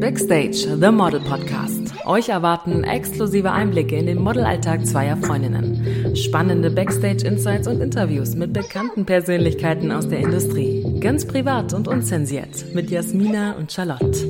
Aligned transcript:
Backstage, 0.00 0.68
The 0.80 0.92
Model 0.92 1.18
Podcast. 1.18 1.92
Euch 2.06 2.28
erwarten 2.28 2.84
exklusive 2.84 3.50
Einblicke 3.50 3.96
in 3.96 4.06
den 4.06 4.22
Modelalltag 4.22 4.86
zweier 4.86 5.16
Freundinnen. 5.16 6.14
Spannende 6.14 6.70
Backstage-Insights 6.70 7.66
und 7.66 7.80
Interviews 7.80 8.36
mit 8.36 8.52
bekannten 8.52 9.04
Persönlichkeiten 9.04 9.90
aus 9.90 10.08
der 10.08 10.20
Industrie. 10.20 11.00
Ganz 11.00 11.26
privat 11.26 11.74
und 11.74 11.88
unzensiert 11.88 12.72
mit 12.74 12.92
Jasmina 12.92 13.56
und 13.56 13.72
Charlotte. 13.72 14.20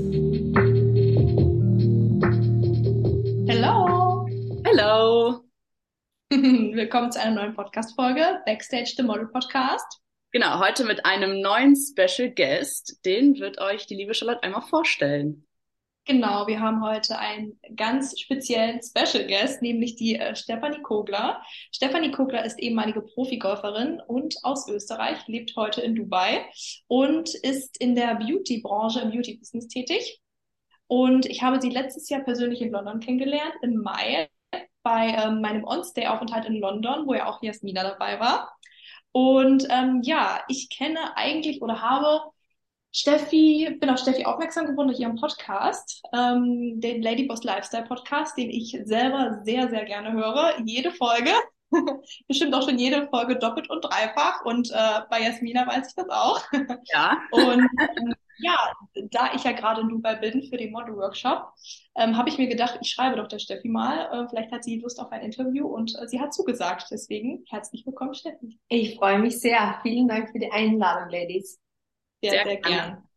Hello! 3.46 4.26
Hello! 4.64 5.44
Willkommen 6.30 7.12
zu 7.12 7.20
einer 7.20 7.42
neuen 7.42 7.54
Podcast-Folge, 7.54 8.40
Backstage, 8.46 8.94
The 8.96 9.02
Model 9.02 9.26
Podcast. 9.26 10.00
Genau, 10.32 10.60
heute 10.60 10.84
mit 10.84 11.04
einem 11.04 11.42
neuen 11.42 11.76
Special 11.76 12.30
Guest. 12.30 13.04
Den 13.04 13.38
wird 13.38 13.60
euch 13.60 13.86
die 13.86 13.96
liebe 13.96 14.14
Charlotte 14.14 14.42
einmal 14.42 14.62
vorstellen. 14.62 15.44
Genau, 16.10 16.46
wir 16.46 16.58
haben 16.60 16.82
heute 16.82 17.18
einen 17.18 17.60
ganz 17.76 18.18
speziellen 18.18 18.80
Special 18.82 19.26
Guest, 19.26 19.60
nämlich 19.60 19.94
die 19.94 20.16
äh, 20.16 20.34
Stefanie 20.34 20.80
Kogler. 20.80 21.42
Stefanie 21.70 22.10
Kogler 22.10 22.46
ist 22.46 22.58
ehemalige 22.58 23.02
Profigolferin 23.02 24.00
und 24.06 24.36
aus 24.42 24.66
Österreich, 24.70 25.18
lebt 25.26 25.54
heute 25.54 25.82
in 25.82 25.94
Dubai 25.94 26.46
und 26.86 27.34
ist 27.34 27.78
in 27.78 27.94
der 27.94 28.14
Beauty-Branche, 28.14 29.00
im 29.00 29.10
Beauty-Business 29.10 29.68
tätig. 29.68 30.22
Und 30.86 31.26
ich 31.26 31.42
habe 31.42 31.60
sie 31.60 31.68
letztes 31.68 32.08
Jahr 32.08 32.22
persönlich 32.22 32.62
in 32.62 32.70
London 32.70 33.00
kennengelernt, 33.00 33.52
im 33.60 33.74
Mai, 33.82 34.30
bei 34.82 35.08
ähm, 35.08 35.42
meinem 35.42 35.64
On-Stay-Aufenthalt 35.64 36.46
in 36.46 36.58
London, 36.58 37.06
wo 37.06 37.12
ja 37.12 37.26
auch 37.26 37.42
Jasmina 37.42 37.82
dabei 37.82 38.18
war. 38.18 38.50
Und 39.12 39.66
ähm, 39.68 40.00
ja, 40.04 40.40
ich 40.48 40.70
kenne 40.70 41.18
eigentlich 41.18 41.60
oder 41.60 41.82
habe 41.82 42.22
Steffi, 42.92 43.76
bin 43.80 43.90
auf 43.90 43.98
Steffi 43.98 44.24
aufmerksam 44.24 44.66
geworden 44.66 44.88
durch 44.88 45.00
ihren 45.00 45.16
Podcast, 45.16 46.02
ähm, 46.14 46.80
den 46.80 47.02
Ladyboss 47.02 47.44
Lifestyle 47.44 47.84
Podcast, 47.84 48.36
den 48.38 48.50
ich 48.50 48.78
selber 48.84 49.40
sehr, 49.44 49.68
sehr 49.68 49.84
gerne 49.84 50.12
höre. 50.12 50.54
Jede 50.64 50.90
Folge. 50.92 51.30
Bestimmt 52.28 52.54
auch 52.54 52.66
schon 52.66 52.78
jede 52.78 53.06
Folge 53.08 53.36
doppelt 53.36 53.68
und 53.68 53.82
dreifach. 53.82 54.44
Und 54.44 54.70
äh, 54.70 55.00
bei 55.10 55.20
Jasmina 55.20 55.66
weiß 55.66 55.88
ich 55.88 55.94
das 55.94 56.08
auch. 56.08 56.42
Ja. 56.92 57.18
und 57.30 57.68
ähm, 57.78 58.14
ja, 58.38 58.72
da 59.10 59.32
ich 59.34 59.44
ja 59.44 59.52
gerade 59.52 59.80
in 59.80 59.88
Dubai 59.88 60.14
bin 60.14 60.42
für 60.44 60.56
den 60.56 60.70
Model 60.70 60.96
Workshop, 60.96 61.52
ähm, 61.96 62.16
habe 62.16 62.28
ich 62.28 62.38
mir 62.38 62.46
gedacht, 62.46 62.78
ich 62.80 62.90
schreibe 62.90 63.16
doch 63.16 63.28
der 63.28 63.40
Steffi 63.40 63.68
mal. 63.68 64.08
Äh, 64.12 64.28
vielleicht 64.28 64.52
hat 64.52 64.64
sie 64.64 64.78
Lust 64.78 65.00
auf 65.00 65.10
ein 65.10 65.22
Interview 65.22 65.66
und 65.66 65.94
äh, 66.00 66.08
sie 66.08 66.20
hat 66.20 66.32
zugesagt. 66.32 66.86
Deswegen 66.90 67.44
herzlich 67.50 67.84
willkommen, 67.84 68.14
Steffi. 68.14 68.58
Ich 68.68 68.96
freue 68.96 69.18
mich 69.18 69.40
sehr. 69.40 69.78
Vielen 69.82 70.08
Dank 70.08 70.30
für 70.30 70.38
die 70.38 70.50
Einladung, 70.50 71.10
Ladies. 71.10 71.60
Sehr, 72.22 72.32
sehr, 72.32 72.44
sehr 72.44 72.56
gern. 72.56 73.08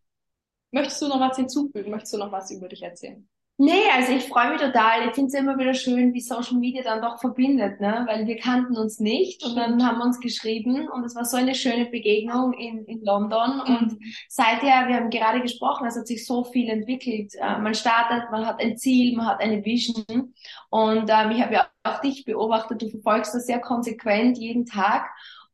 Möchtest 0.71 1.01
du 1.01 1.07
noch 1.07 1.19
was 1.19 1.37
hinzufügen? 1.37 1.91
Möchtest 1.91 2.13
du 2.13 2.17
noch 2.17 2.31
was 2.31 2.49
über 2.51 2.67
dich 2.67 2.81
erzählen? 2.81 3.27
Nee, 3.63 3.83
also 3.93 4.13
ich 4.13 4.23
freue 4.23 4.49
mich 4.49 4.59
total. 4.59 5.07
Ich 5.07 5.13
finde 5.13 5.27
es 5.27 5.35
immer 5.35 5.55
wieder 5.59 5.75
schön, 5.75 6.15
wie 6.15 6.19
Social 6.19 6.57
Media 6.57 6.81
dann 6.81 6.99
doch 6.99 7.19
verbindet, 7.19 7.79
ne? 7.79 8.05
Weil 8.07 8.25
wir 8.25 8.37
kannten 8.37 8.75
uns 8.75 8.99
nicht 8.99 9.45
und 9.45 9.55
dann 9.55 9.85
haben 9.85 9.99
wir 9.99 10.05
uns 10.05 10.19
geschrieben 10.19 10.89
und 10.89 11.03
es 11.03 11.15
war 11.15 11.25
so 11.25 11.37
eine 11.37 11.53
schöne 11.53 11.85
Begegnung 11.85 12.53
in, 12.53 12.85
in 12.85 13.03
London. 13.05 13.61
Mhm. 13.67 13.75
Und 13.75 13.99
seither, 14.29 14.87
wir 14.87 14.95
haben 14.95 15.11
gerade 15.11 15.41
gesprochen, 15.41 15.85
es 15.85 15.95
hat 15.95 16.07
sich 16.07 16.25
so 16.25 16.43
viel 16.43 16.69
entwickelt. 16.69 17.35
Äh, 17.35 17.59
man 17.59 17.75
startet, 17.75 18.31
man 18.31 18.47
hat 18.47 18.59
ein 18.59 18.77
Ziel, 18.77 19.15
man 19.15 19.27
hat 19.27 19.41
eine 19.41 19.63
Vision. 19.63 20.33
Und 20.71 21.09
ähm, 21.11 21.29
ich 21.29 21.41
habe 21.43 21.53
ja 21.53 21.67
auch 21.83 22.01
dich 22.01 22.25
beobachtet, 22.25 22.81
du 22.81 22.89
verfolgst 22.89 23.35
das 23.35 23.45
sehr 23.45 23.59
konsequent 23.59 24.39
jeden 24.39 24.65
Tag. 24.65 25.07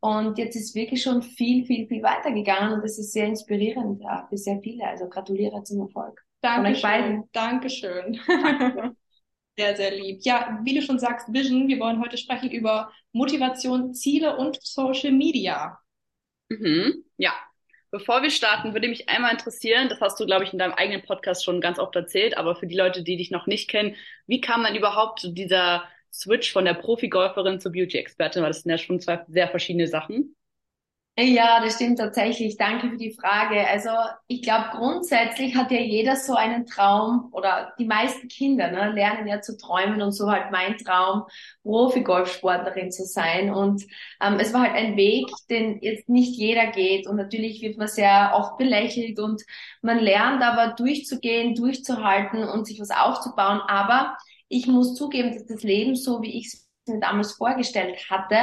Und 0.08 0.38
jetzt 0.38 0.55
ist 0.55 0.73
wirklich 0.73 1.03
schon 1.03 1.22
viel, 1.22 1.66
viel, 1.66 1.86
viel 1.86 2.02
weitergegangen 2.02 2.72
und 2.72 2.81
das 2.81 2.97
ist 2.97 3.11
sehr 3.11 3.25
inspirierend 3.25 4.02
ja, 4.02 4.25
für 4.30 4.38
sehr 4.38 4.58
viele. 4.63 4.88
Also 4.88 5.09
gratuliere 5.09 5.61
zum 5.63 5.81
Erfolg. 5.81 6.23
Dankeschön. 6.39 7.25
Dankeschön. 7.33 8.17
sehr, 9.58 9.75
sehr 9.75 9.91
lieb. 9.94 10.19
Ja, 10.22 10.61
wie 10.63 10.75
du 10.75 10.81
schon 10.81 10.97
sagst, 10.97 11.28
Vision, 11.33 11.67
wir 11.67 11.78
wollen 11.81 12.00
heute 12.00 12.17
sprechen 12.17 12.50
über 12.52 12.89
Motivation, 13.11 13.94
Ziele 13.94 14.38
und 14.38 14.57
Social 14.62 15.12
Media. 15.12 15.78
Mhm. 16.47 17.03
Ja. 17.18 17.34
Bevor 17.91 18.22
wir 18.22 18.31
starten, 18.31 18.72
würde 18.72 18.88
mich 18.88 19.09
einmal 19.09 19.34
interessieren, 19.34 19.89
das 19.89 20.00
hast 20.00 20.18
du, 20.22 20.25
glaube 20.25 20.45
ich, 20.45 20.53
in 20.53 20.59
deinem 20.59 20.74
eigenen 20.74 21.01
Podcast 21.01 21.44
schon 21.44 21.59
ganz 21.59 21.79
oft 21.79 21.95
erzählt, 21.97 22.38
aber 22.38 22.56
für 22.56 22.68
die 22.68 22.78
Leute, 22.78 23.03
die 23.03 23.18
dich 23.18 23.29
noch 23.29 23.45
nicht 23.45 23.69
kennen, 23.69 23.97
wie 24.25 24.39
kam 24.39 24.63
dann 24.63 24.75
überhaupt 24.75 25.28
dieser 25.31 25.84
Switch 26.19 26.51
von 26.51 26.66
der 26.66 26.73
Profi-Golferin 26.73 27.59
zur 27.59 27.72
Beauty-Expertin? 27.72 28.41
Weil 28.41 28.50
das 28.50 28.61
sind 28.61 28.72
ja 28.72 28.78
schon 28.78 29.00
zwei 29.00 29.23
sehr 29.28 29.47
verschiedene 29.47 29.88
Sachen. 29.88 30.35
Ja, 31.19 31.59
das 31.63 31.75
stimmt 31.75 31.97
tatsächlich. 31.97 32.57
Danke 32.57 32.91
für 32.91 32.97
die 32.97 33.11
Frage. 33.19 33.67
Also 33.67 33.89
ich 34.27 34.44
glaube, 34.44 34.66
grundsätzlich 34.72 35.56
hat 35.56 35.72
ja 35.72 35.79
jeder 35.79 36.16
so 36.16 36.35
einen 36.35 36.67
Traum 36.67 37.29
oder 37.31 37.73
die 37.79 37.85
meisten 37.88 38.27
Kinder 38.27 38.69
ne, 38.69 38.91
lernen 38.91 39.25
ja 39.27 39.41
zu 39.41 39.57
träumen 39.57 40.00
und 40.03 40.11
so 40.11 40.29
halt 40.29 40.51
mein 40.51 40.77
Traum, 40.77 41.23
Profi-Golfsportlerin 41.63 42.91
zu 42.91 43.03
sein. 43.06 43.51
Und 43.51 43.83
ähm, 44.22 44.38
es 44.39 44.53
war 44.53 44.61
halt 44.61 44.75
ein 44.75 44.95
Weg, 44.95 45.25
den 45.50 45.79
jetzt 45.81 46.07
nicht 46.07 46.38
jeder 46.38 46.67
geht. 46.67 47.07
Und 47.07 47.16
natürlich 47.16 47.63
wird 47.63 47.79
man 47.79 47.88
sehr 47.88 48.33
oft 48.35 48.57
belächelt 48.57 49.17
und 49.17 49.41
man 49.81 49.97
lernt 49.97 50.44
aber 50.44 50.75
durchzugehen, 50.75 51.56
durchzuhalten 51.56 52.44
und 52.44 52.67
sich 52.67 52.79
was 52.79 52.91
aufzubauen. 52.91 53.59
Aber 53.67 54.16
ich 54.50 54.68
muss 54.68 54.96
zugeben, 54.96 55.34
dass 55.34 55.46
das 55.46 55.63
Leben 55.63 55.96
so, 55.96 56.22
wie 56.22 56.38
ich 56.38 56.47
es 56.47 56.66
mir 56.88 57.00
damals 57.00 57.34
vorgestellt 57.34 58.09
hatte, 58.09 58.38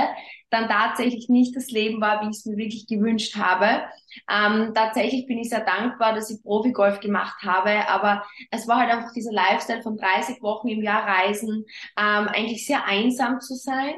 dann 0.55 0.69
tatsächlich 0.69 1.29
nicht 1.29 1.57
das 1.57 1.71
Leben 1.71 2.01
war, 2.01 2.23
wie 2.23 2.31
ich 2.31 2.37
es 2.37 2.45
mir 2.47 2.57
wirklich 2.57 2.87
gewünscht 2.87 3.37
habe. 3.37 3.83
Ähm, 4.31 4.73
tatsächlich 4.73 5.27
bin 5.27 5.39
ich 5.39 5.49
sehr 5.49 5.65
dankbar, 5.65 6.15
dass 6.15 6.31
ich 6.31 6.43
Profi-Golf 6.43 7.01
gemacht 7.01 7.43
habe, 7.43 7.89
aber 7.89 8.25
es 8.53 8.69
war 8.69 8.79
halt 8.79 8.91
einfach 8.91 9.13
dieser 9.13 9.33
Lifestyle 9.33 9.83
von 9.83 9.97
30 9.97 10.41
Wochen 10.43 10.69
im 10.69 10.83
Jahr 10.83 11.07
reisen, 11.07 11.65
ähm, 11.99 12.29
eigentlich 12.29 12.67
sehr 12.67 12.87
einsam 12.87 13.41
zu 13.41 13.55
sein, 13.55 13.95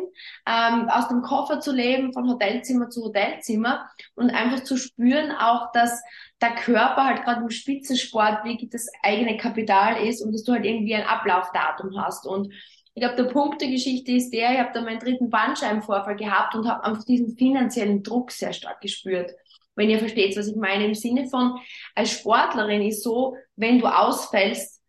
ähm, 0.46 0.88
aus 0.88 1.08
dem 1.08 1.20
Koffer 1.20 1.60
zu 1.60 1.72
leben, 1.72 2.14
von 2.14 2.28
Hotelzimmer 2.28 2.88
zu 2.88 3.04
Hotelzimmer 3.04 3.90
und 4.14 4.30
einfach 4.30 4.64
zu 4.64 4.78
spüren 4.78 5.32
auch, 5.32 5.72
dass 5.72 6.02
der 6.40 6.54
Körper 6.54 7.04
halt 7.04 7.22
gerade 7.24 7.42
im 7.42 7.50
Spitzensport 7.50 8.44
wirklich 8.44 8.70
das 8.70 8.88
eigene 9.02 9.36
Kapital 9.36 10.06
ist 10.06 10.22
und 10.22 10.32
dass 10.32 10.44
du 10.44 10.52
halt 10.52 10.64
irgendwie 10.64 10.94
ein 10.94 11.06
Ablaufdatum 11.06 12.00
hast 12.00 12.26
und 12.26 12.52
ich 12.96 13.02
glaube, 13.02 13.22
der 13.22 13.30
Punkt 13.30 13.60
der 13.60 13.68
Geschichte 13.68 14.12
ist 14.12 14.30
der, 14.30 14.52
ich 14.52 14.58
habe 14.58 14.70
da 14.72 14.80
meinen 14.80 14.98
dritten 14.98 15.28
Bandscheibenvorfall 15.28 16.16
gehabt 16.16 16.54
und 16.54 16.66
habe 16.66 16.82
einfach 16.82 17.04
diesen 17.04 17.36
finanziellen 17.36 18.02
Druck 18.02 18.32
sehr 18.32 18.54
stark 18.54 18.80
gespürt. 18.80 19.32
Wenn 19.74 19.90
ihr 19.90 19.98
versteht, 19.98 20.34
was 20.34 20.48
ich 20.48 20.56
meine, 20.56 20.86
im 20.86 20.94
Sinne 20.94 21.28
von, 21.28 21.58
als 21.94 22.12
Sportlerin 22.12 22.80
ist 22.80 23.02
so, 23.02 23.36
wenn 23.54 23.80
du 23.80 23.86
ausfällst, 23.86 24.82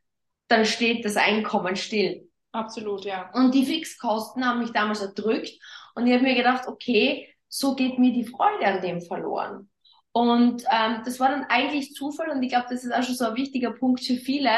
dann 0.48 0.64
steht 0.64 1.04
das 1.04 1.18
Einkommen 1.18 1.76
still. 1.76 2.30
Absolut, 2.54 3.04
ja. 3.04 3.30
Und 3.34 3.54
die 3.54 3.66
Fixkosten 3.66 4.46
haben 4.46 4.60
mich 4.60 4.72
damals 4.72 5.02
erdrückt 5.02 5.60
und 5.94 6.08
ich 6.08 6.14
habe 6.14 6.24
mir 6.24 6.36
gedacht, 6.36 6.66
okay, 6.66 7.28
so 7.50 7.76
geht 7.76 8.00
mir 8.00 8.14
die 8.14 8.24
Freude 8.24 8.68
an 8.68 8.82
dem 8.82 9.02
verloren. 9.02 9.70
Und 10.14 10.64
ähm, 10.72 11.02
das 11.04 11.20
war 11.20 11.30
dann 11.30 11.44
eigentlich 11.50 11.94
Zufall 11.94 12.30
und 12.30 12.42
ich 12.42 12.50
glaube, 12.50 12.68
das 12.70 12.86
ist 12.86 12.94
auch 12.94 13.04
schon 13.04 13.16
so 13.16 13.26
ein 13.26 13.36
wichtiger 13.36 13.72
Punkt 13.72 14.00
für 14.00 14.16
viele, 14.16 14.52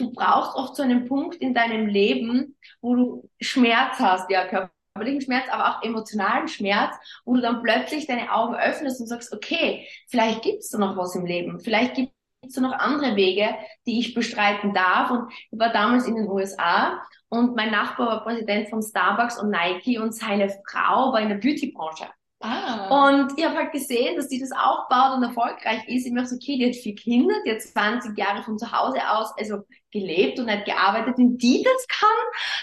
du 0.00 0.12
brauchst 0.12 0.56
oft 0.56 0.76
so 0.76 0.82
einen 0.82 1.06
Punkt 1.06 1.36
in 1.36 1.54
deinem 1.54 1.86
Leben, 1.86 2.56
wo 2.80 2.94
du 2.94 3.30
Schmerz 3.40 3.98
hast, 3.98 4.30
ja, 4.30 4.46
körperlichen 4.46 5.20
Schmerz, 5.20 5.44
aber 5.50 5.68
auch 5.68 5.82
emotionalen 5.82 6.48
Schmerz, 6.48 6.94
wo 7.24 7.34
du 7.34 7.40
dann 7.40 7.62
plötzlich 7.62 8.06
deine 8.06 8.32
Augen 8.32 8.54
öffnest 8.54 9.00
und 9.00 9.06
sagst, 9.06 9.32
okay, 9.32 9.86
vielleicht 10.08 10.42
gibt's 10.42 10.70
da 10.70 10.78
noch 10.78 10.96
was 10.96 11.14
im 11.14 11.26
Leben, 11.26 11.60
vielleicht 11.60 11.94
gibt 11.94 12.12
es 12.46 12.56
noch 12.56 12.72
andere 12.72 13.16
Wege, 13.16 13.54
die 13.86 14.00
ich 14.00 14.14
bestreiten 14.14 14.72
darf. 14.72 15.10
Und 15.10 15.30
ich 15.50 15.58
war 15.58 15.72
damals 15.72 16.06
in 16.06 16.16
den 16.16 16.28
USA 16.28 17.00
und 17.28 17.54
mein 17.54 17.70
Nachbar 17.70 18.06
war 18.06 18.24
Präsident 18.24 18.70
von 18.70 18.82
Starbucks 18.82 19.40
und 19.40 19.50
Nike 19.50 19.98
und 19.98 20.14
seine 20.14 20.48
Frau 20.66 21.12
war 21.12 21.20
in 21.20 21.28
der 21.28 21.36
Beautybranche. 21.36 22.08
Ah. 22.42 23.10
Und 23.10 23.38
ich 23.38 23.44
habe 23.44 23.56
halt 23.56 23.72
gesehen, 23.72 24.16
dass 24.16 24.28
die 24.28 24.40
das 24.40 24.50
aufbaut 24.52 25.16
und 25.16 25.22
erfolgreich 25.22 25.86
ist. 25.88 26.06
Ich 26.06 26.12
mir 26.12 26.24
so, 26.24 26.36
okay, 26.36 26.56
die 26.56 26.66
hat 26.68 26.76
vier 26.76 26.94
Kinder, 26.94 27.34
die 27.44 27.52
hat 27.52 27.60
20 27.60 28.16
Jahre 28.16 28.42
von 28.42 28.58
zu 28.58 28.72
Hause 28.72 28.98
aus, 29.10 29.32
also 29.38 29.58
gelebt 29.90 30.38
und 30.38 30.50
hat 30.50 30.64
gearbeitet. 30.64 31.18
Wenn 31.18 31.38
die 31.38 31.62
das 31.62 31.86
kann, 31.88 32.08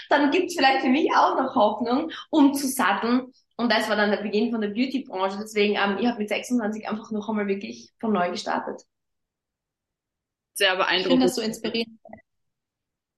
dann 0.08 0.30
gibt's 0.30 0.54
vielleicht 0.54 0.82
für 0.82 0.88
mich 0.88 1.10
auch 1.14 1.36
noch 1.36 1.54
Hoffnung, 1.54 2.10
um 2.30 2.54
zu 2.54 2.66
satteln. 2.66 3.32
Und 3.56 3.72
das 3.72 3.88
war 3.88 3.96
dann 3.96 4.10
der 4.10 4.22
Beginn 4.22 4.52
von 4.52 4.60
der 4.60 4.68
Beauty-Branche. 4.68 5.38
Deswegen, 5.40 5.74
ähm, 5.74 5.98
ich 5.98 6.06
habe 6.06 6.18
mit 6.18 6.28
26 6.28 6.88
einfach 6.88 7.10
noch 7.10 7.28
einmal 7.28 7.48
wirklich 7.48 7.90
von 7.98 8.12
neu 8.12 8.30
gestartet. 8.30 8.82
Sehr 10.54 10.76
beeindruckend. 10.76 11.00
Ich 11.00 11.10
finde 11.10 11.26
das 11.26 11.34
so 11.34 11.42
inspirierend. 11.42 11.98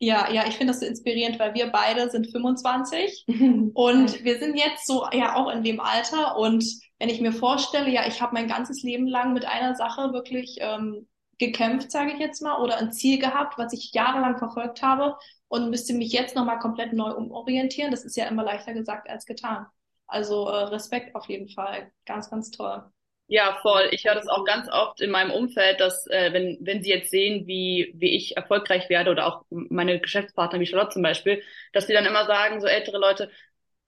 Ja, 0.03 0.33
ja, 0.33 0.47
ich 0.47 0.57
finde 0.57 0.73
das 0.73 0.81
so 0.81 0.87
inspirierend, 0.87 1.39
weil 1.39 1.55
wir 1.55 1.67
beide 1.67 2.09
sind 2.11 2.33
25 2.33 3.27
und 3.75 4.25
wir 4.25 4.39
sind 4.39 4.57
jetzt 4.57 4.87
so 4.87 5.07
ja 5.13 5.37
auch 5.37 5.51
in 5.51 5.63
dem 5.63 5.79
Alter 5.79 6.39
und 6.39 6.65
wenn 6.99 7.11
ich 7.11 7.21
mir 7.21 7.33
vorstelle, 7.33 7.91
ja, 7.91 8.07
ich 8.07 8.23
habe 8.23 8.33
mein 8.33 8.49
ganzes 8.49 8.83
Leben 8.83 9.07
lang 9.07 9.35
mit 9.35 9.45
einer 9.45 9.75
Sache 9.75 10.15
wirklich 10.15 10.57
ähm, 10.61 11.07
gekämpft, 11.41 11.91
sage 11.91 12.13
ich 12.13 12.21
jetzt 12.21 12.41
mal, 12.43 12.61
oder 12.61 12.77
ein 12.77 12.93
Ziel 12.93 13.19
gehabt, 13.19 13.59
was 13.59 13.73
ich 13.73 13.93
jahrelang 13.93 14.39
verfolgt 14.39 14.83
habe 14.83 15.17
und 15.49 15.71
müsste 15.71 15.95
mich 15.95 16.13
jetzt 16.13 16.37
nochmal 16.37 16.61
komplett 16.61 16.93
neu 16.93 17.11
umorientieren. 17.11 17.91
Das 17.91 18.05
ist 18.05 18.17
ja 18.17 18.27
immer 18.29 18.45
leichter 18.45 18.73
gesagt 18.73 19.11
als 19.11 19.27
getan. 19.27 19.67
Also 20.07 20.47
äh, 20.49 20.65
Respekt 20.65 21.17
auf 21.17 21.29
jeden 21.29 21.49
Fall. 21.49 21.91
Ganz, 22.07 22.31
ganz 22.31 22.51
toll. 22.51 22.85
Ja, 23.27 23.59
voll. 23.63 23.89
Ich 23.93 24.05
höre 24.05 24.17
das 24.17 24.27
auch 24.27 24.45
ganz 24.45 24.69
oft 24.69 25.01
in 25.01 25.11
meinem 25.11 25.31
Umfeld, 25.31 25.81
dass 25.81 26.07
äh, 26.09 26.33
wenn, 26.33 26.59
wenn 26.61 26.83
sie 26.83 26.91
jetzt 26.91 27.11
sehen, 27.11 27.47
wie, 27.47 27.93
wie 27.95 28.17
ich 28.17 28.37
erfolgreich 28.37 28.89
werde 28.89 29.13
oder 29.13 29.27
auch 29.27 29.45
meine 29.51 30.01
Geschäftspartner 30.01 30.59
wie 30.59 30.67
Charlotte 30.67 30.95
zum 30.95 31.03
Beispiel, 31.03 31.41
dass 31.73 31.87
sie 31.87 31.93
dann 31.93 32.07
immer 32.07 32.27
sagen, 32.27 32.61
so 32.61 32.67
ältere 32.67 32.99
Leute, 32.99 33.31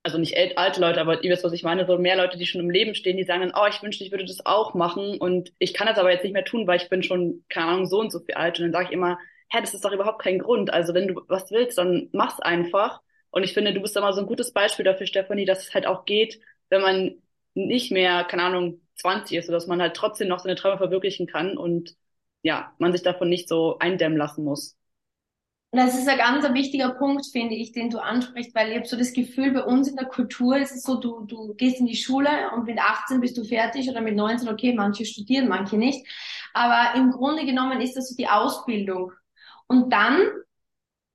also 0.03 0.19
nicht 0.19 0.37
alte 0.59 0.81
Leute, 0.81 1.01
aber 1.01 1.23
ihr 1.23 1.31
wisst, 1.31 1.45
was 1.45 1.53
ich 1.53 1.63
meine, 1.63 1.87
so 1.87 1.97
mehr 1.97 2.17
Leute, 2.17 2.37
die 2.37 2.47
schon 2.47 2.61
im 2.61 2.71
Leben 2.71 2.95
stehen, 2.95 3.17
die 3.17 3.25
sagen 3.25 3.43
dann, 3.43 3.53
oh, 3.55 3.67
ich 3.69 3.83
wünschte, 3.83 4.05
ich 4.05 4.11
würde 4.11 4.25
das 4.25 4.45
auch 4.45 4.75
machen 4.75 5.19
und 5.19 5.53
ich 5.59 5.75
kann 5.75 5.87
das 5.87 5.99
aber 5.99 6.11
jetzt 6.11 6.25
nicht 6.25 6.33
mehr 6.33 6.45
tun, 6.45 6.67
weil 6.67 6.79
ich 6.81 6.89
bin 6.89 7.03
schon, 7.03 7.45
keine 7.49 7.69
Ahnung, 7.69 7.87
so 7.87 8.01
und 8.01 8.11
so 8.11 8.21
viel 8.21 8.35
alt. 8.35 8.59
Und 8.59 8.65
dann 8.67 8.73
sage 8.73 8.87
ich 8.87 8.93
immer, 8.93 9.19
hä, 9.51 9.61
das 9.61 9.75
ist 9.75 9.85
doch 9.85 9.93
überhaupt 9.93 10.21
kein 10.23 10.39
Grund. 10.41 10.73
Also 10.73 10.95
wenn 10.95 11.09
du 11.09 11.23
was 11.29 11.51
willst, 11.51 11.79
dann 11.79 12.09
mach's 12.13 12.41
einfach. 12.41 13.01
Und 13.31 13.45
ich 13.45 13.55
finde, 13.55 13.73
du 13.73 13.81
bist 13.81 13.95
mal 13.97 14.13
so 14.13 14.21
ein 14.21 14.27
gutes 14.27 14.53
Beispiel 14.53 14.85
dafür, 14.85 15.07
Stefanie, 15.07 15.45
dass 15.45 15.67
es 15.69 15.75
halt 15.75 15.87
auch 15.87 16.05
geht, 16.05 16.41
wenn 16.69 16.83
man 16.83 17.23
nicht 17.55 17.93
mehr, 17.93 18.25
keine 18.25 18.45
Ahnung, 18.45 18.81
20 18.97 19.37
ist, 19.39 19.47
sodass 19.47 19.67
man 19.67 19.81
halt 19.81 19.95
trotzdem 19.95 20.29
noch 20.29 20.41
seine 20.41 20.57
Träume 20.57 20.79
verwirklichen 20.79 21.27
kann 21.27 21.57
und 21.57 21.95
ja, 22.43 22.75
man 22.79 22.93
sich 22.93 23.03
davon 23.03 23.29
nicht 23.29 23.49
so 23.49 23.79
eindämmen 23.79 24.19
lassen 24.19 24.45
muss. 24.45 24.77
Das 25.75 25.99
ist 25.99 26.07
ein 26.07 26.19
ganz 26.19 26.45
wichtiger 26.53 26.91
Punkt, 26.91 27.25
finde 27.33 27.55
ich, 27.55 27.73
den 27.73 27.89
du 27.89 27.99
ansprichst, 27.99 28.55
weil 28.55 28.71
ich 28.71 28.77
habe 28.77 28.87
so 28.87 28.97
das 28.97 29.15
Gefühl, 29.15 29.53
bei 29.53 29.65
uns 29.65 29.89
in 29.89 29.97
der 29.97 30.05
Kultur 30.05 30.59
ist 30.59 30.73
es 30.73 30.83
so, 30.83 30.97
du, 30.97 31.25
du 31.25 31.55
gehst 31.55 31.81
in 31.81 31.87
die 31.87 31.97
Schule 31.97 32.29
und 32.55 32.67
mit 32.67 32.79
18 32.79 33.21
bist 33.21 33.39
du 33.39 33.45
fertig 33.45 33.89
oder 33.89 34.03
mit 34.03 34.15
19, 34.15 34.51
okay, 34.51 34.75
manche 34.75 35.07
studieren, 35.07 35.49
manche 35.49 35.79
nicht. 35.79 36.07
Aber 36.53 36.95
im 36.95 37.11
Grunde 37.11 37.47
genommen 37.47 37.81
ist 37.81 37.97
das 37.97 38.11
so 38.11 38.15
die 38.15 38.29
Ausbildung. 38.29 39.13
Und 39.67 39.91
dann 39.91 40.21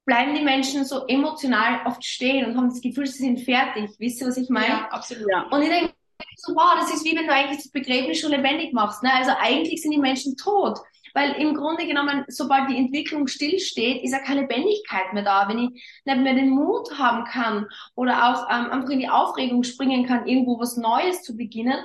bleiben 0.06 0.33
die 0.33 0.44
Menschen 0.44 0.86
so 0.86 1.06
emotional 1.06 1.86
oft 1.86 2.03
stehen 2.03 2.48
und 2.48 2.57
haben 2.57 2.69
das 2.69 2.81
Gefühl, 2.81 3.06
sie 3.06 3.19
sind 3.19 3.42
fertig. 3.42 3.92
Wisst 4.00 4.21
ihr, 4.21 4.27
was 4.27 4.38
ich 4.38 4.50
meine? 4.50 4.69
Ja, 4.69 4.88
absolut. 4.89 5.30
Ja. 5.30 5.44
Und 5.51 5.62
ich 5.62 5.69
denke, 5.69 5.94
so, 6.38 6.53
wow, 6.56 6.75
das 6.80 6.94
ist 6.94 7.06
wie 7.06 7.15
wenn 7.15 7.27
du 7.27 7.33
eigentlich 7.33 7.57
das 7.57 7.71
Begräbnis 7.71 8.19
schon 8.19 8.31
lebendig 8.31 8.74
machst. 8.74 9.03
Ne? 9.03 9.13
Also 9.13 9.33
eigentlich 9.39 9.83
sind 9.83 9.92
die 9.92 10.00
Menschen 10.00 10.36
tot. 10.36 10.80
Weil 11.17 11.31
im 11.41 11.55
Grunde 11.55 11.87
genommen, 11.87 12.25
sobald 12.27 12.69
die 12.69 12.77
Entwicklung 12.77 13.25
stillsteht, 13.25 14.03
ist 14.03 14.11
ja 14.11 14.19
keine 14.19 14.41
Lebendigkeit 14.41 15.13
mehr 15.13 15.23
da. 15.23 15.49
Wenn 15.49 15.57
ich 15.57 16.01
nicht 16.05 16.19
mehr 16.19 16.35
den 16.35 16.51
Mut 16.51 16.95
haben 16.95 17.25
kann 17.25 17.65
oder 17.95 18.29
auch 18.29 18.47
ähm, 18.51 18.69
einfach 18.69 18.91
in 18.91 18.99
die 18.99 19.09
Aufregung 19.09 19.63
springen 19.63 20.05
kann, 20.05 20.27
irgendwo 20.27 20.59
was 20.59 20.77
Neues 20.77 21.23
zu 21.23 21.35
beginnen, 21.35 21.79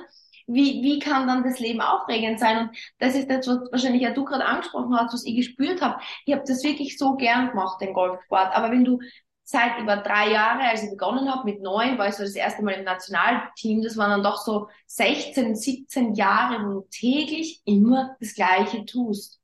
wie, 0.45 0.83
wie 0.83 0.99
kann 0.99 1.25
dann 1.25 1.41
das 1.41 1.59
Leben 1.59 1.81
aufregend 1.81 2.39
sein? 2.39 2.59
Und 2.59 2.77
das 2.99 3.15
ist 3.15 3.27
das, 3.27 3.47
was 3.47 3.71
wahrscheinlich 3.71 4.03
ja 4.03 4.11
du 4.11 4.23
gerade 4.23 4.45
angesprochen 4.45 4.95
hast, 4.95 5.15
was 5.15 5.25
ich 5.25 5.35
gespürt 5.35 5.81
habe. 5.81 5.99
Ich 6.27 6.33
habe 6.35 6.43
das 6.45 6.63
wirklich 6.63 6.99
so 6.99 7.15
gern 7.15 7.49
gemacht, 7.49 7.81
den 7.81 7.93
Golfsport. 7.93 8.55
Aber 8.55 8.69
wenn 8.69 8.85
du 8.85 8.99
seit 9.43 9.79
über 9.79 9.97
drei 9.97 10.31
Jahre, 10.31 10.63
als 10.63 10.83
ich 10.83 10.89
begonnen 10.89 11.31
habe 11.31 11.45
mit 11.45 11.61
neun, 11.61 11.97
war 11.97 12.07
ich 12.07 12.15
so 12.15 12.23
das 12.23 12.35
erste 12.35 12.63
Mal 12.63 12.75
im 12.75 12.85
Nationalteam. 12.85 13.81
Das 13.81 13.97
waren 13.97 14.11
dann 14.11 14.23
doch 14.23 14.37
so 14.37 14.69
16, 14.87 15.55
17 15.55 16.15
Jahre, 16.15 16.65
wo 16.65 16.81
du 16.81 16.87
täglich 16.89 17.61
immer 17.65 18.15
das 18.19 18.35
Gleiche 18.35 18.85
tust. 18.85 19.39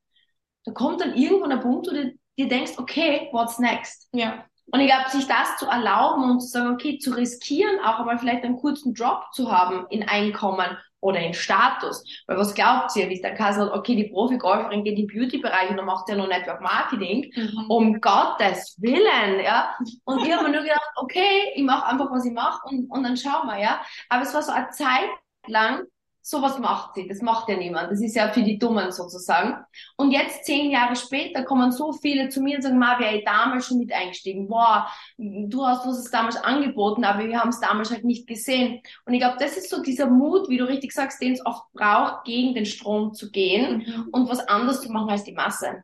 Da 0.65 0.71
kommt 0.71 1.01
dann 1.01 1.15
irgendwann 1.15 1.51
ein 1.51 1.61
Punkt, 1.61 1.87
wo 1.87 1.91
du 1.91 2.13
dir 2.37 2.47
denkst, 2.47 2.73
okay, 2.77 3.29
what's 3.31 3.59
next? 3.59 4.07
Ja. 4.13 4.45
Und 4.71 4.79
ich 4.81 4.87
glaube, 4.87 5.09
sich 5.09 5.27
das 5.27 5.57
zu 5.57 5.65
erlauben 5.65 6.29
und 6.29 6.41
zu 6.41 6.47
sagen, 6.47 6.73
okay, 6.73 6.99
zu 6.99 7.11
riskieren, 7.11 7.79
auch 7.83 7.99
einmal 7.99 8.19
vielleicht 8.19 8.43
einen 8.43 8.57
kurzen 8.57 8.93
Drop 8.93 9.23
zu 9.33 9.51
haben 9.51 9.87
in 9.89 10.07
Einkommen 10.07 10.77
oder 11.01 11.19
in 11.19 11.33
Status. 11.33 12.03
Weil 12.27 12.37
was 12.37 12.53
glaubt 12.53 12.95
ihr, 12.95 13.09
wie 13.09 13.15
es 13.15 13.21
der 13.21 13.33
Kassel 13.33 13.65
hat, 13.65 13.73
okay, 13.73 13.95
die 13.95 14.09
Profi-Golferin 14.09 14.83
geht 14.83 14.97
in 14.97 15.07
den 15.07 15.19
Beauty-Bereich 15.19 15.69
und 15.69 15.77
dann 15.77 15.85
macht 15.85 16.07
sie 16.07 16.13
ja 16.13 16.17
noch 16.17 16.27
Network 16.27 16.61
Marketing. 16.61 17.31
Mhm. 17.35 17.65
Um 17.69 18.01
Gottes 18.01 18.75
Willen, 18.79 19.43
ja. 19.43 19.75
Und 20.05 20.25
ich 20.25 20.33
habe 20.33 20.45
mir 20.45 20.55
nur 20.55 20.63
gedacht, 20.63 20.91
okay, 20.95 21.51
ich 21.55 21.63
mache 21.63 21.85
einfach, 21.85 22.11
was 22.11 22.25
ich 22.25 22.33
mache 22.33 22.61
und, 22.67 22.89
und 22.89 23.03
dann 23.03 23.17
schauen 23.17 23.47
wir, 23.47 23.59
ja. 23.59 23.81
Aber 24.09 24.23
es 24.23 24.33
war 24.33 24.41
so 24.41 24.51
eine 24.51 24.69
Zeit 24.69 25.09
lang, 25.47 25.83
sowas 26.29 26.59
macht 26.59 26.95
sie. 26.95 27.07
Das 27.07 27.21
macht 27.21 27.49
ja 27.49 27.57
niemand. 27.57 27.91
Das 27.91 28.01
ist 28.01 28.15
ja 28.15 28.29
für 28.31 28.43
die 28.43 28.59
Dummen 28.59 28.91
sozusagen. 28.91 29.55
Und 29.97 30.11
jetzt, 30.11 30.45
zehn 30.45 30.69
Jahre 30.69 30.95
später, 30.95 31.43
kommen 31.43 31.71
so 31.71 31.91
viele 31.93 32.29
zu 32.29 32.41
mir 32.41 32.57
und 32.57 32.61
sagen, 32.61 32.77
Ma, 32.77 32.99
wäre 32.99 33.17
ich 33.17 33.25
damals 33.25 33.67
schon 33.67 33.79
mit 33.79 33.91
eingestiegen. 33.91 34.47
Boah, 34.47 34.87
du 35.17 35.65
hast 35.65 35.85
uns 35.85 36.03
das 36.03 36.11
damals 36.11 36.37
angeboten, 36.37 37.03
aber 37.03 37.27
wir 37.27 37.39
haben 37.39 37.49
es 37.49 37.59
damals 37.59 37.91
halt 37.91 38.05
nicht 38.05 38.27
gesehen. 38.27 38.81
Und 39.05 39.13
ich 39.13 39.19
glaube, 39.19 39.37
das 39.39 39.57
ist 39.57 39.69
so 39.69 39.81
dieser 39.81 40.07
Mut, 40.07 40.49
wie 40.49 40.57
du 40.57 40.67
richtig 40.67 40.91
sagst, 40.91 41.21
den 41.21 41.33
es 41.33 41.45
oft 41.45 41.63
braucht, 41.73 42.25
gegen 42.25 42.53
den 42.53 42.65
Strom 42.65 43.13
zu 43.13 43.31
gehen 43.31 43.85
mhm. 43.85 44.09
und 44.11 44.29
was 44.29 44.47
anderes 44.47 44.81
zu 44.81 44.91
machen 44.91 45.09
als 45.09 45.23
die 45.23 45.33
Masse. 45.33 45.83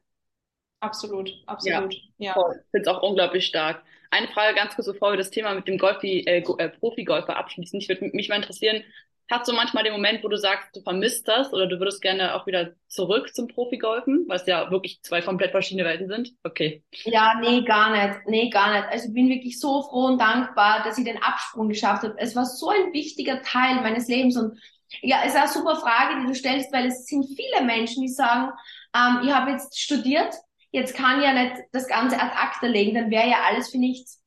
Absolut, 0.80 1.32
absolut. 1.48 1.94
Ja, 2.18 2.36
ja. 2.36 2.36
Ich 2.52 2.72
finde 2.72 2.82
es 2.82 2.88
auch 2.88 3.02
unglaublich 3.02 3.46
stark. 3.46 3.84
Eine 4.12 4.28
Frage 4.28 4.56
ganz 4.56 4.76
kurz, 4.76 4.88
bevor 4.88 5.12
wir 5.12 5.18
das 5.18 5.32
Thema 5.32 5.54
mit 5.56 5.68
dem 5.68 5.78
Golf, 5.78 6.02
äh, 6.04 6.20
äh, 6.20 6.70
Profi-Golfer 6.70 7.36
abschließen. 7.36 7.80
Ich 7.80 7.90
würde 7.90 8.12
mich 8.14 8.30
mal 8.30 8.36
interessieren, 8.36 8.84
Hast 9.30 9.48
du 9.48 9.54
manchmal 9.54 9.84
den 9.84 9.94
Moment, 9.94 10.24
wo 10.24 10.28
du 10.28 10.38
sagst, 10.38 10.76
du 10.76 10.82
vermisst 10.82 11.28
das 11.28 11.52
oder 11.52 11.66
du 11.66 11.80
würdest 11.80 12.02
gerne 12.02 12.36
auch 12.36 12.46
wieder 12.46 12.74
zurück 12.88 13.34
zum 13.34 13.48
Profigolfen, 13.48 14.26
weil 14.28 14.38
es 14.38 14.46
ja 14.46 14.70
wirklich 14.70 15.02
zwei 15.02 15.22
komplett 15.22 15.52
verschiedene 15.52 15.88
Welten 15.88 16.08
sind? 16.08 16.34
Okay. 16.44 16.84
Ja, 17.06 17.34
nee, 17.42 17.64
gar 17.64 17.92
nicht. 17.92 18.20
Nee, 18.28 18.50
gar 18.50 18.72
nicht. 18.72 18.88
Also 18.90 19.08
ich 19.08 19.14
bin 19.14 19.30
wirklich 19.30 19.60
so 19.60 19.82
froh 19.82 20.06
und 20.06 20.22
dankbar, 20.22 20.84
dass 20.84 21.00
ich 21.00 21.06
den 21.06 21.22
Absprung 21.24 21.70
geschafft 21.70 22.04
habe. 22.04 22.16
Es 22.20 22.36
war 22.36 22.46
so 22.46 22.70
ein 22.70 22.94
wichtiger 22.94 23.42
Teil 23.42 23.82
meines 23.82 24.08
Lebens 24.08 24.38
und 24.38 24.60
ja, 25.02 25.22
es 25.24 25.34
ist 25.34 25.38
eine 25.40 25.48
super 25.48 25.76
Frage, 25.78 26.22
die 26.22 26.28
du 26.28 26.36
stellst, 26.36 26.72
weil 26.72 26.86
es 26.86 27.06
sind 27.08 27.26
viele 27.26 27.66
Menschen, 27.66 28.04
die 28.04 28.10
sagen, 28.10 28.52
ähm, 28.96 29.22
ich 29.24 29.34
habe 29.34 29.52
jetzt 29.52 29.80
studiert, 29.80 30.36
jetzt 30.72 30.96
kann 30.96 31.20
ich 31.20 31.26
ja 31.26 31.34
nicht 31.34 31.64
das 31.72 31.88
Ganze 31.88 32.20
ad 32.20 32.32
acta 32.36 32.68
legen, 32.68 32.94
dann 32.96 33.10
wäre 33.10 33.28
ja 33.28 33.38
alles 33.50 33.72
für 33.72 33.80
nichts. 33.80 34.22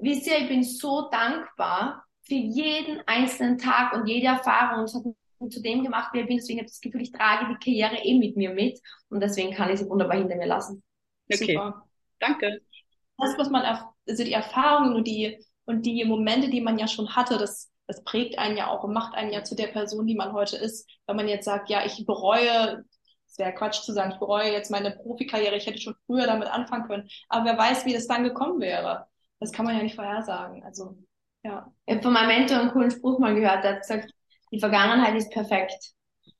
Wisst 0.00 0.26
ihr, 0.26 0.38
ich 0.38 0.48
bin 0.48 0.62
so 0.64 1.08
dankbar, 1.10 2.04
für 2.28 2.34
jeden 2.34 3.00
einzelnen 3.06 3.58
Tag 3.58 3.94
und 3.94 4.06
jede 4.06 4.26
Erfahrung. 4.26 4.80
Und 4.80 4.84
es 4.84 4.94
hat 4.94 5.04
mich 5.04 5.52
zu 5.52 5.62
dem 5.62 5.82
gemacht, 5.82 6.10
wer 6.12 6.22
ich 6.22 6.28
bin. 6.28 6.36
Deswegen 6.36 6.58
habe 6.58 6.66
ich 6.66 6.72
das 6.72 6.80
Gefühl, 6.80 7.02
ich 7.02 7.12
trage 7.12 7.46
die 7.48 7.64
Karriere 7.64 8.04
eh 8.04 8.18
mit 8.18 8.36
mir 8.36 8.50
mit. 8.50 8.78
Und 9.08 9.20
deswegen 9.20 9.54
kann 9.54 9.70
ich 9.70 9.80
sie 9.80 9.88
wunderbar 9.88 10.18
hinter 10.18 10.36
mir 10.36 10.46
lassen. 10.46 10.82
Okay. 11.32 11.54
Super. 11.54 11.84
Danke. 12.20 12.60
Das, 13.16 13.36
was 13.38 13.50
man, 13.50 13.62
also 13.62 14.24
die 14.24 14.32
Erfahrungen 14.32 14.94
und 14.94 15.06
die, 15.06 15.44
und 15.64 15.84
die 15.86 16.04
Momente, 16.04 16.50
die 16.50 16.60
man 16.60 16.78
ja 16.78 16.86
schon 16.86 17.14
hatte, 17.16 17.38
das, 17.38 17.70
das 17.86 18.02
prägt 18.04 18.38
einen 18.38 18.56
ja 18.56 18.68
auch 18.68 18.84
und 18.84 18.92
macht 18.92 19.14
einen 19.14 19.32
ja 19.32 19.44
zu 19.44 19.54
der 19.54 19.68
Person, 19.68 20.06
die 20.06 20.14
man 20.14 20.32
heute 20.32 20.56
ist. 20.56 20.88
Wenn 21.06 21.16
man 21.16 21.28
jetzt 21.28 21.44
sagt, 21.44 21.70
ja, 21.70 21.84
ich 21.84 22.04
bereue, 22.06 22.84
es 23.26 23.38
wäre 23.38 23.54
Quatsch 23.54 23.82
zu 23.82 23.92
sagen, 23.92 24.12
ich 24.12 24.18
bereue 24.18 24.52
jetzt 24.52 24.70
meine 24.70 24.90
Profikarriere, 24.90 25.56
ich 25.56 25.66
hätte 25.66 25.80
schon 25.80 25.96
früher 26.06 26.26
damit 26.26 26.48
anfangen 26.48 26.86
können. 26.86 27.08
Aber 27.28 27.44
wer 27.44 27.58
weiß, 27.58 27.86
wie 27.86 27.92
das 27.92 28.06
dann 28.06 28.24
gekommen 28.24 28.60
wäre. 28.60 29.06
Das 29.40 29.52
kann 29.52 29.64
man 29.64 29.76
ja 29.76 29.82
nicht 29.82 29.94
vorhersagen. 29.94 30.64
Also 30.64 30.98
ja. 31.44 31.72
Ich 31.86 31.94
habe 31.94 32.02
von 32.02 32.12
meinem 32.12 32.28
Mentor 32.28 32.58
einen 32.58 32.70
coolen 32.70 32.90
Spruch 32.90 33.18
mal 33.18 33.34
gehört, 33.34 33.64
der 33.64 33.74
hat 33.74 33.80
gesagt, 33.80 34.12
die 34.52 34.60
Vergangenheit 34.60 35.14
ist 35.14 35.30
perfekt. 35.30 35.92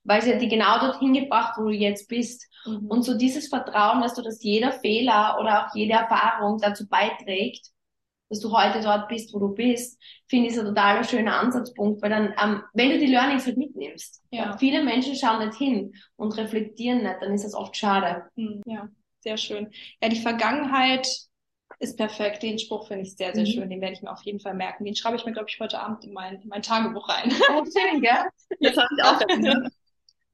Weil 0.05 0.23
sie 0.23 0.33
hat 0.33 0.41
dich 0.41 0.49
genau 0.49 0.79
dorthin 0.81 1.12
gebracht, 1.12 1.55
wo 1.59 1.65
du 1.65 1.75
jetzt 1.75 2.09
bist. 2.09 2.47
Mhm. 2.65 2.87
Und 2.87 3.03
so 3.03 3.17
dieses 3.17 3.49
Vertrauen, 3.49 4.00
dass 4.00 4.15
du, 4.15 4.23
dass 4.23 4.43
jeder 4.43 4.73
Fehler 4.73 5.39
oder 5.41 5.67
auch 5.67 5.75
jede 5.75 5.95
Erfahrung 5.95 6.59
dazu 6.59 6.88
beiträgt, 6.88 7.71
dass 8.31 8.40
du 8.40 8.52
heute 8.52 8.81
dort 8.81 9.09
bist, 9.09 9.33
wo 9.35 9.38
du 9.38 9.55
bist, 9.55 10.00
finde 10.26 10.49
ich 10.49 10.59
ein 10.59 10.67
total 10.67 11.05
schöner 11.05 11.40
Ansatzpunkt, 11.40 12.02
weil 12.02 12.11
dann, 12.11 12.35
ähm, 12.43 12.62
wenn 12.75 12.90
du 12.90 12.99
die 12.99 13.07
Learnings 13.07 13.47
halt 13.47 13.57
mitnimmst, 13.57 14.23
ja. 14.31 14.57
viele 14.59 14.83
Menschen 14.83 15.14
schauen 15.14 15.47
nicht 15.47 15.59
hin 15.59 15.95
und 16.17 16.37
reflektieren 16.37 17.02
nicht, 17.02 17.17
dann 17.21 17.33
ist 17.33 17.45
das 17.45 17.55
oft 17.55 17.76
schade. 17.76 18.26
Mhm. 18.37 18.62
Ja, 18.67 18.88
sehr 19.21 19.37
schön. 19.37 19.71
Ja, 20.02 20.09
die 20.09 20.21
Vergangenheit 20.21 21.07
ist 21.79 21.97
perfekt. 21.97 22.43
Den 22.43 22.59
Spruch 22.59 22.89
finde 22.89 23.03
ich 23.03 23.17
sehr, 23.17 23.35
sehr 23.35 23.45
mhm. 23.45 23.51
schön. 23.51 23.71
Den 23.71 23.81
werde 23.81 23.95
ich 23.95 24.03
mir 24.03 24.11
auf 24.11 24.23
jeden 24.23 24.41
Fall 24.41 24.55
merken. 24.55 24.85
Den 24.85 24.97
schreibe 24.97 25.17
ich 25.17 25.25
mir, 25.25 25.33
glaube 25.33 25.49
ich, 25.49 25.61
heute 25.61 25.81
Abend 25.81 26.05
in 26.05 26.13
mein, 26.13 26.41
in 26.41 26.49
mein 26.49 26.63
Tagebuch 26.63 27.09
rein. 27.09 27.33
Oh, 27.51 27.65
schön, 27.65 28.01
gell? 28.01 28.25
Das 28.61 28.77
habe 28.77 28.89
ich 28.97 29.05
auch. 29.05 29.71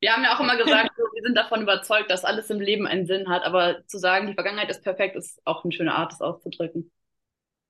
Wir 0.00 0.12
haben 0.12 0.22
ja 0.22 0.36
auch 0.36 0.40
immer 0.40 0.56
gesagt, 0.56 0.90
wir 0.96 1.22
sind 1.22 1.34
davon 1.34 1.62
überzeugt, 1.62 2.10
dass 2.10 2.24
alles 2.24 2.50
im 2.50 2.60
Leben 2.60 2.86
einen 2.86 3.06
Sinn 3.06 3.28
hat. 3.28 3.42
Aber 3.42 3.86
zu 3.86 3.98
sagen, 3.98 4.26
die 4.26 4.34
Vergangenheit 4.34 4.70
ist 4.70 4.82
perfekt, 4.82 5.16
ist 5.16 5.40
auch 5.46 5.64
eine 5.64 5.72
schöne 5.72 5.94
Art, 5.94 6.12
das 6.12 6.20
auszudrücken. 6.20 6.90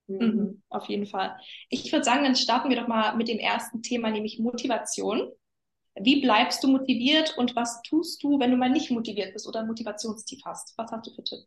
Mhm, 0.06 0.62
auf 0.68 0.86
jeden 0.88 1.06
Fall. 1.06 1.36
Ich 1.70 1.90
würde 1.92 2.04
sagen, 2.04 2.24
dann 2.24 2.36
starten 2.36 2.68
wir 2.70 2.76
doch 2.76 2.88
mal 2.88 3.16
mit 3.16 3.28
dem 3.28 3.38
ersten 3.38 3.82
Thema, 3.82 4.10
nämlich 4.10 4.38
Motivation. 4.38 5.30
Wie 5.94 6.20
bleibst 6.20 6.62
du 6.64 6.68
motiviert 6.68 7.38
und 7.38 7.54
was 7.54 7.80
tust 7.82 8.22
du, 8.22 8.40
wenn 8.40 8.50
du 8.50 8.56
mal 8.56 8.68
nicht 8.68 8.90
motiviert 8.90 9.32
bist 9.32 9.46
oder 9.46 9.60
ein 9.60 9.68
Motivationstief 9.68 10.40
hast? 10.44 10.76
Was 10.76 10.90
hast 10.90 11.06
du 11.06 11.14
für 11.14 11.22
Tipps? 11.22 11.46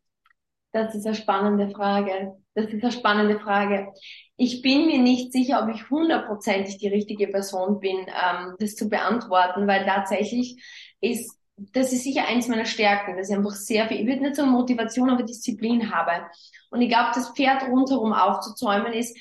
Das 0.72 0.94
ist 0.94 1.06
eine 1.06 1.16
spannende 1.16 1.70
Frage. 1.70 2.36
Das 2.54 2.66
ist 2.66 2.84
eine 2.84 2.92
spannende 2.92 3.40
Frage. 3.40 3.94
Ich 4.36 4.62
bin 4.62 4.88
mir 4.88 5.00
nicht 5.00 5.32
sicher, 5.32 5.64
ob 5.64 5.74
ich 5.74 5.90
hundertprozentig 5.90 6.78
die 6.78 6.88
richtige 6.88 7.28
Person 7.28 7.80
bin, 7.80 7.98
ähm, 8.00 8.56
das 8.60 8.76
zu 8.76 8.90
beantworten, 8.90 9.68
weil 9.68 9.86
tatsächlich 9.86 10.62
ist, 11.00 11.38
das 11.56 11.94
ist 11.94 12.04
sicher 12.04 12.28
eins 12.28 12.48
meiner 12.48 12.66
Stärken, 12.66 13.18
dass 13.18 13.30
ich 13.30 13.36
einfach 13.36 13.52
sehr 13.52 13.88
viel, 13.88 14.02
ich 14.02 14.08
würde 14.08 14.22
nicht 14.24 14.36
so 14.36 14.46
Motivation, 14.46 15.10
aber 15.10 15.24
Disziplin 15.24 15.92
habe. 15.92 16.28
Und 16.70 16.82
ich 16.82 16.90
glaube, 16.90 17.12
das 17.16 17.30
Pferd 17.30 17.64
rundherum 17.70 18.14
aufzuzäumen 18.14 18.94
ist, 18.94 19.18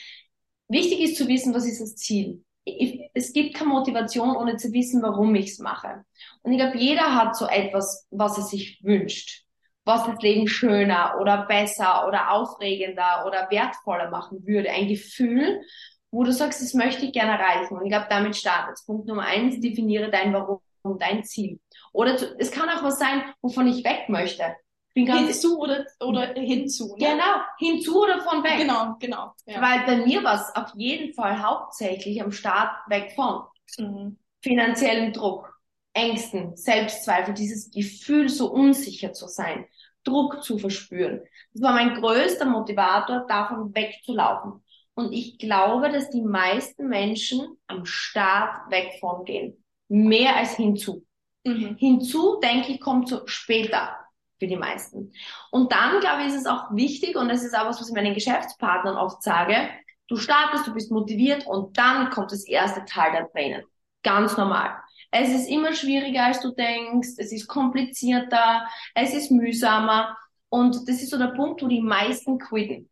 wichtig 0.69 1.01
ist 1.01 1.17
zu 1.17 1.29
wissen, 1.29 1.55
was 1.55 1.67
ist 1.67 1.81
das 1.81 1.95
Ziel. 1.97 2.43
Ich, 2.65 3.01
es 3.15 3.33
gibt 3.33 3.55
keine 3.55 3.71
Motivation, 3.71 4.37
ohne 4.37 4.57
zu 4.57 4.73
wissen, 4.73 5.01
warum 5.01 5.35
ich 5.37 5.53
es 5.53 5.59
mache. 5.61 6.05
Und 6.43 6.53
ich 6.53 6.59
glaube, 6.59 6.77
jeder 6.77 7.15
hat 7.15 7.37
so 7.37 7.47
etwas, 7.47 8.07
was 8.11 8.37
er 8.37 8.45
sich 8.45 8.81
wünscht 8.83 9.46
was 9.87 10.05
das 10.05 10.21
Leben 10.21 10.49
schöner 10.49 11.17
oder 11.21 11.47
besser 11.47 12.07
oder 12.09 12.33
aufregender 12.33 13.25
oder 13.25 13.49
wertvoller 13.51 14.11
machen 14.11 14.45
würde. 14.45 14.69
Ein 14.71 14.89
Gefühl, 14.89 15.63
wo 16.11 16.25
du 16.25 16.33
sagst, 16.33 16.61
das 16.61 16.75
möchte 16.75 17.07
ich 17.07 17.13
gerne 17.13 17.39
erreichen. 17.39 17.77
Und 17.77 17.85
ich 17.85 17.91
glaube, 17.91 18.09
damit 18.11 18.37
startet 18.37 18.79
Punkt 18.85 19.07
Nummer 19.07 19.23
eins, 19.23 19.61
definiere 19.61 20.11
dein 20.11 20.33
Warum. 20.35 20.61
dein 20.99 21.25
Ziel. 21.25 21.61
Oder 21.93 22.17
zu, 22.17 22.37
es 22.39 22.51
kann 22.51 22.69
auch 22.69 22.83
was 22.83 22.99
sein, 22.99 23.23
wovon 23.41 23.69
ich 23.69 23.85
weg 23.85 24.09
möchte. 24.09 24.57
hinzu 24.93 25.61
oder, 25.61 25.85
oder 26.01 26.35
hinzu. 26.35 26.97
Ne? 26.97 27.07
Genau, 27.07 27.37
hinzu 27.59 28.03
oder 28.03 28.21
von 28.23 28.43
weg. 28.43 28.59
Genau, 28.59 28.97
genau. 28.99 29.35
Ja. 29.47 29.63
Weil 29.63 29.87
bei 29.87 30.05
mir 30.05 30.25
war 30.25 30.35
es 30.35 30.57
auf 30.57 30.73
jeden 30.75 31.15
Fall 31.15 31.43
hauptsächlich 31.43 32.21
am 32.23 32.33
Start 32.33 32.73
weg 32.89 33.13
von 33.15 33.43
mhm. 33.79 34.19
finanziellem 34.43 35.13
Druck, 35.13 35.57
Ängsten, 35.93 36.57
Selbstzweifel, 36.57 37.35
dieses 37.35 37.71
Gefühl, 37.71 38.29
so 38.29 38.51
unsicher 38.51 39.13
zu 39.13 39.29
sein, 39.29 39.67
Druck 40.07 40.43
zu 40.43 40.59
verspüren. 40.59 41.21
Das 41.53 41.63
war 41.63 41.73
mein 41.73 42.01
größter 42.01 42.47
Motivator, 42.47 43.27
davon 43.29 43.75
wegzulaufen. 43.75 44.63
Und 44.95 45.13
ich 45.13 45.39
glaube, 45.39 45.91
dass 45.91 46.09
die 46.09 46.23
meisten 46.23 46.89
Menschen 46.89 47.59
am 47.67 47.85
Start 47.85 48.71
weg 48.71 48.93
von 49.01 49.25
gehen. 49.25 49.63
Mehr 49.89 50.37
als 50.37 50.57
hinzu. 50.57 51.05
Mhm. 51.45 51.77
Hinzu, 51.79 52.41
denke 52.43 52.73
ich, 52.73 52.81
kommt 52.81 53.09
so 53.09 53.27
später 53.27 53.97
für 54.39 54.47
die 54.47 54.57
meisten. 54.57 55.13
Und 55.51 55.73
dann, 55.73 56.01
glaube 56.01 56.23
ich, 56.23 56.29
ist 56.29 56.41
es 56.41 56.47
auch 56.47 56.71
wichtig, 56.73 57.17
und 57.17 57.29
das 57.29 57.45
ist 57.45 57.57
auch 57.57 57.67
was, 57.67 57.81
was 57.81 57.89
ich 57.89 57.95
meinen 57.95 58.15
Geschäftspartnern 58.15 58.97
oft 58.97 59.23
sage, 59.23 59.69
du 60.09 60.17
startest, 60.17 60.67
du 60.67 60.75
bist 60.75 60.91
motiviert 60.91 61.47
und 61.47 61.77
dann 61.77 62.11
kommt 62.11 62.33
das 62.33 62.47
erste 62.47 62.85
Teil 62.85 63.13
der 63.13 63.31
Tränen. 63.31 63.65
Ganz 64.03 64.37
normal. 64.37 64.77
Es 65.19 65.31
ist 65.31 65.49
immer 65.49 65.73
schwieriger, 65.75 66.25
als 66.25 66.41
du 66.41 66.51
denkst, 66.53 67.11
es 67.17 67.33
ist 67.33 67.47
komplizierter, 67.47 68.67
es 68.95 69.15
ist 69.15 69.31
mühsamer 69.31 70.17
und 70.49 70.89
das 70.89 71.03
ist 71.03 71.11
so 71.11 71.19
der 71.19 71.29
Punkt, 71.29 71.63
wo 71.63 71.69
die 71.69 71.81
meisten 71.81 72.39
quitten. 72.39 72.91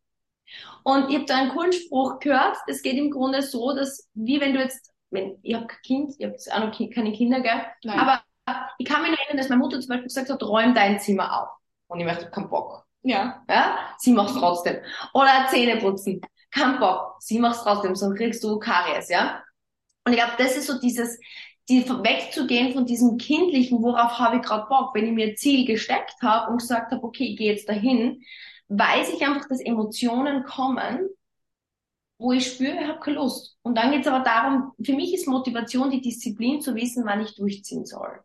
Und 0.82 1.08
ich 1.10 1.16
habe 1.16 1.24
da 1.26 1.36
einen 1.36 1.50
coolen 1.50 1.72
Spruch 1.72 2.18
gehört, 2.18 2.56
es 2.66 2.82
geht 2.82 2.96
im 2.96 3.10
Grunde 3.10 3.42
so, 3.42 3.74
dass 3.74 4.08
wie 4.14 4.40
wenn 4.40 4.54
du 4.54 4.60
jetzt, 4.60 4.92
wenn, 5.10 5.38
ich 5.42 5.54
habe 5.54 5.66
kein 5.66 5.82
Kind, 5.82 6.14
ich 6.18 6.26
habe 6.26 6.36
auch 6.52 6.70
noch 6.70 6.94
keine 6.94 7.12
Kinder, 7.12 7.40
gell? 7.40 7.62
Nein. 7.82 7.98
aber 7.98 8.22
ich 8.78 8.86
kann 8.86 9.02
mich 9.02 9.10
noch 9.10 9.18
erinnern, 9.18 9.38
dass 9.38 9.48
meine 9.48 9.62
Mutter 9.62 9.80
zum 9.80 9.88
Beispiel 9.88 10.08
gesagt 10.08 10.30
hat, 10.30 10.42
räum 10.42 10.74
dein 10.74 11.00
Zimmer 11.00 11.42
auf. 11.42 11.48
Und 11.86 12.00
ich 12.00 12.06
möchte 12.06 12.30
keinen 12.30 12.48
Bock. 12.48 12.86
Ja. 13.02 13.42
ja. 13.48 13.78
Sie 13.98 14.12
macht's 14.12 14.34
trotzdem. 14.34 14.78
Oder 15.12 15.46
Zähne 15.48 15.80
putzen. 15.80 16.20
Kein 16.50 16.78
Bock. 16.78 17.16
Sie 17.20 17.38
macht's 17.38 17.62
trotzdem, 17.62 17.94
sonst 17.94 18.16
kriegst 18.16 18.42
du 18.44 18.58
Karies, 18.58 19.08
ja. 19.08 19.42
Und 20.06 20.12
ich 20.12 20.18
glaube, 20.18 20.34
das 20.36 20.56
ist 20.56 20.66
so 20.66 20.78
dieses, 20.78 21.18
die 21.68 21.88
wegzugehen 21.88 22.72
von 22.74 22.84
diesem 22.86 23.16
kindlichen, 23.16 23.82
worauf 23.82 24.18
habe 24.18 24.36
ich 24.36 24.42
gerade 24.42 24.66
Bock, 24.68 24.94
wenn 24.94 25.06
ich 25.06 25.12
mir 25.12 25.28
ein 25.28 25.36
Ziel 25.36 25.64
gesteckt 25.64 26.16
habe 26.22 26.50
und 26.50 26.58
gesagt 26.58 26.92
habe, 26.92 27.02
okay, 27.02 27.24
ich 27.24 27.38
gehe 27.38 27.52
jetzt 27.52 27.68
dahin, 27.68 28.22
weiß 28.68 29.12
ich 29.14 29.26
einfach, 29.26 29.48
dass 29.48 29.60
Emotionen 29.60 30.44
kommen, 30.44 31.08
wo 32.18 32.32
ich 32.32 32.46
spüre, 32.46 32.80
ich 32.80 32.88
habe 32.88 33.00
keine 33.00 33.16
Lust. 33.16 33.56
Und 33.62 33.76
dann 33.76 33.90
geht 33.90 34.02
es 34.02 34.06
aber 34.06 34.24
darum, 34.24 34.72
für 34.82 34.94
mich 34.94 35.14
ist 35.14 35.26
Motivation 35.26 35.90
die 35.90 36.00
Disziplin 36.00 36.60
zu 36.60 36.74
wissen, 36.74 37.04
wann 37.06 37.22
ich 37.22 37.34
durchziehen 37.34 37.86
soll. 37.86 38.20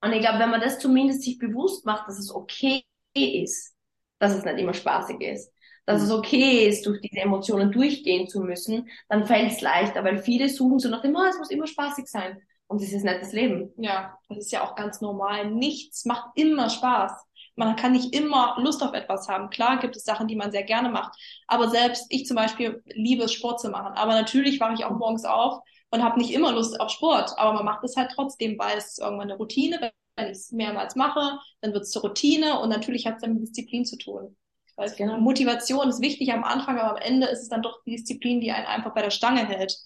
Und 0.00 0.12
ich 0.12 0.20
glaube, 0.20 0.38
wenn 0.38 0.50
man 0.50 0.60
das 0.60 0.78
zumindest 0.78 1.22
sich 1.22 1.38
bewusst 1.38 1.84
macht, 1.84 2.08
dass 2.08 2.18
es 2.18 2.32
okay 2.32 2.84
ist, 3.14 3.74
dass 4.18 4.34
es 4.34 4.44
nicht 4.44 4.58
immer 4.58 4.74
spaßig 4.74 5.20
ist, 5.20 5.52
dass 5.86 6.02
es 6.02 6.10
okay 6.10 6.68
ist, 6.68 6.86
durch 6.86 7.00
diese 7.00 7.20
Emotionen 7.20 7.72
durchgehen 7.72 8.28
zu 8.28 8.40
müssen, 8.40 8.88
dann 9.08 9.26
fällt 9.26 9.52
es 9.52 9.60
leichter, 9.60 10.04
weil 10.04 10.18
viele 10.18 10.48
suchen 10.48 10.78
so 10.78 10.88
nach 10.88 11.02
dem, 11.02 11.16
oh, 11.16 11.24
es 11.24 11.38
muss 11.38 11.50
immer 11.50 11.66
spaßig 11.66 12.06
sein. 12.06 12.40
Und 12.68 12.82
das 12.82 12.92
ist 12.92 13.02
nicht 13.02 13.20
das 13.20 13.32
Leben. 13.32 13.72
Ja, 13.78 14.18
das 14.28 14.38
ist 14.38 14.52
ja 14.52 14.62
auch 14.62 14.74
ganz 14.74 15.00
normal. 15.00 15.50
Nichts 15.50 16.04
macht 16.04 16.30
immer 16.34 16.68
Spaß. 16.68 17.12
Man 17.56 17.76
kann 17.76 17.92
nicht 17.92 18.14
immer 18.14 18.56
Lust 18.58 18.82
auf 18.82 18.92
etwas 18.92 19.26
haben. 19.28 19.50
Klar 19.50 19.80
gibt 19.80 19.96
es 19.96 20.04
Sachen, 20.04 20.28
die 20.28 20.36
man 20.36 20.52
sehr 20.52 20.62
gerne 20.62 20.90
macht. 20.90 21.18
Aber 21.46 21.70
selbst 21.70 22.06
ich 22.10 22.26
zum 22.26 22.36
Beispiel 22.36 22.82
liebe 22.86 23.24
es, 23.24 23.32
Sport 23.32 23.60
zu 23.60 23.70
machen. 23.70 23.94
Aber 23.94 24.12
natürlich 24.12 24.60
wache 24.60 24.74
ich 24.74 24.84
auch 24.84 24.96
morgens 24.96 25.24
auf 25.24 25.60
und 25.90 26.04
habe 26.04 26.18
nicht 26.18 26.32
immer 26.32 26.52
Lust 26.52 26.78
auf 26.78 26.90
Sport. 26.90 27.32
Aber 27.38 27.54
man 27.54 27.64
macht 27.64 27.82
es 27.84 27.96
halt 27.96 28.12
trotzdem, 28.14 28.58
weil 28.58 28.76
es 28.76 28.98
irgendwann 28.98 29.30
eine 29.30 29.38
Routine. 29.38 29.90
Wenn 30.16 30.26
ich 30.26 30.32
es 30.32 30.52
mehrmals 30.52 30.94
mache, 30.94 31.38
dann 31.62 31.72
wird 31.72 31.84
es 31.84 31.90
zur 31.90 32.02
Routine. 32.02 32.60
Und 32.60 32.68
natürlich 32.68 33.06
hat 33.06 33.16
es 33.16 33.22
dann 33.22 33.34
mit 33.34 33.42
Disziplin 33.42 33.86
zu 33.86 33.96
tun. 33.96 34.36
Weil 34.76 34.90
genau. 34.90 35.16
Motivation 35.16 35.88
ist 35.88 36.00
wichtig 36.00 36.32
am 36.32 36.44
Anfang, 36.44 36.78
aber 36.78 36.90
am 36.90 37.02
Ende 37.02 37.26
ist 37.26 37.42
es 37.42 37.48
dann 37.48 37.62
doch 37.62 37.82
die 37.84 37.96
Disziplin, 37.96 38.40
die 38.40 38.52
einen 38.52 38.66
einfach 38.66 38.94
bei 38.94 39.02
der 39.02 39.10
Stange 39.10 39.44
hält. 39.44 39.76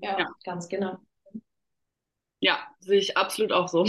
Ja, 0.00 0.18
ja 0.18 0.28
ganz 0.44 0.68
genau. 0.68 0.96
Ja, 2.40 2.58
sehe 2.80 2.98
ich 2.98 3.16
absolut 3.16 3.52
auch 3.52 3.68
so. 3.68 3.84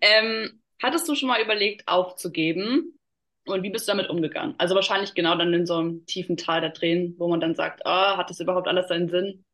ähm, 0.00 0.60
hattest 0.82 1.08
du 1.08 1.14
schon 1.14 1.28
mal 1.28 1.42
überlegt, 1.42 1.86
aufzugeben? 1.86 2.98
Und 3.46 3.62
wie 3.62 3.70
bist 3.70 3.86
du 3.86 3.92
damit 3.92 4.08
umgegangen? 4.08 4.54
Also 4.56 4.74
wahrscheinlich 4.74 5.14
genau 5.14 5.36
dann 5.36 5.52
in 5.52 5.66
so 5.66 5.76
einem 5.76 6.06
tiefen 6.06 6.36
Tal 6.36 6.62
der 6.62 6.72
Tränen, 6.72 7.14
wo 7.18 7.28
man 7.28 7.40
dann 7.40 7.54
sagt, 7.54 7.84
ah, 7.84 8.16
hat 8.16 8.30
das 8.30 8.40
überhaupt 8.40 8.68
alles 8.68 8.88
seinen 8.88 9.10
Sinn? 9.10 9.44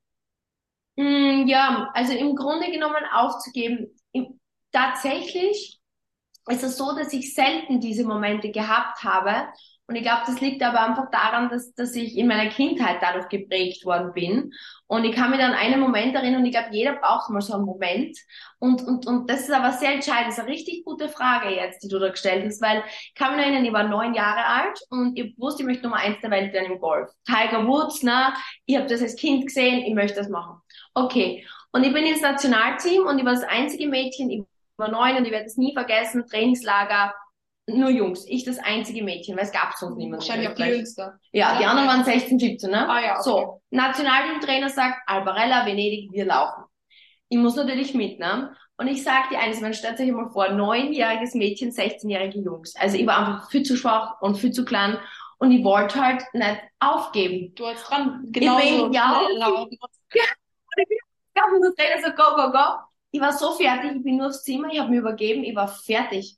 Mm, 0.96 1.48
ja, 1.48 1.90
also 1.94 2.12
im 2.12 2.36
Grunde 2.36 2.70
genommen 2.70 3.04
aufzugeben. 3.12 3.88
Tatsächlich 4.70 5.80
ist 6.46 6.62
es 6.62 6.76
so, 6.76 6.94
dass 6.94 7.12
ich 7.12 7.34
selten 7.34 7.80
diese 7.80 8.04
Momente 8.04 8.52
gehabt 8.52 9.02
habe 9.02 9.48
und 9.90 9.96
ich 9.96 10.02
glaube, 10.02 10.22
das 10.24 10.40
liegt 10.40 10.62
aber 10.62 10.80
einfach 10.86 11.10
daran, 11.10 11.48
dass, 11.48 11.74
dass 11.74 11.96
ich 11.96 12.16
in 12.16 12.28
meiner 12.28 12.48
Kindheit 12.48 12.98
dadurch 13.00 13.28
geprägt 13.28 13.84
worden 13.84 14.12
bin. 14.12 14.52
Und 14.86 15.04
ich 15.04 15.16
kann 15.16 15.32
mich 15.32 15.40
an 15.40 15.52
einen 15.52 15.80
Moment 15.80 16.14
erinnern 16.14 16.42
und 16.42 16.46
ich 16.46 16.52
glaube, 16.52 16.68
jeder 16.70 16.92
braucht 16.92 17.28
mal 17.28 17.40
so 17.40 17.54
einen 17.54 17.64
Moment. 17.64 18.16
Und, 18.60 18.82
und, 18.82 19.08
und 19.08 19.28
das 19.28 19.40
ist 19.40 19.50
aber 19.50 19.72
sehr 19.72 19.94
entscheidend. 19.94 20.28
Das 20.28 20.38
ist 20.38 20.44
eine 20.44 20.52
richtig 20.52 20.84
gute 20.84 21.08
Frage 21.08 21.48
jetzt, 21.48 21.82
die 21.82 21.88
du 21.88 21.98
da 21.98 22.08
gestellt 22.08 22.44
hast, 22.46 22.62
weil 22.62 22.84
ich 22.86 23.14
kann 23.16 23.34
mich 23.34 23.44
erinnern, 23.44 23.64
ich 23.64 23.72
war 23.72 23.82
neun 23.82 24.14
Jahre 24.14 24.44
alt 24.44 24.78
und 24.90 25.18
ich 25.18 25.36
wusste, 25.38 25.64
ich 25.64 25.66
möchte 25.66 25.82
Nummer 25.82 25.96
eins 25.96 26.20
der 26.20 26.30
Welt 26.30 26.52
werden 26.52 26.70
im 26.70 26.78
Golf. 26.78 27.10
Tiger 27.24 27.66
Woods, 27.66 28.04
ne? 28.04 28.32
Ich 28.66 28.76
habe 28.76 28.86
das 28.86 29.02
als 29.02 29.16
Kind 29.16 29.46
gesehen, 29.46 29.80
ich 29.84 29.94
möchte 29.94 30.20
das 30.20 30.28
machen. 30.28 30.60
Okay. 30.94 31.44
Und 31.72 31.82
ich 31.82 31.92
bin 31.92 32.06
ins 32.06 32.22
Nationalteam 32.22 33.06
und 33.06 33.18
ich 33.18 33.24
war 33.24 33.32
das 33.32 33.42
einzige 33.42 33.88
Mädchen, 33.88 34.30
ich 34.30 34.44
war 34.76 34.88
neun 34.88 35.16
und 35.16 35.24
ich 35.24 35.32
werde 35.32 35.46
es 35.46 35.56
nie 35.56 35.74
vergessen, 35.74 36.26
Trainingslager, 36.28 37.12
nur 37.66 37.90
Jungs. 37.90 38.24
Ich 38.26 38.44
das 38.44 38.58
einzige 38.58 39.02
Mädchen, 39.02 39.36
weil 39.36 39.44
es 39.44 39.52
gab 39.52 39.74
sonst 39.74 39.96
niemanden. 39.96 40.26
Wahrscheinlich 40.26 40.48
auch 40.48 40.54
die 40.54 40.62
Jüngste. 40.62 41.18
Ja, 41.32 41.58
die 41.58 41.64
anderen 41.64 41.88
waren 41.88 42.04
16, 42.04 42.38
17, 42.38 42.70
ne? 42.70 42.88
Ah, 42.88 43.00
ja, 43.00 43.12
okay. 43.12 43.22
So, 43.22 43.62
Nationalteamtrainer 43.70 44.68
sagt, 44.68 44.96
Albarella, 45.06 45.66
Venedig, 45.66 46.10
wir 46.12 46.24
laufen. 46.24 46.64
Ich 47.28 47.38
muss 47.38 47.56
natürlich 47.56 47.94
mit, 47.94 48.18
ne? 48.18 48.54
Und 48.76 48.88
ich 48.88 49.04
sag 49.04 49.28
dir 49.28 49.38
eines, 49.38 49.60
man 49.60 49.74
stellt 49.74 49.98
sich 49.98 50.10
mal 50.10 50.30
vor, 50.30 50.48
neunjähriges 50.48 51.34
Mädchen, 51.34 51.70
16-jährige 51.70 52.40
Jungs. 52.40 52.74
Also 52.76 52.96
ich 52.96 53.06
war 53.06 53.18
einfach 53.18 53.50
viel 53.50 53.62
zu 53.62 53.76
schwach 53.76 54.20
und 54.20 54.36
viel 54.36 54.52
zu 54.52 54.64
klein 54.64 54.98
und 55.38 55.52
ich 55.52 55.62
wollte 55.62 56.00
halt 56.00 56.22
nicht 56.32 56.60
aufgeben. 56.78 57.54
Du 57.54 57.66
hast 57.66 57.82
dran, 57.84 58.26
genau 58.30 58.58
ich 58.58 58.82
bin, 58.82 58.92
ja, 58.92 59.26
laufen. 59.34 59.76
Ja, 60.14 60.24
und 60.24 60.82
ich 60.82 60.88
bin 60.88 60.98
und 61.54 61.62
der 61.62 61.74
Trainer 61.74 62.02
so, 62.02 62.12
go, 62.14 62.36
go, 62.36 62.50
go. 62.50 62.82
Ich 63.12 63.20
war 63.20 63.32
so 63.32 63.52
fertig, 63.52 63.96
ich 63.96 64.02
bin 64.02 64.16
nur 64.16 64.28
aufs 64.28 64.42
Zimmer, 64.42 64.68
ich 64.72 64.78
habe 64.78 64.90
mir 64.90 65.00
übergeben, 65.00 65.44
ich 65.44 65.54
war 65.54 65.68
fertig. 65.68 66.36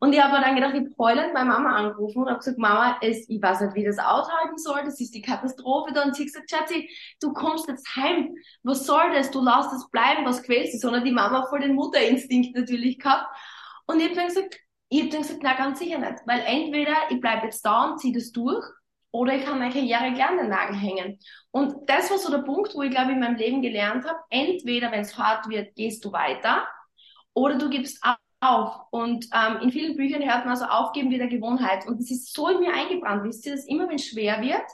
Und 0.00 0.12
ich 0.12 0.22
habe 0.22 0.34
mir 0.34 0.44
dann 0.44 0.54
gedacht, 0.54 0.74
ich 0.74 0.80
habe 0.80 0.94
heulend 0.98 1.34
meine 1.34 1.50
Mama 1.50 1.76
angerufen 1.76 2.22
und 2.22 2.28
habe 2.28 2.38
gesagt, 2.38 2.58
Mama, 2.58 2.98
es, 3.00 3.28
ich 3.28 3.42
weiß 3.42 3.60
nicht, 3.62 3.74
wie 3.74 3.84
das 3.84 3.98
aushalten 3.98 4.58
soll, 4.58 4.82
das 4.84 5.00
ist 5.00 5.14
die 5.14 5.22
Katastrophe 5.22 5.92
da. 5.92 6.02
Und 6.02 6.14
sie 6.14 6.22
hat 6.22 6.32
gesagt, 6.32 6.50
Schatzi, 6.50 6.90
du 7.20 7.32
kommst 7.32 7.68
jetzt 7.68 7.96
heim, 7.96 8.34
was 8.62 8.86
soll 8.86 9.12
das, 9.12 9.30
du 9.30 9.40
lass 9.40 9.70
das 9.70 9.88
bleiben, 9.90 10.24
was 10.24 10.42
quälst 10.42 10.74
dich? 10.74 10.80
Sondern 10.80 11.04
die 11.04 11.12
Mama 11.12 11.46
voll 11.46 11.60
den 11.60 11.74
Mutterinstinkt 11.74 12.56
natürlich 12.56 12.98
gehabt. 12.98 13.26
Und 13.86 14.00
ich 14.00 14.06
habe 14.06 14.16
dann 14.16 14.26
gesagt, 14.28 14.56
ich 14.88 15.00
habe 15.00 15.10
dann 15.10 15.22
gesagt, 15.22 15.40
na 15.42 15.54
ganz 15.54 15.78
sicher 15.78 15.98
nicht, 15.98 16.20
weil 16.26 16.40
entweder 16.46 16.94
ich 17.10 17.20
bleibe 17.20 17.46
jetzt 17.46 17.64
da 17.64 17.90
und 17.90 17.98
ziehe 17.98 18.14
das 18.14 18.32
durch, 18.32 18.64
oder 19.10 19.34
ich 19.34 19.44
kann 19.44 19.60
meine 19.60 19.72
Karriere 19.72 20.12
gleich 20.12 20.28
an 20.28 20.38
den 20.38 20.48
Nagel 20.48 20.76
hängen. 20.76 21.18
Und 21.52 21.88
das 21.88 22.10
war 22.10 22.18
so 22.18 22.32
der 22.32 22.42
Punkt, 22.42 22.74
wo 22.74 22.82
ich 22.82 22.90
glaube 22.90 23.12
in 23.12 23.20
meinem 23.20 23.36
Leben 23.36 23.62
gelernt 23.62 24.04
habe, 24.04 24.18
entweder 24.28 24.90
wenn 24.90 25.00
es 25.00 25.16
hart 25.16 25.48
wird, 25.48 25.74
gehst 25.76 26.04
du 26.04 26.12
weiter, 26.12 26.66
oder 27.32 27.56
du 27.56 27.68
gibst 27.68 28.02
ab 28.02 28.18
auf. 28.40 28.80
Und 28.90 29.26
ähm, 29.32 29.58
in 29.62 29.70
vielen 29.70 29.96
Büchern 29.96 30.22
hört 30.22 30.44
man 30.44 30.50
also 30.50 30.66
aufgeben 30.66 31.10
wie 31.10 31.18
der 31.18 31.28
Gewohnheit. 31.28 31.86
Und 31.86 32.00
das 32.00 32.10
ist 32.10 32.34
so 32.34 32.48
in 32.48 32.60
mir 32.60 32.72
eingebrannt. 32.74 33.24
Wisst 33.24 33.46
ihr, 33.46 33.56
dass 33.56 33.66
immer 33.66 33.88
wenn 33.88 33.96
es 33.96 34.06
schwer 34.06 34.40
wird, 34.40 34.64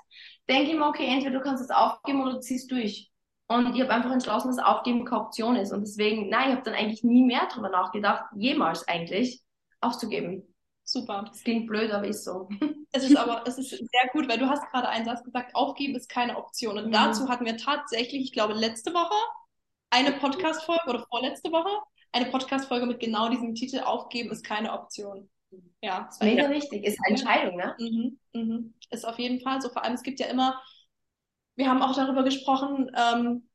denke 0.48 0.70
ich 0.70 0.76
mir, 0.76 0.86
okay, 0.86 1.06
entweder 1.06 1.38
du 1.38 1.44
kannst 1.44 1.62
es 1.62 1.70
aufgeben 1.70 2.22
oder 2.22 2.34
du 2.34 2.40
ziehst 2.40 2.70
durch. 2.70 3.10
Und 3.46 3.74
ich 3.74 3.80
habe 3.80 3.92
einfach 3.92 4.12
entschlossen, 4.12 4.48
dass 4.48 4.64
Aufgeben 4.64 5.04
keine 5.04 5.22
Option 5.22 5.56
ist. 5.56 5.72
Und 5.72 5.80
deswegen, 5.80 6.28
nein, 6.28 6.50
ich 6.50 6.56
habe 6.56 6.64
dann 6.64 6.74
eigentlich 6.74 7.02
nie 7.02 7.24
mehr 7.24 7.48
darüber 7.50 7.68
nachgedacht, 7.68 8.24
jemals 8.36 8.86
eigentlich 8.86 9.42
aufzugeben. 9.80 10.54
Super. 10.84 11.24
Das 11.28 11.42
klingt 11.42 11.66
blöd, 11.66 11.90
aber 11.90 12.06
ist 12.06 12.24
so. 12.24 12.48
Es 12.92 13.08
ist 13.08 13.16
aber, 13.16 13.44
es 13.46 13.56
ist 13.56 13.70
sehr 13.70 14.10
gut, 14.12 14.28
weil 14.28 14.38
du 14.38 14.48
hast 14.48 14.68
gerade 14.72 14.88
einen 14.88 15.04
Satz 15.04 15.22
gesagt, 15.22 15.54
aufgeben 15.54 15.94
ist 15.94 16.08
keine 16.08 16.36
Option. 16.36 16.76
Und 16.76 16.88
mhm. 16.88 16.92
dazu 16.92 17.28
hatten 17.28 17.44
wir 17.44 17.56
tatsächlich, 17.56 18.22
ich 18.22 18.32
glaube, 18.32 18.52
letzte 18.52 18.92
Woche 18.92 19.14
eine 19.90 20.10
Podcast-Folge 20.10 20.88
oder 20.88 21.06
vorletzte 21.08 21.52
Woche 21.52 21.70
eine 22.12 22.26
Podcast-Folge 22.26 22.86
mit 22.86 23.00
genau 23.00 23.28
diesem 23.28 23.54
Titel 23.54 23.80
Aufgeben 23.80 24.30
ist 24.30 24.44
keine 24.44 24.72
Option. 24.72 25.28
Ja, 25.82 26.04
das 26.04 26.20
mega 26.20 26.44
ja. 26.44 26.50
wichtig. 26.50 26.84
Ist 26.84 26.98
eine 27.04 27.16
Entscheidung, 27.16 27.56
ne? 27.56 27.76
Mhm, 27.78 28.18
mhm. 28.32 28.74
Ist 28.90 29.06
auf 29.06 29.18
jeden 29.18 29.40
Fall 29.40 29.60
so. 29.60 29.68
Vor 29.68 29.84
allem, 29.84 29.94
es 29.94 30.02
gibt 30.02 30.20
ja 30.20 30.26
immer, 30.26 30.60
wir 31.56 31.68
haben 31.68 31.82
auch 31.82 31.94
darüber 31.94 32.22
gesprochen, 32.22 32.90
ähm, 32.96 33.48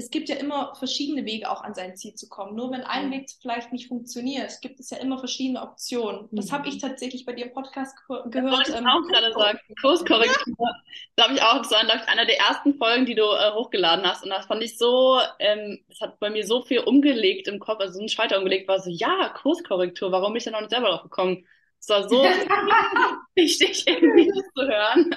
es 0.00 0.10
gibt 0.10 0.30
ja 0.30 0.36
immer 0.36 0.74
verschiedene 0.76 1.26
Wege, 1.26 1.50
auch 1.50 1.62
an 1.62 1.74
sein 1.74 1.94
Ziel 1.94 2.14
zu 2.14 2.26
kommen. 2.28 2.56
Nur 2.56 2.70
wenn 2.72 2.82
ein. 2.82 3.10
Weg 3.10 3.28
vielleicht 3.40 3.70
nicht 3.72 3.88
funktioniert, 3.88 4.60
gibt 4.62 4.80
es 4.80 4.90
ja 4.90 4.96
immer 4.96 5.18
verschiedene 5.18 5.60
Optionen. 5.60 6.28
Das 6.30 6.46
mhm. 6.46 6.52
habe 6.52 6.68
ich 6.68 6.78
tatsächlich 6.78 7.26
bei 7.26 7.34
dir 7.34 7.46
im 7.46 7.52
Podcast 7.52 7.96
gehört. 8.06 8.34
Das 8.34 8.42
wollte 8.42 8.70
ich 8.70 8.76
ähm, 8.76 8.86
auch 8.86 9.02
gerade 9.08 9.32
sagen. 9.32 9.58
Kurskorrektur. 9.80 10.68
da 11.16 11.24
habe 11.24 11.34
ich 11.34 11.42
auch, 11.42 11.58
das 11.58 11.70
war 11.70 11.84
glaube 11.84 12.00
ich, 12.02 12.08
einer 12.08 12.24
der 12.24 12.38
ersten 12.38 12.74
Folgen, 12.78 13.04
die 13.04 13.14
du 13.14 13.24
äh, 13.24 13.52
hochgeladen 13.52 14.06
hast. 14.06 14.24
Und 14.24 14.30
das 14.30 14.46
fand 14.46 14.62
ich 14.62 14.78
so, 14.78 15.20
ähm, 15.38 15.80
das 15.88 16.00
hat 16.00 16.18
bei 16.18 16.30
mir 16.30 16.46
so 16.46 16.62
viel 16.62 16.80
umgelegt 16.80 17.46
im 17.48 17.58
Kopf, 17.58 17.80
also 17.80 17.94
so 17.94 18.00
ein 18.00 18.08
Schalter 18.08 18.38
umgelegt, 18.38 18.68
war 18.68 18.80
so, 18.80 18.88
ja, 18.88 19.28
Kurskorrektur, 19.42 20.12
warum 20.12 20.32
bin 20.32 20.38
ich 20.38 20.44
da 20.44 20.52
noch 20.52 20.60
nicht 20.60 20.70
selber 20.70 20.88
drauf 20.88 21.02
gekommen? 21.02 21.46
Es 21.78 21.88
war 21.90 22.08
so 22.08 22.22
wichtig, 23.34 23.86
irgendwie 23.86 24.28
das 24.28 24.44
zu 24.54 24.66
hören. 24.66 25.14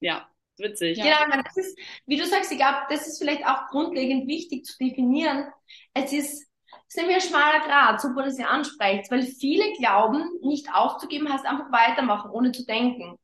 ja, 0.00 0.28
witzig. 0.58 0.98
Genau, 0.98 1.42
das 1.42 1.56
ist, 1.56 1.78
wie 2.06 2.16
du 2.16 2.26
sagst, 2.26 2.50
ich 2.52 2.58
glaube, 2.58 2.78
das 2.90 3.06
ist 3.06 3.18
vielleicht 3.18 3.46
auch 3.46 3.68
grundlegend 3.68 4.26
wichtig 4.26 4.64
zu 4.64 4.76
definieren. 4.78 5.46
Es 5.94 6.12
ist, 6.12 6.48
es 6.88 6.94
ist 6.94 6.96
nämlich 6.96 7.16
ein 7.16 7.28
schmaler 7.28 7.60
Grad, 7.66 8.00
super, 8.00 8.24
dass 8.24 8.38
ihr 8.38 8.48
ansprecht, 8.48 9.10
weil 9.10 9.22
viele 9.22 9.72
glauben, 9.74 10.24
nicht 10.42 10.72
aufzugeben 10.72 11.32
heißt 11.32 11.46
einfach 11.46 11.70
weitermachen, 11.70 12.30
ohne 12.30 12.52
zu 12.52 12.64
denken. 12.64 13.18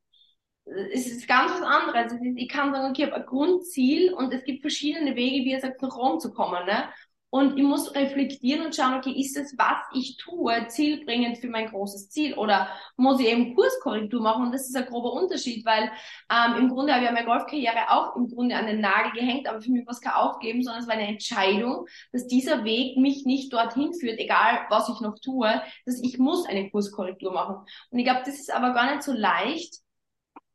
Es 0.65 1.05
ist 1.05 1.27
ganz 1.27 1.51
was 1.51 1.61
anderes. 1.61 2.13
Ich 2.35 2.49
kann 2.49 2.73
sagen, 2.73 2.89
okay, 2.89 3.03
ich 3.03 3.11
habe 3.11 3.21
ein 3.21 3.25
Grundziel 3.27 4.13
und 4.13 4.33
es 4.33 4.43
gibt 4.43 4.61
verschiedene 4.61 5.15
Wege, 5.15 5.45
wie 5.45 5.51
ihr 5.51 5.59
sagt, 5.59 5.81
nach 5.81 5.95
Rom 5.95 6.19
zu 6.19 6.33
kommen. 6.33 6.65
Ne? 6.65 6.89
Und 7.35 7.57
ich 7.57 7.63
muss 7.65 7.93
reflektieren 7.93 8.65
und 8.65 8.73
schauen, 8.73 8.93
okay, 8.93 9.11
ist 9.11 9.35
es, 9.35 9.57
was 9.57 9.75
ich 9.93 10.15
tue, 10.15 10.67
zielbringend 10.69 11.37
für 11.37 11.49
mein 11.49 11.67
großes 11.67 12.09
Ziel? 12.09 12.33
Oder 12.35 12.69
muss 12.95 13.19
ich 13.19 13.27
eben 13.27 13.53
Kurskorrektur 13.55 14.21
machen? 14.21 14.45
Und 14.45 14.51
das 14.53 14.69
ist 14.69 14.75
ein 14.77 14.85
grober 14.85 15.11
Unterschied, 15.11 15.65
weil 15.65 15.91
ähm, 16.31 16.55
im 16.57 16.69
Grunde 16.69 16.93
habe 16.93 17.03
ich 17.03 17.09
ja 17.09 17.13
meine 17.13 17.25
Golfkarriere 17.25 17.89
auch 17.89 18.15
im 18.15 18.29
Grunde 18.29 18.55
an 18.55 18.67
den 18.67 18.79
Nagel 18.79 19.11
gehängt, 19.11 19.49
aber 19.49 19.59
für 19.59 19.69
mich 19.69 19.85
war 19.85 19.91
es 19.91 19.99
kein 19.99 20.13
Aufgeben, 20.13 20.63
sondern 20.63 20.81
es 20.81 20.87
war 20.87 20.95
eine 20.95 21.09
Entscheidung, 21.09 21.87
dass 22.13 22.25
dieser 22.25 22.63
Weg 22.63 22.95
mich 22.95 23.25
nicht 23.25 23.51
dorthin 23.51 23.93
führt, 23.93 24.17
egal 24.17 24.65
was 24.69 24.87
ich 24.87 25.01
noch 25.01 25.19
tue, 25.19 25.61
dass 25.85 26.01
ich 26.01 26.17
muss 26.17 26.47
eine 26.47 26.69
Kurskorrektur 26.69 27.33
machen. 27.33 27.65
Und 27.89 27.99
ich 27.99 28.05
glaube, 28.05 28.21
das 28.25 28.39
ist 28.39 28.53
aber 28.53 28.73
gar 28.73 28.89
nicht 28.91 29.03
so 29.03 29.11
leicht, 29.11 29.81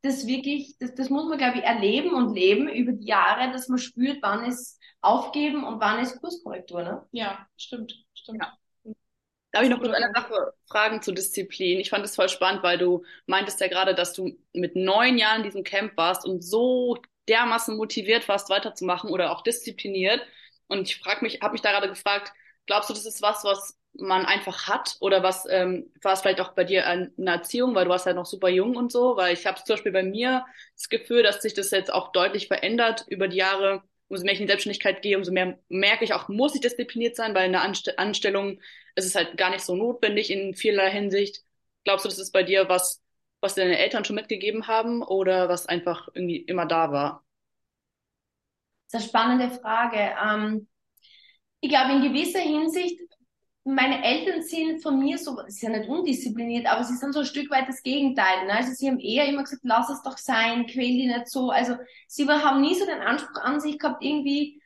das 0.03 0.27
wirklich, 0.27 0.77
das, 0.79 0.95
das 0.95 1.11
muss 1.11 1.29
man, 1.29 1.39
glaube 1.39 1.59
ich, 1.59 1.65
erleben 1.65 2.15
und 2.15 2.35
leben 2.35 2.69
über 2.69 2.93
die 2.93 3.07
Jahre, 3.07 3.53
dass 3.53 3.69
man 3.69 3.79
spürt, 3.79 4.19
wann 4.23 4.45
ist 4.45 4.79
Aufgeben 5.03 5.65
und 5.65 5.81
wann 5.81 6.01
ist 6.01 6.21
Kurskorrektur, 6.21 6.83
ne? 6.83 7.07
Ja, 7.13 7.47
stimmt, 7.57 7.95
stimmt. 8.15 8.43
Ja. 8.43 8.57
Darf 9.53 9.65
ich 9.65 9.71
noch 9.71 9.81
kurz 9.81 9.95
eine 9.95 10.13
Sache 10.15 10.53
fragen 10.69 11.03
zu 11.03 11.13
Disziplin? 11.13 11.81
Ich 11.81 11.91
fand 11.91 12.05
es 12.05 12.15
voll 12.15 12.29
spannend, 12.29 12.63
weil 12.63 12.79
du 12.79 13.05
meintest 13.27 13.61
ja 13.61 13.69
gerade, 13.69 13.95
dass 13.95 14.13
du 14.13 14.39
mit 14.53 14.77
neun 14.77 15.19
Jahren 15.19 15.39
in 15.39 15.45
diesem 15.45 15.65
Camp 15.65 15.97
warst 15.97 16.25
und 16.25 16.43
so 16.43 16.99
dermaßen 17.29 17.77
motiviert 17.77 18.29
warst, 18.29 18.49
weiterzumachen 18.51 19.11
oder 19.11 19.33
auch 19.33 19.43
diszipliniert. 19.43 20.21
Und 20.69 20.89
ich 20.89 21.01
frage 21.01 21.25
mich, 21.25 21.41
habe 21.41 21.53
mich 21.53 21.63
da 21.63 21.73
gerade 21.73 21.89
gefragt, 21.89 22.33
glaubst 22.67 22.91
du, 22.91 22.95
das 22.95 23.07
ist 23.07 23.23
was, 23.23 23.43
was 23.43 23.77
man 23.95 24.25
einfach 24.25 24.69
hat 24.69 24.97
oder 25.01 25.23
was 25.23 25.47
ähm, 25.51 25.93
war 26.03 26.13
es 26.13 26.21
vielleicht 26.21 26.41
auch 26.41 26.53
bei 26.53 26.65
dir 26.65 26.87
eine 26.87 27.11
Erziehung, 27.19 27.75
weil 27.75 27.85
du 27.85 27.91
warst 27.91 28.07
ja 28.07 28.13
noch 28.13 28.27
super 28.27 28.49
jung 28.49 28.77
und 28.77 28.93
so, 28.93 29.17
weil 29.17 29.35
ich 29.35 29.47
habe 29.47 29.63
zum 29.65 29.75
Beispiel 29.75 29.93
bei 29.93 30.03
mir 30.03 30.45
das 30.77 30.89
Gefühl, 30.89 31.23
dass 31.23 31.43
sich 31.43 31.55
das 31.55 31.71
jetzt 31.71 31.93
auch 31.93 32.13
deutlich 32.13 32.47
verändert 32.49 33.05
über 33.09 33.29
die 33.29 33.37
Jahre, 33.39 33.83
umso 34.09 34.25
mehr 34.25 34.35
ich 34.35 34.41
in 34.41 34.47
die 34.47 34.51
Selbstständigkeit 34.51 35.03
gehe, 35.03 35.17
umso 35.17 35.33
mehr 35.33 35.59
merke 35.69 36.05
ich 36.05 36.15
auch, 36.15 36.29
muss 36.29 36.55
ich 36.55 36.61
diszipliniert 36.61 37.17
sein, 37.17 37.35
weil 37.35 37.47
in 37.47 37.53
der 37.53 37.63
Anst 37.63 37.99
Anstellung 37.99 38.61
ist 38.95 39.07
es 39.07 39.15
halt 39.15 39.37
gar 39.37 39.51
nicht 39.51 39.65
so 39.65 39.75
notwendig 39.77 40.31
in 40.31 40.55
vieler 40.55 40.89
Hinsicht. 40.89 41.43
Glaubst 41.85 42.05
du, 42.05 42.09
das 42.09 42.19
ist 42.19 42.33
bei 42.33 42.43
dir 42.43 42.69
was, 42.69 43.03
was 43.41 43.55
deine 43.55 43.79
Eltern 43.79 44.05
schon 44.05 44.17
mitgegeben 44.17 44.67
haben 44.67 45.03
oder 45.03 45.49
was 45.49 45.67
einfach 45.67 46.09
irgendwie 46.15 46.39
immer 46.39 46.67
da 46.67 46.93
war? 46.93 47.25
Das 48.91 49.05
ist 49.05 49.15
eine 49.15 49.25
spannende 49.25 49.61
Frage. 49.61 50.15
Ähm, 50.23 50.69
ich 51.61 51.69
glaube, 51.69 51.93
in 51.93 52.03
gewisser 52.03 52.41
Hinsicht 52.41 53.01
meine 53.65 54.03
Eltern 54.05 54.43
sind 54.43 54.83
von 54.83 54.99
mir 54.99 55.19
so, 55.19 55.37
sie 55.47 55.61
sind 55.61 55.73
nicht 55.73 55.89
undiszipliniert, 55.89 56.67
aber 56.67 56.83
sie 56.83 56.97
sind 56.97 57.13
so 57.13 57.21
ein 57.21 57.27
Stück 57.27 57.51
weit 57.51 57.69
das 57.69 57.83
Gegenteil. 57.83 58.47
Ne? 58.47 58.55
Also 58.55 58.73
sie 58.73 58.89
haben 58.89 58.99
eher 58.99 59.27
immer 59.27 59.43
gesagt, 59.43 59.63
lass 59.65 59.91
es 59.91 60.03
doch 60.03 60.17
sein, 60.17 60.67
quäl 60.67 60.89
die 60.89 61.07
nicht 61.07 61.29
so. 61.29 61.51
Also 61.51 61.77
sie 62.09 62.27
haben 62.27 62.63
nie 62.63 62.75
so 62.75 62.87
den 62.87 63.01
Anspruch 63.01 63.43
an 63.43 63.61
sich 63.61 63.79
gehabt, 63.79 64.03
irgendwie 64.03 64.63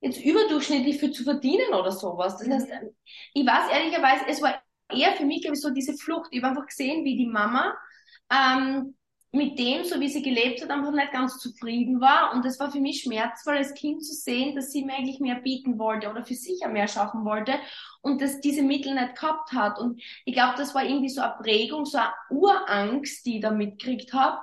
jetzt 0.00 0.22
überdurchschnittlich 0.22 0.98
für 0.98 1.10
zu 1.10 1.24
verdienen 1.24 1.72
oder 1.72 1.90
sowas. 1.90 2.36
Das 2.36 2.48
heißt, 2.48 2.68
mhm. 2.68 2.94
ich 3.32 3.46
weiß 3.46 3.72
ehrlicherweise, 3.72 4.24
es 4.28 4.42
war 4.42 4.62
eher 4.90 5.12
für 5.14 5.24
mich, 5.24 5.40
glaube 5.40 5.56
ich, 5.56 5.62
so 5.62 5.70
diese 5.70 5.94
Flucht. 5.94 6.28
Ich 6.30 6.42
habe 6.42 6.50
einfach 6.50 6.66
gesehen, 6.66 7.04
wie 7.04 7.16
die 7.16 7.26
Mama 7.26 7.74
ähm, 8.30 8.94
mit 9.34 9.58
dem, 9.58 9.82
so 9.84 9.98
wie 9.98 10.08
sie 10.08 10.22
gelebt 10.22 10.62
hat, 10.62 10.70
einfach 10.70 10.92
nicht 10.92 11.12
ganz 11.12 11.38
zufrieden 11.38 12.00
war. 12.00 12.32
Und 12.32 12.44
es 12.46 12.60
war 12.60 12.70
für 12.70 12.80
mich 12.80 13.02
schmerzvoll, 13.02 13.56
als 13.56 13.74
Kind 13.74 14.04
zu 14.04 14.14
sehen, 14.14 14.54
dass 14.54 14.70
sie 14.70 14.84
mir 14.84 14.94
eigentlich 14.94 15.18
mehr 15.18 15.40
bieten 15.40 15.78
wollte 15.78 16.08
oder 16.08 16.24
für 16.24 16.34
sich 16.34 16.60
mehr 16.70 16.86
schaffen 16.86 17.24
wollte 17.24 17.54
und 18.00 18.22
dass 18.22 18.40
diese 18.40 18.62
Mittel 18.62 18.94
nicht 18.94 19.16
gehabt 19.16 19.52
hat. 19.52 19.78
Und 19.80 20.00
ich 20.24 20.34
glaube, 20.34 20.54
das 20.56 20.74
war 20.74 20.84
irgendwie 20.84 21.08
so 21.08 21.20
eine 21.20 21.34
Prägung, 21.42 21.84
so 21.84 21.98
eine 21.98 22.12
Urangst, 22.30 23.26
die 23.26 23.36
ich 23.36 23.42
da 23.42 23.50
mitgekriegt 23.50 24.12
habe, 24.12 24.38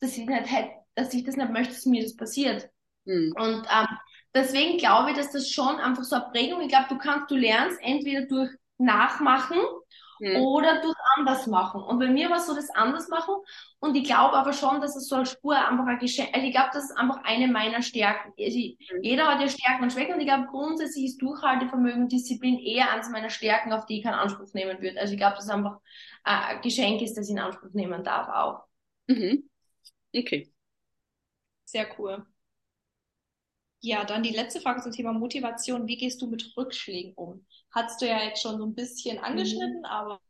dass 0.00 0.18
ich 0.18 0.26
nicht 0.26 0.52
hätte, 0.52 0.70
dass 0.94 1.14
ich 1.14 1.24
das 1.24 1.36
nicht 1.36 1.50
möchte, 1.50 1.72
dass 1.72 1.86
mir 1.86 2.02
das 2.02 2.14
passiert. 2.14 2.68
Mhm. 3.06 3.32
Und 3.38 3.66
ähm, 3.72 3.86
deswegen 4.34 4.76
glaube 4.76 5.12
ich, 5.12 5.16
dass 5.16 5.32
das 5.32 5.48
schon 5.48 5.76
einfach 5.76 6.04
so 6.04 6.16
eine 6.16 6.30
Prägung, 6.30 6.60
ich 6.60 6.68
glaube, 6.68 6.88
du 6.90 6.98
kannst, 6.98 7.30
du 7.30 7.36
lernst 7.36 7.78
entweder 7.80 8.26
durch 8.26 8.50
Nachmachen 8.76 9.58
hm. 10.18 10.36
oder 10.36 10.80
durch 10.80 10.96
anders 11.16 11.46
machen. 11.46 11.82
Und 11.82 11.98
bei 11.98 12.08
mir 12.08 12.30
war 12.30 12.38
es 12.38 12.46
so 12.46 12.54
das 12.54 12.70
anders 12.70 13.08
machen. 13.08 13.34
Und 13.78 13.94
ich 13.96 14.04
glaube 14.04 14.36
aber 14.36 14.52
schon, 14.52 14.80
dass 14.80 14.96
es 14.96 15.08
so 15.08 15.16
eine 15.16 15.26
Spur 15.26 15.56
einfach 15.56 15.86
ein 15.86 15.98
Geschenk, 15.98 16.30
also 16.34 16.46
ich 16.46 16.52
glaube, 16.52 16.70
das 16.72 16.84
ist 16.84 16.96
einfach 16.96 17.22
eine 17.24 17.48
meiner 17.48 17.82
Stärken. 17.82 18.32
Also 18.38 18.58
hm. 18.58 19.02
Jeder 19.02 19.26
hat 19.26 19.40
ja 19.40 19.48
Stärken 19.48 19.84
und 19.84 19.92
Schwächen 19.92 20.14
und 20.14 20.20
ich 20.20 20.26
glaube, 20.26 20.46
grundsätzlich 20.50 21.06
ist 21.06 21.22
Durchhaltevermögen 21.22 22.02
und 22.04 22.12
Disziplin 22.12 22.58
eher 22.58 22.90
eines 22.90 23.10
meiner 23.10 23.30
Stärken, 23.30 23.72
auf 23.72 23.86
die 23.86 23.98
ich 23.98 24.04
keinen 24.04 24.14
Anspruch 24.14 24.52
nehmen 24.54 24.80
würde. 24.80 25.00
Also 25.00 25.12
ich 25.12 25.18
glaube, 25.18 25.36
dass 25.36 25.44
es 25.44 25.50
einfach 25.50 25.78
ein 26.24 26.60
Geschenk 26.62 27.02
ist, 27.02 27.14
das 27.16 27.26
ich 27.26 27.32
in 27.32 27.38
Anspruch 27.38 27.72
nehmen 27.72 28.02
darf 28.02 28.28
auch. 28.28 28.64
Mhm. 29.08 29.48
Okay. 30.14 30.52
Sehr 31.64 31.86
cool. 31.98 32.26
Ja, 33.80 34.04
dann 34.04 34.22
die 34.22 34.30
letzte 34.30 34.60
Frage 34.60 34.80
zum 34.80 34.92
Thema 34.92 35.12
Motivation. 35.12 35.86
Wie 35.86 35.96
gehst 35.96 36.20
du 36.22 36.26
mit 36.26 36.52
Rückschlägen 36.56 37.14
um? 37.14 37.46
Hast 37.72 38.00
du 38.00 38.06
ja 38.06 38.22
jetzt 38.22 38.42
schon 38.42 38.58
so 38.58 38.64
ein 38.64 38.74
bisschen 38.74 39.18
angeschnitten, 39.18 39.80
mhm. 39.80 39.84
aber 39.84 40.20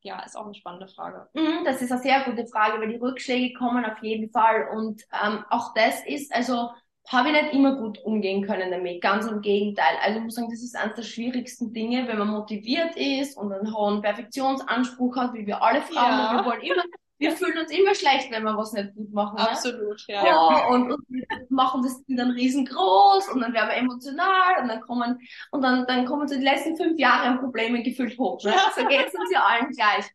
ja, 0.00 0.20
ist 0.22 0.36
auch 0.36 0.46
eine 0.46 0.54
spannende 0.54 0.88
Frage. 0.88 1.28
Mhm, 1.34 1.64
das 1.64 1.82
ist 1.82 1.92
eine 1.92 2.00
sehr 2.00 2.22
gute 2.24 2.46
Frage, 2.46 2.80
weil 2.80 2.88
die 2.88 2.96
Rückschläge 2.96 3.54
kommen 3.56 3.84
auf 3.84 4.02
jeden 4.02 4.30
Fall. 4.30 4.68
Und 4.74 5.02
ähm, 5.12 5.44
auch 5.50 5.74
das 5.74 6.04
ist, 6.06 6.34
also 6.34 6.70
habe 7.08 7.28
ich 7.28 7.42
nicht 7.42 7.54
immer 7.54 7.76
gut 7.76 7.98
umgehen 8.04 8.46
können 8.46 8.70
damit. 8.70 9.00
Ganz 9.00 9.26
im 9.26 9.40
Gegenteil. 9.40 9.96
Also 10.02 10.18
ich 10.18 10.24
muss 10.24 10.34
sagen, 10.34 10.50
das 10.50 10.62
ist 10.62 10.76
eines 10.76 10.96
der 10.96 11.02
schwierigsten 11.02 11.72
Dinge, 11.72 12.06
wenn 12.06 12.18
man 12.18 12.28
motiviert 12.28 12.96
ist 12.96 13.36
und 13.36 13.52
einen 13.52 13.74
hohen 13.74 14.02
Perfektionsanspruch 14.02 15.16
hat, 15.16 15.34
wie 15.34 15.46
wir 15.46 15.62
alle 15.62 15.80
Frauen. 15.82 15.96
Ja. 15.96 16.36
Wir 16.36 16.44
wollen 16.44 16.60
immer 16.60 16.82
wir 17.18 17.32
fühlen 17.32 17.58
uns 17.58 17.70
immer 17.72 17.94
schlecht, 17.94 18.30
wenn 18.30 18.44
wir 18.44 18.56
was 18.56 18.72
nicht 18.72 18.94
gut 18.94 19.12
machen. 19.12 19.36
Ne? 19.36 19.50
Absolut, 19.50 20.04
ja. 20.06 20.22
Oh, 20.24 20.74
und, 20.74 20.92
und 20.92 21.04
wir 21.08 21.26
machen 21.48 21.82
das 21.82 22.00
dann 22.06 22.30
riesengroß 22.30 23.28
und 23.30 23.40
dann 23.40 23.52
werden 23.52 23.68
wir 23.68 23.76
emotional 23.76 24.62
und 24.62 24.68
dann 24.68 24.80
kommen, 24.80 25.18
und 25.50 25.62
dann, 25.62 25.86
dann 25.86 26.06
kommen 26.06 26.28
so 26.28 26.36
die 26.36 26.44
letzten 26.44 26.76
fünf 26.76 26.98
Jahre 26.98 27.26
an 27.26 27.40
Problemen 27.40 27.82
gefühlt 27.82 28.16
hoch. 28.18 28.42
Ne? 28.44 28.54
So 28.76 28.86
geht 28.86 29.08
es 29.08 29.14
uns 29.14 29.30
ja 29.32 29.44
allen 29.44 29.70
gleich. 29.70 30.06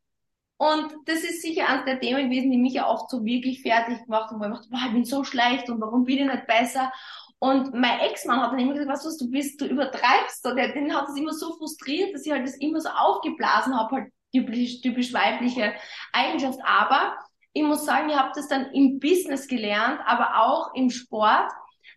Und 0.57 0.93
das 1.05 1.23
ist 1.23 1.41
sicher 1.41 1.67
eines 1.67 1.83
der 1.85 1.99
Themen 1.99 2.29
gewesen, 2.29 2.51
die 2.51 2.57
mich 2.57 2.73
ja 2.73 2.87
oft 2.87 3.09
so 3.09 3.25
wirklich 3.25 3.61
fertig 3.61 4.01
gemacht 4.05 4.31
haben, 4.31 4.39
wo 4.39 4.45
ich 4.45 4.51
dachte, 4.51 4.69
boah, 4.69 4.83
ich 4.85 4.93
bin 4.93 5.03
so 5.03 5.25
schlecht 5.25 5.69
und 5.69 5.81
warum 5.81 6.05
bin 6.05 6.19
ich 6.19 6.25
nicht 6.25 6.47
besser? 6.47 6.91
Und 7.39 7.73
mein 7.73 7.99
Ex-Mann 7.99 8.41
hat 8.41 8.53
dann 8.53 8.59
immer 8.59 8.73
gesagt, 8.73 8.89
was 8.89 9.17
du, 9.17 9.25
du 9.25 9.31
bist, 9.31 9.59
du 9.59 9.65
übertreibst. 9.65 10.45
Und 10.45 10.55
der, 10.55 10.71
den 10.71 10.95
hat 10.95 11.09
es 11.09 11.17
immer 11.17 11.33
so 11.33 11.51
frustriert, 11.57 12.13
dass 12.13 12.25
ich 12.25 12.31
halt 12.31 12.47
das 12.47 12.55
immer 12.55 12.79
so 12.79 12.87
aufgeblasen 12.87 13.77
habe, 13.77 13.95
halt 13.95 14.13
typisch, 14.33 14.81
typisch 14.81 15.13
weibliche 15.13 15.73
Eigenschaft. 16.11 16.59
Aber 16.63 17.17
ich 17.53 17.63
muss 17.63 17.85
sagen, 17.85 18.09
ich 18.09 18.15
habe 18.15 18.31
das 18.35 18.47
dann 18.47 18.71
im 18.73 18.99
Business 18.99 19.47
gelernt, 19.47 19.99
aber 20.05 20.41
auch 20.41 20.73
im 20.73 20.89
Sport, 20.89 21.51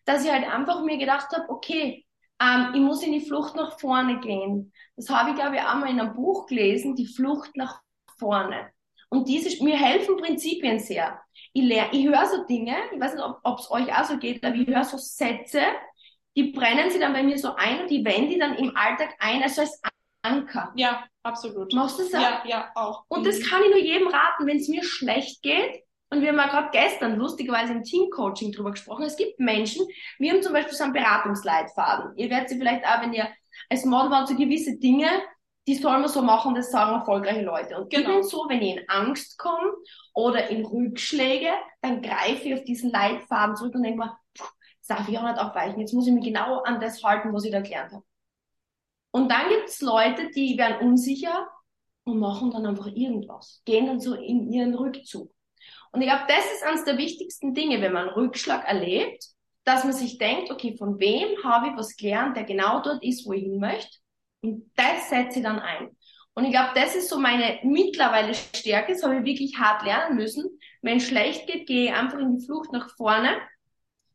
dass 0.04 0.24
ich 0.24 0.30
halt 0.30 0.46
einfach 0.46 0.82
mir 0.82 0.98
gedacht 0.98 1.28
habe, 1.32 1.48
okay, 1.48 2.06
ähm, 2.40 2.72
ich 2.74 2.80
muss 2.80 3.02
in 3.02 3.12
die 3.12 3.26
Flucht 3.26 3.56
nach 3.56 3.78
vorne 3.78 4.20
gehen. 4.20 4.72
Das 4.96 5.08
habe 5.08 5.30
ich, 5.30 5.36
glaube 5.36 5.56
ich, 5.56 5.62
einmal 5.62 5.90
in 5.90 6.00
einem 6.00 6.14
Buch 6.14 6.46
gelesen, 6.46 6.94
die 6.94 7.06
Flucht 7.06 7.56
nach 7.56 7.80
vorne. 8.18 8.70
Und 9.08 9.28
diese, 9.28 9.62
mir 9.64 9.76
helfen 9.76 10.16
Prinzipien 10.16 10.78
sehr. 10.78 11.20
Ich, 11.52 11.64
ich 11.64 12.06
höre 12.06 12.26
so 12.26 12.44
Dinge, 12.44 12.76
ich 12.92 13.00
weiß 13.00 13.14
nicht, 13.14 13.24
ob 13.24 13.58
es 13.58 13.70
euch 13.70 13.94
auch 13.96 14.04
so 14.04 14.18
geht, 14.18 14.44
aber 14.44 14.56
ich 14.56 14.66
höre 14.66 14.84
so 14.84 14.98
Sätze, 14.98 15.62
die 16.36 16.52
brennen 16.52 16.90
sie 16.90 16.98
dann 16.98 17.14
bei 17.14 17.22
mir 17.22 17.38
so 17.38 17.54
ein 17.54 17.82
und 17.82 17.90
die 17.90 18.04
wende 18.04 18.34
ich 18.34 18.38
dann 18.38 18.56
im 18.56 18.76
Alltag 18.76 19.14
ein, 19.20 19.42
also 19.42 19.62
als 19.62 19.80
Anker. 20.26 20.72
Ja, 20.76 21.04
absolut. 21.22 21.72
Machst 21.72 21.98
du 21.98 22.04
das 22.04 22.14
auch? 22.14 22.20
Ja, 22.20 22.42
ja, 22.46 22.70
auch. 22.74 23.04
Und 23.08 23.20
mhm. 23.20 23.24
das 23.26 23.40
kann 23.48 23.62
ich 23.62 23.70
nur 23.70 23.80
jedem 23.80 24.08
raten, 24.08 24.46
wenn 24.46 24.58
es 24.58 24.68
mir 24.68 24.82
schlecht 24.82 25.42
geht. 25.42 25.82
Und 26.10 26.20
wir 26.20 26.28
haben 26.28 26.36
ja 26.36 26.46
gerade 26.46 26.68
gestern 26.70 27.16
lustigerweise 27.16 27.72
im 27.72 27.82
Teamcoaching 27.82 28.52
drüber 28.52 28.70
gesprochen. 28.70 29.04
Es 29.04 29.16
gibt 29.16 29.40
Menschen, 29.40 29.86
wir 30.18 30.32
haben 30.32 30.42
zum 30.42 30.52
Beispiel 30.52 30.74
so 30.74 30.84
einen 30.84 30.92
Beratungsleitfaden. 30.92 32.16
Ihr 32.16 32.30
werdet 32.30 32.48
sie 32.48 32.58
vielleicht 32.58 32.86
auch, 32.86 33.02
wenn 33.02 33.12
ihr 33.12 33.28
als 33.70 33.84
Model 33.84 34.10
waren, 34.10 34.26
so 34.26 34.36
gewisse 34.36 34.78
Dinge, 34.78 35.08
die 35.66 35.74
soll 35.74 35.98
man 35.98 36.08
so 36.08 36.22
machen, 36.22 36.54
das 36.54 36.70
sagen 36.70 36.94
erfolgreiche 36.94 37.42
Leute. 37.42 37.76
Und 37.76 37.90
genau. 37.90 38.22
so, 38.22 38.46
wenn 38.48 38.62
ich 38.62 38.76
in 38.76 38.88
Angst 38.88 39.36
komme 39.36 39.72
oder 40.14 40.48
in 40.48 40.64
Rückschläge, 40.64 41.50
dann 41.82 42.02
greife 42.02 42.48
ich 42.48 42.54
auf 42.54 42.64
diesen 42.64 42.90
Leitfaden 42.90 43.56
zurück 43.56 43.74
und 43.74 43.82
denke 43.82 43.98
mir, 43.98 44.16
das 44.34 44.96
darf 44.96 45.08
ich 45.08 45.18
auch 45.18 45.24
nicht 45.24 45.40
aufweichen. 45.40 45.80
Jetzt 45.80 45.92
muss 45.92 46.06
ich 46.06 46.12
mich 46.12 46.24
genau 46.24 46.62
an 46.62 46.80
das 46.80 47.02
halten, 47.02 47.32
was 47.32 47.44
ich 47.44 47.50
da 47.50 47.60
gelernt 47.60 47.92
habe. 47.92 48.04
Und 49.16 49.30
dann 49.30 49.48
gibt's 49.48 49.80
Leute, 49.80 50.28
die 50.28 50.58
werden 50.58 50.86
unsicher 50.90 51.48
und 52.04 52.18
machen 52.18 52.50
dann 52.50 52.66
einfach 52.66 52.88
irgendwas, 52.88 53.62
gehen 53.64 53.86
dann 53.86 53.98
so 53.98 54.12
in 54.12 54.52
ihren 54.52 54.74
Rückzug. 54.74 55.32
Und 55.90 56.02
ich 56.02 56.06
glaube, 56.06 56.24
das 56.28 56.44
ist 56.52 56.62
eines 56.62 56.84
der 56.84 56.98
wichtigsten 56.98 57.54
Dinge, 57.54 57.80
wenn 57.80 57.94
man 57.94 58.08
einen 58.08 58.14
Rückschlag 58.14 58.68
erlebt, 58.68 59.24
dass 59.64 59.84
man 59.84 59.94
sich 59.94 60.18
denkt, 60.18 60.50
okay, 60.50 60.76
von 60.76 60.98
wem 60.98 61.42
habe 61.42 61.68
ich 61.68 61.76
was 61.78 61.96
gelernt, 61.96 62.36
der 62.36 62.44
genau 62.44 62.82
dort 62.82 63.02
ist, 63.02 63.26
wo 63.26 63.32
ich 63.32 63.44
hin 63.44 63.58
möchte. 63.58 63.96
Und 64.42 64.70
das 64.76 65.08
setze 65.08 65.38
ich 65.38 65.44
dann 65.46 65.60
ein. 65.60 65.96
Und 66.34 66.44
ich 66.44 66.50
glaube, 66.50 66.72
das 66.74 66.94
ist 66.94 67.08
so 67.08 67.18
meine 67.18 67.58
mittlerweile 67.62 68.34
Stärke. 68.34 68.92
Das 68.92 69.02
habe 69.02 69.16
ich 69.16 69.24
wirklich 69.24 69.56
hart 69.58 69.82
lernen 69.82 70.16
müssen. 70.16 70.44
Wenn 70.82 70.98
es 70.98 71.06
schlecht 71.06 71.46
geht, 71.46 71.66
gehe 71.66 71.86
ich 71.86 71.94
einfach 71.94 72.18
in 72.18 72.36
die 72.36 72.44
Flucht 72.44 72.70
nach 72.70 72.94
vorne 72.98 73.34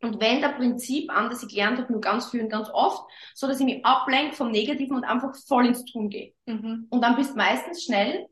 und 0.02 0.20
wende 0.20 0.48
der 0.48 0.56
Prinzip 0.56 1.12
an, 1.12 1.30
das 1.30 1.44
ich 1.44 1.50
gelernt 1.50 1.78
habe, 1.78 1.92
nur 1.92 2.02
ganz 2.02 2.30
viel 2.30 2.42
und 2.42 2.50
ganz 2.50 2.70
oft, 2.74 3.10
so 3.36 3.48
dass 3.48 3.60
ich 3.60 3.66
mich 3.66 3.86
ablenke 3.86 4.36
vom 4.36 4.52
Negativen 4.52 4.98
und 4.98 5.04
einfach 5.04 5.36
voll 5.48 5.68
ins 5.68 5.86
Tun 5.86 6.10
gehe. 6.10 6.34
Mhm. 6.46 6.88
Und 6.90 7.02
dann 7.02 7.16
bist 7.16 7.32
du 7.32 7.38
meistens 7.38 7.84
schnell 7.84 8.28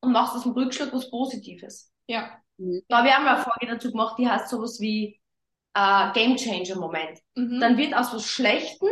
und 0.00 0.12
machst 0.12 0.34
aus 0.34 0.44
dem 0.44 0.52
Rückschlag 0.52 0.92
was 0.92 1.10
Positives. 1.10 1.92
Ja. 2.06 2.30
Mhm. 2.56 2.82
Da 2.88 2.98
habe 2.98 3.08
ich 3.08 3.14
einmal 3.14 3.36
eine 3.36 3.44
Folge 3.44 3.72
dazu 3.72 3.90
gemacht, 3.90 4.16
die 4.18 4.28
heißt 4.28 4.48
sowas 4.48 4.80
wie 4.80 5.20
äh, 5.74 6.12
Game 6.12 6.36
Changer 6.36 6.76
Moment. 6.76 7.18
Mhm. 7.34 7.60
Dann 7.60 7.76
wird 7.76 7.94
aus 7.94 8.12
was 8.14 8.24
Schlechten 8.24 8.88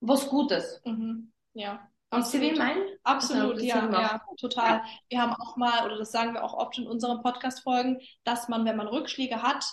was 0.00 0.28
Gutes. 0.28 0.80
Mhm. 0.84 1.32
Ja. 1.54 1.88
Und 2.10 2.26
Sie 2.26 2.40
wie 2.40 2.52
meinen? 2.52 2.82
Absolut, 3.02 3.60
ja, 3.60 3.90
ja, 3.90 4.22
total. 4.38 4.82
Wir 5.08 5.20
haben 5.20 5.32
auch 5.32 5.56
mal, 5.56 5.84
oder 5.84 5.98
das 5.98 6.12
sagen 6.12 6.34
wir 6.34 6.44
auch 6.44 6.54
oft 6.54 6.78
in 6.78 6.86
unseren 6.86 7.20
Podcast-Folgen, 7.22 8.00
dass 8.24 8.48
man, 8.48 8.64
wenn 8.64 8.76
man 8.76 8.86
Rückschläge 8.86 9.42
hat, 9.42 9.64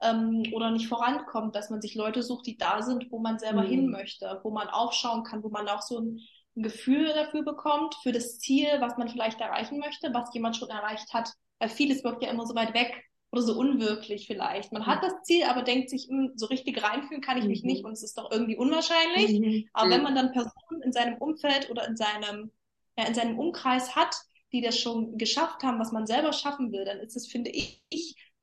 ähm, 0.00 0.44
oder 0.52 0.70
nicht 0.70 0.88
vorankommt, 0.88 1.54
dass 1.54 1.70
man 1.70 1.80
sich 1.80 1.94
Leute 1.94 2.22
sucht, 2.22 2.46
die 2.46 2.56
da 2.56 2.82
sind, 2.82 3.10
wo 3.10 3.18
man 3.18 3.38
selber 3.38 3.62
mhm. 3.62 3.68
hin 3.68 3.90
möchte, 3.90 4.40
wo 4.42 4.50
man 4.50 4.68
aufschauen 4.68 5.24
kann, 5.24 5.42
wo 5.42 5.48
man 5.48 5.68
auch 5.68 5.82
so 5.82 5.98
ein, 5.98 6.20
ein 6.56 6.62
Gefühl 6.62 7.12
dafür 7.14 7.42
bekommt, 7.44 7.94
für 8.02 8.12
das 8.12 8.38
Ziel, 8.38 8.68
was 8.80 8.96
man 8.96 9.08
vielleicht 9.08 9.40
erreichen 9.40 9.78
möchte, 9.78 10.12
was 10.12 10.32
jemand 10.34 10.56
schon 10.56 10.70
erreicht 10.70 11.12
hat. 11.12 11.32
Weil 11.58 11.68
vieles 11.68 12.04
wirkt 12.04 12.22
ja 12.22 12.30
immer 12.30 12.46
so 12.46 12.54
weit 12.54 12.74
weg 12.74 13.04
oder 13.30 13.42
so 13.42 13.58
unwirklich 13.58 14.26
vielleicht. 14.26 14.72
Man 14.72 14.86
hat 14.86 15.02
mhm. 15.02 15.06
das 15.06 15.22
Ziel, 15.22 15.44
aber 15.44 15.62
denkt 15.62 15.90
sich, 15.90 16.08
mh, 16.08 16.28
hm, 16.28 16.32
so 16.36 16.46
richtig 16.46 16.82
reinfühlen 16.82 17.22
kann 17.22 17.38
ich 17.38 17.44
mich 17.44 17.62
mhm. 17.62 17.70
nicht 17.70 17.84
und 17.84 17.92
es 17.92 18.02
ist 18.02 18.16
doch 18.16 18.30
irgendwie 18.30 18.56
unwahrscheinlich. 18.56 19.40
Mhm. 19.40 19.68
Aber 19.72 19.90
wenn 19.90 20.02
man 20.02 20.14
dann 20.14 20.32
Personen 20.32 20.82
in 20.82 20.92
seinem 20.92 21.18
Umfeld 21.18 21.70
oder 21.70 21.86
in 21.86 21.96
seinem, 21.96 22.52
ja, 22.96 23.06
in 23.06 23.14
seinem 23.14 23.38
Umkreis 23.38 23.96
hat, 23.96 24.14
die 24.52 24.62
das 24.62 24.78
schon 24.78 25.18
geschafft 25.18 25.62
haben, 25.62 25.78
was 25.78 25.92
man 25.92 26.06
selber 26.06 26.32
schaffen 26.32 26.72
will, 26.72 26.84
dann 26.84 27.00
ist 27.00 27.16
es, 27.16 27.26
finde 27.26 27.50
ich, 27.50 27.82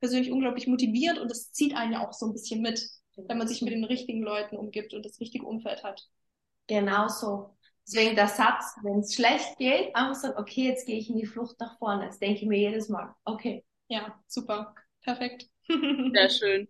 persönlich 0.00 0.30
unglaublich 0.30 0.66
motivierend 0.66 1.18
und 1.18 1.30
das 1.30 1.52
zieht 1.52 1.74
einen 1.76 1.92
ja 1.92 2.06
auch 2.06 2.12
so 2.12 2.26
ein 2.26 2.32
bisschen 2.32 2.62
mit, 2.62 2.80
wenn 3.16 3.38
man 3.38 3.48
sich 3.48 3.62
mit 3.62 3.72
den 3.72 3.84
richtigen 3.84 4.22
Leuten 4.22 4.56
umgibt 4.56 4.94
und 4.94 5.04
das 5.04 5.20
richtige 5.20 5.46
Umfeld 5.46 5.82
hat. 5.82 6.06
Genau 6.66 7.08
so. 7.08 7.56
Deswegen 7.86 8.16
der 8.16 8.28
Satz, 8.28 8.74
wenn 8.82 8.98
es 8.98 9.14
schlecht 9.14 9.58
geht, 9.58 9.94
einfach 9.94 10.16
sagen, 10.16 10.38
okay, 10.38 10.64
jetzt 10.64 10.86
gehe 10.86 10.98
ich 10.98 11.08
in 11.08 11.18
die 11.18 11.26
Flucht 11.26 11.58
nach 11.60 11.78
vorne. 11.78 12.06
Das 12.06 12.18
denke 12.18 12.40
ich 12.40 12.46
mir 12.46 12.58
jedes 12.58 12.88
Mal. 12.88 13.14
Okay. 13.24 13.64
Ja, 13.88 14.18
super. 14.26 14.74
Perfekt. 15.02 15.46
Sehr 15.68 16.30
schön. 16.30 16.66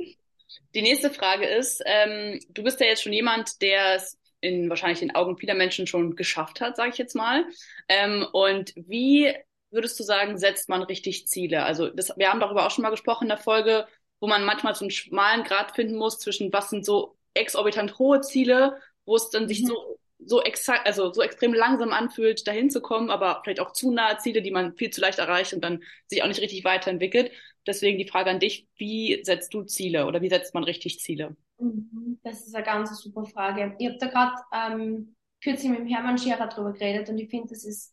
Die 0.74 0.82
nächste 0.82 1.10
Frage 1.10 1.46
ist, 1.46 1.82
ähm, 1.86 2.38
du 2.50 2.62
bist 2.62 2.80
ja 2.80 2.86
jetzt 2.86 3.02
schon 3.02 3.14
jemand, 3.14 3.62
der 3.62 3.94
es 3.94 4.18
in 4.40 4.68
wahrscheinlich 4.68 5.00
den 5.00 5.14
Augen 5.14 5.38
vieler 5.38 5.54
Menschen 5.54 5.86
schon 5.86 6.14
geschafft 6.16 6.60
hat, 6.60 6.76
sage 6.76 6.90
ich 6.90 6.98
jetzt 6.98 7.14
mal. 7.14 7.46
Ähm, 7.88 8.26
und 8.32 8.72
wie 8.76 9.34
würdest 9.70 9.98
du 9.98 10.05
sagen, 10.05 10.38
setzt 10.38 10.68
man 10.68 10.83
richtig 10.83 11.26
Ziele? 11.29 11.64
Also 11.64 11.88
das, 11.88 12.12
wir 12.16 12.31
haben 12.31 12.40
darüber 12.40 12.66
auch 12.66 12.70
schon 12.70 12.83
mal 12.83 12.90
gesprochen 12.90 13.24
in 13.24 13.29
der 13.29 13.38
Folge, 13.38 13.87
wo 14.20 14.26
man 14.26 14.44
manchmal 14.44 14.74
so 14.74 14.85
einen 14.85 14.90
schmalen 14.90 15.44
Grad 15.44 15.74
finden 15.74 15.96
muss 15.96 16.18
zwischen 16.18 16.52
was 16.52 16.70
sind 16.70 16.85
so 16.85 17.16
exorbitant 17.35 17.98
hohe 17.98 18.20
Ziele, 18.20 18.81
wo 19.05 19.16
es 19.16 19.31
dann 19.31 19.44
mhm. 19.44 19.48
sich 19.48 19.66
so 19.66 19.98
so 20.18 20.42
exakt, 20.42 20.87
also 20.87 21.12
so 21.12 21.22
extrem 21.22 21.52
langsam 21.52 21.92
anfühlt, 21.92 22.46
dahin 22.46 22.70
zu 22.70 22.81
kommen, 22.81 23.11
aber 23.11 23.40
vielleicht 23.42 23.61
auch 23.61 23.72
zu 23.72 23.92
nahe 23.92 24.16
Ziele, 24.18 24.42
die 24.42 24.50
man 24.50 24.74
viel 24.74 24.90
zu 24.90 25.00
leicht 25.00 25.18
erreicht 25.18 25.52
und 25.52 25.62
dann 25.62 25.83
sich 26.07 26.22
auch 26.22 26.29
nicht 26.29 26.40
richtig 26.40 26.64
weiterentwickelt. 26.64 27.31
Deswegen 27.66 27.98
die 27.98 28.09
Frage 28.09 28.31
an 28.31 28.40
dich, 28.40 28.66
wie 28.76 29.20
setzt 29.24 29.52
du 29.52 29.62
Ziele 29.64 30.07
oder 30.07 30.22
wie 30.22 30.29
setzt 30.29 30.55
man 30.55 30.64
richtig 30.64 31.00
Ziele? 31.00 31.37
Mhm. 31.59 32.18
Das 32.22 32.46
ist 32.46 32.55
eine 32.55 32.64
ganz 32.64 32.98
super 33.00 33.24
Frage. 33.24 33.76
Ich 33.79 33.87
habe 33.87 33.98
da 33.98 34.07
gerade 34.07 34.35
ähm, 34.52 35.16
kürzlich 35.42 35.70
mit 35.70 35.81
dem 35.81 35.87
Hermann 35.87 36.18
Scherer 36.18 36.48
drüber 36.48 36.72
geredet 36.72 37.09
und 37.09 37.18
ich 37.18 37.29
finde, 37.29 37.48
das 37.50 37.64
ist 37.64 37.92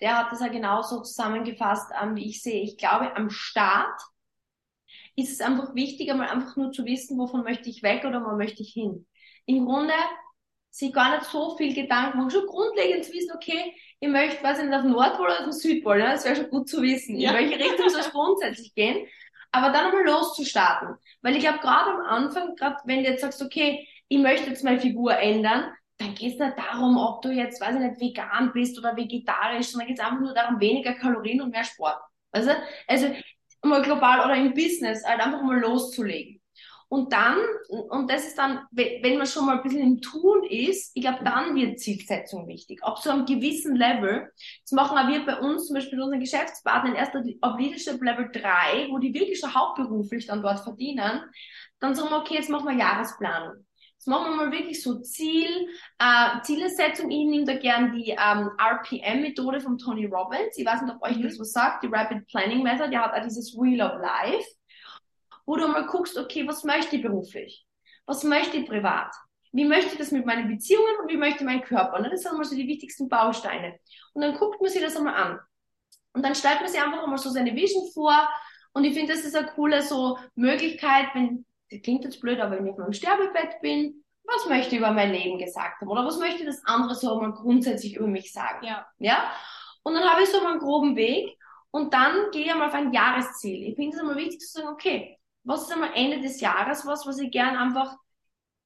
der 0.00 0.18
hat 0.18 0.32
das 0.32 0.40
ja 0.40 0.48
genauso 0.48 1.02
zusammengefasst, 1.02 1.92
ähm, 2.00 2.16
wie 2.16 2.28
ich 2.28 2.42
sehe. 2.42 2.62
Ich 2.62 2.76
glaube, 2.78 3.14
am 3.16 3.30
Start 3.30 4.00
ist 5.16 5.32
es 5.32 5.40
einfach 5.40 5.74
wichtig, 5.74 6.10
einmal 6.10 6.28
einfach 6.28 6.56
nur 6.56 6.72
zu 6.72 6.84
wissen, 6.84 7.18
wovon 7.18 7.42
möchte 7.42 7.68
ich 7.68 7.82
weg 7.82 8.04
oder 8.04 8.24
wo 8.24 8.36
möchte 8.36 8.62
ich 8.62 8.72
hin. 8.72 9.06
Im 9.46 9.66
Grunde 9.66 9.94
sich 10.70 10.92
gar 10.92 11.16
nicht 11.16 11.24
so 11.24 11.56
viel 11.56 11.74
Gedanken 11.74 12.18
machen, 12.18 12.30
schon 12.30 12.46
grundlegend 12.46 13.04
zu 13.04 13.12
wissen, 13.12 13.32
okay, 13.34 13.74
ich 13.98 14.08
möchte, 14.08 14.42
weiß 14.42 14.60
ich 14.60 14.66
nicht, 14.66 14.74
auf 14.74 14.84
Nordpol 14.84 15.26
oder 15.26 15.38
auf 15.38 15.44
dem 15.44 15.52
Südpol, 15.52 15.98
ne? 15.98 16.04
das 16.04 16.24
wäre 16.24 16.36
schon 16.36 16.50
gut 16.50 16.68
zu 16.68 16.80
wissen, 16.80 17.18
ja. 17.18 17.32
in 17.32 17.36
welche 17.36 17.64
Richtung 17.64 17.88
soll 17.88 18.00
es 18.00 18.10
grundsätzlich 18.12 18.74
gehen, 18.74 19.06
aber 19.50 19.70
dann 19.70 19.86
einmal 19.86 20.04
loszustarten. 20.04 20.94
Weil 21.22 21.34
ich 21.34 21.42
glaube, 21.42 21.58
gerade 21.58 21.90
am 21.90 22.02
Anfang, 22.02 22.54
gerade 22.54 22.76
wenn 22.84 23.02
du 23.02 23.10
jetzt 23.10 23.22
sagst, 23.22 23.42
okay, 23.42 23.86
ich 24.08 24.18
möchte 24.18 24.48
jetzt 24.48 24.62
meine 24.62 24.80
Figur 24.80 25.16
ändern, 25.16 25.72
dann 26.00 26.14
geht 26.14 26.32
es 26.32 26.38
nicht 26.38 26.58
darum, 26.58 26.96
ob 26.96 27.20
du 27.20 27.30
jetzt, 27.30 27.60
weiß 27.60 27.74
ich 27.74 27.80
nicht, 27.80 28.00
vegan 28.00 28.52
bist 28.52 28.78
oder 28.78 28.96
vegetarisch, 28.96 29.68
sondern 29.68 29.88
geht 29.88 29.98
es 29.98 30.04
einfach 30.04 30.20
nur 30.20 30.32
darum, 30.32 30.58
weniger 30.58 30.94
Kalorien 30.94 31.42
und 31.42 31.50
mehr 31.50 31.64
Sport. 31.64 32.00
Also, 32.32 32.50
also 32.86 33.08
mal 33.62 33.82
global 33.82 34.24
oder 34.24 34.34
im 34.34 34.54
Business, 34.54 35.04
halt 35.04 35.20
einfach 35.20 35.42
mal 35.42 35.60
loszulegen. 35.60 36.40
Und 36.88 37.12
dann, 37.12 37.38
und 37.68 38.10
das 38.10 38.26
ist 38.26 38.36
dann, 38.36 38.66
wenn 38.72 39.18
man 39.18 39.26
schon 39.26 39.46
mal 39.46 39.58
ein 39.58 39.62
bisschen 39.62 39.82
im 39.82 40.00
Tun 40.00 40.42
ist, 40.42 40.90
ich 40.94 41.02
glaube, 41.02 41.22
dann 41.22 41.54
wird 41.54 41.78
Zielsetzung 41.78 42.48
wichtig. 42.48 42.82
Ab 42.82 42.98
so 42.98 43.10
einem 43.10 43.26
gewissen 43.26 43.76
Level. 43.76 44.32
Das 44.64 44.72
machen 44.72 44.98
auch 44.98 45.06
wir 45.06 45.24
bei 45.24 45.38
uns, 45.38 45.66
zum 45.66 45.74
Beispiel 45.74 46.00
unseren 46.00 46.18
Geschäftspartnern, 46.18 46.96
erst 46.96 47.14
ab 47.14 47.60
Leadership 47.60 48.02
Level 48.02 48.30
3, 48.32 48.88
wo 48.90 48.98
die 48.98 49.14
wirklich 49.14 49.38
schon 49.38 49.54
hauptberuflich 49.54 50.26
dann 50.26 50.42
dort 50.42 50.60
verdienen, 50.60 51.20
dann 51.78 51.94
sagen 51.94 52.10
wir, 52.10 52.18
okay, 52.18 52.34
jetzt 52.34 52.50
machen 52.50 52.66
wir 52.66 52.76
Jahresplanung. 52.76 53.64
Jetzt 54.00 54.06
machen 54.06 54.30
wir 54.30 54.46
mal 54.46 54.50
wirklich 54.50 54.82
so 54.82 54.98
Ziel, 55.00 55.68
äh, 55.98 56.40
Zielesetzung. 56.42 57.10
Ich 57.10 57.26
nehme 57.26 57.44
da 57.44 57.54
gern 57.54 57.92
die 57.92 58.12
ähm, 58.12 58.50
RPM-Methode 58.58 59.60
von 59.60 59.76
Tony 59.76 60.06
Robbins. 60.06 60.56
Ich 60.56 60.64
weiß 60.64 60.80
nicht, 60.80 60.94
ob 60.94 61.02
euch 61.02 61.18
mhm. 61.18 61.24
das 61.24 61.38
was 61.38 61.52
sagt, 61.52 61.82
die 61.82 61.88
Rapid 61.88 62.26
Planning 62.28 62.62
Method. 62.62 62.88
Der 62.88 63.04
hat 63.04 63.12
auch 63.12 63.22
dieses 63.22 63.52
Wheel 63.52 63.82
of 63.82 64.00
Life, 64.00 64.48
wo 65.44 65.54
du 65.56 65.68
mal 65.68 65.84
guckst, 65.84 66.16
okay, 66.16 66.48
was 66.48 66.64
möchte 66.64 66.96
ich 66.96 67.02
beruflich? 67.02 67.66
Was 68.06 68.24
möchte 68.24 68.56
ich 68.56 68.66
privat? 68.66 69.14
Wie 69.52 69.66
möchte 69.66 69.92
ich 69.92 69.98
das 69.98 70.12
mit 70.12 70.24
meinen 70.24 70.48
Beziehungen 70.48 70.96
und 71.02 71.10
wie 71.10 71.18
möchte 71.18 71.40
ich 71.40 71.44
meinen 71.44 71.60
Körper? 71.60 72.00
Ne? 72.00 72.08
Das 72.08 72.22
sind 72.22 72.38
mal 72.38 72.44
so 72.44 72.56
die 72.56 72.68
wichtigsten 72.68 73.06
Bausteine. 73.06 73.78
Und 74.14 74.22
dann 74.22 74.34
guckt 74.34 74.62
man 74.62 74.70
sich 74.70 74.80
das 74.80 74.96
einmal 74.96 75.14
an. 75.14 75.40
Und 76.14 76.24
dann 76.24 76.34
stellt 76.34 76.60
man 76.60 76.70
sich 76.70 76.80
einfach 76.80 77.02
einmal 77.02 77.18
so 77.18 77.28
seine 77.28 77.54
Vision 77.54 77.86
vor. 77.92 78.26
Und 78.72 78.84
ich 78.84 78.94
finde, 78.94 79.12
das 79.12 79.26
ist 79.26 79.36
eine 79.36 79.48
coole 79.48 79.82
so 79.82 80.18
Möglichkeit, 80.36 81.08
wenn 81.12 81.28
das 81.36 81.44
klingt 81.78 82.04
jetzt 82.04 82.20
blöd, 82.20 82.40
aber 82.40 82.56
wenn 82.56 82.66
ich 82.66 82.72
auf 82.72 82.78
meinem 82.78 82.92
Sterbebett 82.92 83.60
bin, 83.62 84.04
was 84.24 84.48
möchte 84.48 84.74
ich 84.74 84.78
über 84.78 84.92
mein 84.92 85.12
Leben 85.12 85.38
gesagt 85.38 85.80
haben? 85.80 85.88
Oder 85.88 86.04
was 86.04 86.18
möchte 86.18 86.44
das 86.44 86.64
andere 86.64 86.94
so 86.94 87.20
mal 87.20 87.32
grundsätzlich 87.32 87.96
über 87.96 88.06
mich 88.06 88.32
sagen? 88.32 88.64
Ja. 88.64 88.86
Ja? 88.98 89.30
Und 89.82 89.94
dann 89.94 90.08
habe 90.08 90.22
ich 90.22 90.28
so 90.28 90.40
mal 90.40 90.52
einen 90.52 90.60
groben 90.60 90.96
Weg 90.96 91.36
und 91.70 91.94
dann 91.94 92.30
gehe 92.32 92.44
ich 92.44 92.52
einmal 92.52 92.68
auf 92.68 92.74
ein 92.74 92.92
Jahresziel. 92.92 93.68
Ich 93.68 93.76
finde 93.76 93.96
es 93.96 94.02
immer 94.02 94.16
wichtig 94.16 94.40
zu 94.40 94.60
sagen, 94.60 94.68
okay, 94.68 95.18
was 95.44 95.62
ist 95.62 95.72
einmal 95.72 95.92
Ende 95.94 96.20
des 96.20 96.40
Jahres 96.40 96.86
was, 96.86 97.06
was 97.06 97.18
ich 97.18 97.30
gern 97.30 97.56
einfach 97.56 97.96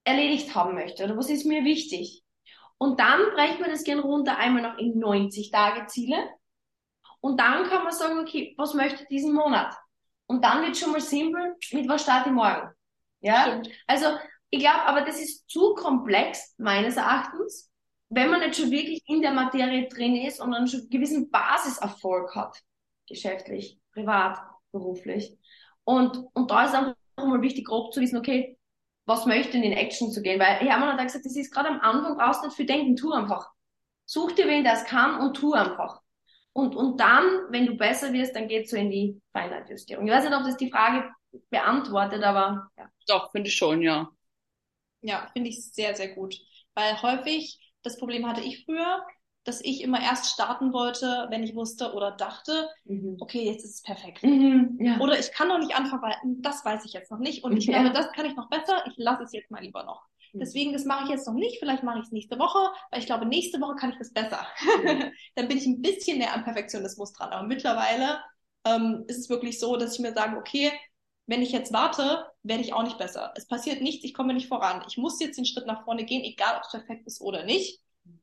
erledigt 0.05 0.55
haben 0.55 0.75
möchte? 0.75 1.05
Oder 1.05 1.17
was 1.17 1.31
ist 1.31 1.47
mir 1.47 1.65
wichtig? 1.65 2.23
Und 2.79 3.01
dann 3.01 3.21
brechen 3.35 3.61
wir 3.61 3.71
das 3.71 3.85
gern 3.85 4.01
runter 4.01 4.37
einmal 4.37 4.63
noch 4.63 4.79
in 4.79 4.99
90 4.99 5.51
Tage 5.51 5.87
Ziele. 5.87 6.29
Und 7.21 7.41
dann 7.41 7.65
kann 7.65 7.85
man 7.85 7.93
sagen, 7.93 8.19
okay, 8.19 8.55
was 8.59 8.75
möchte 8.75 9.03
ich 9.03 9.09
diesen 9.09 9.33
Monat? 9.33 9.75
Und 10.27 10.45
dann 10.45 10.63
wird 10.63 10.77
schon 10.77 10.93
mal 10.93 11.01
simpel, 11.01 11.57
mit 11.73 11.89
was 11.89 12.03
starte 12.03 12.31
ich 12.31 12.35
morgen? 12.35 12.71
Ja, 13.25 13.47
Stimmt. 13.47 13.71
also 13.87 14.07
ich 14.51 14.61
glaube, 14.61 14.83
aber 14.83 15.01
das 15.01 15.19
ist 15.19 15.49
zu 15.49 15.75
komplex 15.75 16.55
meines 16.59 16.97
Erachtens, 16.97 17.71
wenn 18.11 18.31
man 18.31 18.41
nicht 18.41 18.57
schon 18.57 18.71
wirklich 18.71 19.03
in 19.07 19.23
der 19.23 19.33
Materie 19.33 19.89
drin 19.89 20.15
ist 20.15 20.41
und 20.41 20.53
dann 20.53 20.69
schon 20.69 20.81
einen 20.81 20.91
gewissen 20.91 21.31
Basiserfolg 21.31 22.35
hat, 22.35 22.61
geschäftlich, 23.09 23.81
privat, 23.95 24.39
beruflich. 24.73 25.37
Und, 25.85 26.23
und 26.35 26.51
da 26.51 26.67
ist 26.67 26.75
einfach 26.75 26.95
mal 27.17 27.41
wichtig, 27.41 27.67
grob 27.67 27.95
zu 27.95 28.03
wissen, 28.03 28.19
okay, 28.19 28.59
was 29.07 29.25
möchte 29.25 29.57
in 29.57 29.73
Action 29.73 30.11
zu 30.11 30.21
gehen? 30.21 30.39
Weil 30.39 30.57
Hermann 30.59 30.93
hat 30.93 31.03
gesagt, 31.03 31.25
das 31.25 31.37
ist 31.37 31.53
gerade 31.53 31.71
am 31.71 31.81
Anfang, 31.81 32.19
brauchst 32.19 32.45
nicht 32.45 32.57
viel 32.57 32.67
denken, 32.67 32.95
tu 32.97 33.11
einfach. 33.11 33.49
Such 34.05 34.33
dir 34.33 34.47
wen, 34.47 34.65
der 34.65 34.75
es 34.75 34.85
kann 34.85 35.19
und 35.21 35.35
tu 35.35 35.55
einfach. 35.55 36.03
Und, 36.53 36.77
und 36.77 37.01
dann, 37.01 37.25
wenn 37.49 37.67
du 37.67 37.77
besser 37.77 38.13
wirst, 38.13 38.37
dann 38.37 38.49
geht's 38.49 38.71
so 38.71 38.77
in 38.77 38.91
die 38.91 39.21
Feinheitjustierung. 39.33 40.07
Ich 40.07 40.13
weiß 40.13 40.25
nicht, 40.25 40.37
ob 40.37 40.45
das 40.45 40.57
die 40.59 40.71
Frage 40.71 41.11
beantwortet, 41.51 42.23
aber 42.23 42.69
ja. 42.79 42.89
Doch, 43.07 43.31
finde 43.31 43.49
ich 43.49 43.57
schon, 43.57 43.83
ja. 43.83 44.11
Ja, 45.01 45.29
finde 45.33 45.51
ich 45.51 45.73
sehr, 45.73 45.95
sehr 45.95 46.15
gut. 46.15 46.37
Weil 46.75 47.01
häufig, 47.03 47.61
das 47.83 47.99
Problem 47.99 48.27
hatte 48.27 48.41
ich 48.41 48.65
früher, 48.65 49.05
dass 49.45 49.61
ich 49.61 49.83
immer 49.83 50.01
erst 50.01 50.33
starten 50.33 50.73
wollte, 50.73 51.27
wenn 51.29 51.43
ich 51.43 51.55
wusste 51.55 51.93
oder 51.93 52.13
dachte, 52.13 52.69
mhm. 52.85 53.19
okay, 53.21 53.45
jetzt 53.45 53.65
ist 53.65 53.75
es 53.75 53.83
perfekt. 53.83 54.23
Mhm, 54.23 54.79
ja. 54.81 54.99
Oder 54.99 55.19
ich 55.19 55.33
kann 55.33 55.49
noch 55.49 55.59
nicht 55.59 55.77
anfangen, 55.77 56.03
weil 56.03 56.17
das 56.41 56.65
weiß 56.65 56.85
ich 56.87 56.95
jetzt 56.95 57.11
noch 57.11 57.19
nicht. 57.19 57.45
Und 57.45 57.57
ich 57.57 57.67
ja. 57.67 57.83
glaube, 57.83 57.95
das 57.95 58.11
kann 58.13 58.25
ich 58.25 58.35
noch 58.35 58.49
besser. 58.49 58.85
Ich 58.87 58.95
lasse 58.97 59.25
es 59.25 59.33
jetzt 59.33 59.51
mal 59.51 59.63
lieber 59.63 59.85
noch. 59.85 60.03
Mhm. 60.33 60.41
Deswegen, 60.41 60.73
das 60.73 60.87
mache 60.87 61.05
ich 61.05 61.11
jetzt 61.11 61.27
noch 61.27 61.35
nicht. 61.35 61.59
Vielleicht 61.59 61.83
mache 61.83 61.99
ich 61.99 62.07
es 62.07 62.13
nächste 62.13 62.39
Woche, 62.39 62.59
weil 62.91 63.01
ich 63.01 63.07
glaube, 63.07 63.27
nächste 63.27 63.61
Woche 63.61 63.77
kann 63.77 63.91
ich 63.91 63.99
das 63.99 64.13
besser. 64.13 64.47
Dann 65.35 65.49
bin 65.49 65.59
ich 65.59 65.67
ein 65.67 65.83
bisschen 65.83 66.19
näher 66.19 66.35
am 66.35 66.45
Perfektionismus 66.45 67.13
dran. 67.13 67.31
Aber 67.31 67.47
mittlerweile 67.47 68.21
ähm, 68.65 69.05
ist 69.09 69.19
es 69.19 69.29
wirklich 69.29 69.61
so, 69.61 69.77
dass 69.77 69.95
ich 69.95 70.01
mir 70.01 70.15
sage, 70.15 70.39
okay, 70.39 70.73
wenn 71.27 71.43
ich 71.43 71.53
jetzt 71.53 71.73
warte, 71.73 72.27
werde 72.43 72.63
ich 72.63 72.73
auch 72.73 72.83
nicht 72.83 72.99
besser. 72.99 73.33
Es 73.37 73.47
passiert 73.47 73.81
nichts, 73.81 74.05
ich 74.05 74.15
komme 74.15 74.35
nicht 74.35 74.49
voran. 74.49 74.85
Ich 74.89 74.99
muss 74.99 75.21
jetzt 75.21 75.39
den 75.39 75.47
Schritt 75.47 75.67
nach 75.67 75.85
vorne 75.85 76.05
gehen, 76.05 76.23
egal 76.23 76.57
ob 76.57 76.63
es 76.65 76.71
perfekt 76.71 77.07
ist 77.07 77.21
oder 77.21 77.45
nicht 77.45 77.81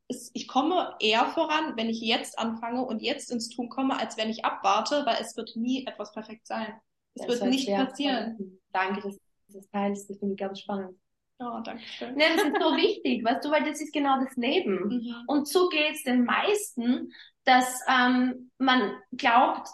ist, 0.07 0.31
ich 0.33 0.47
komme 0.47 0.95
eher 0.99 1.25
voran, 1.27 1.75
wenn 1.75 1.89
ich 1.89 2.01
jetzt 2.01 2.37
anfange 2.37 2.85
und 2.85 3.01
jetzt 3.01 3.31
ins 3.31 3.49
Tun 3.49 3.69
komme, 3.69 3.97
als 3.97 4.17
wenn 4.17 4.29
ich 4.29 4.45
abwarte, 4.45 5.05
weil 5.05 5.17
es 5.21 5.35
wird 5.37 5.55
nie 5.55 5.85
etwas 5.85 6.11
perfekt 6.11 6.45
sein. 6.45 6.73
Es 7.15 7.25
das 7.25 7.41
wird 7.41 7.49
nicht 7.51 7.67
passieren. 7.67 8.35
Spannend. 8.35 8.61
Danke, 8.71 9.01
dass 9.01 9.15
du 9.15 9.53
das 9.53 9.69
teilst. 9.69 10.09
Das 10.09 10.19
finde 10.19 10.33
ich 10.33 10.39
ganz 10.39 10.59
spannend. 10.59 10.97
Ja, 11.39 11.57
oh, 11.57 11.61
danke 11.63 11.83
schön. 11.83 12.13
Nee, 12.15 12.25
das 12.35 12.45
ist 12.45 12.61
so 12.61 12.75
wichtig, 12.75 13.23
weißt 13.23 13.43
du, 13.43 13.49
weil 13.49 13.63
das 13.63 13.81
ist 13.81 13.91
genau 13.91 14.23
das 14.23 14.35
Leben. 14.35 14.87
Mhm. 14.87 15.15
Und 15.27 15.47
so 15.47 15.69
geht 15.69 15.95
es 15.95 16.03
den 16.03 16.23
meisten, 16.23 17.11
dass 17.45 17.79
ähm, 17.89 18.51
man 18.59 18.93
glaubt, 19.13 19.67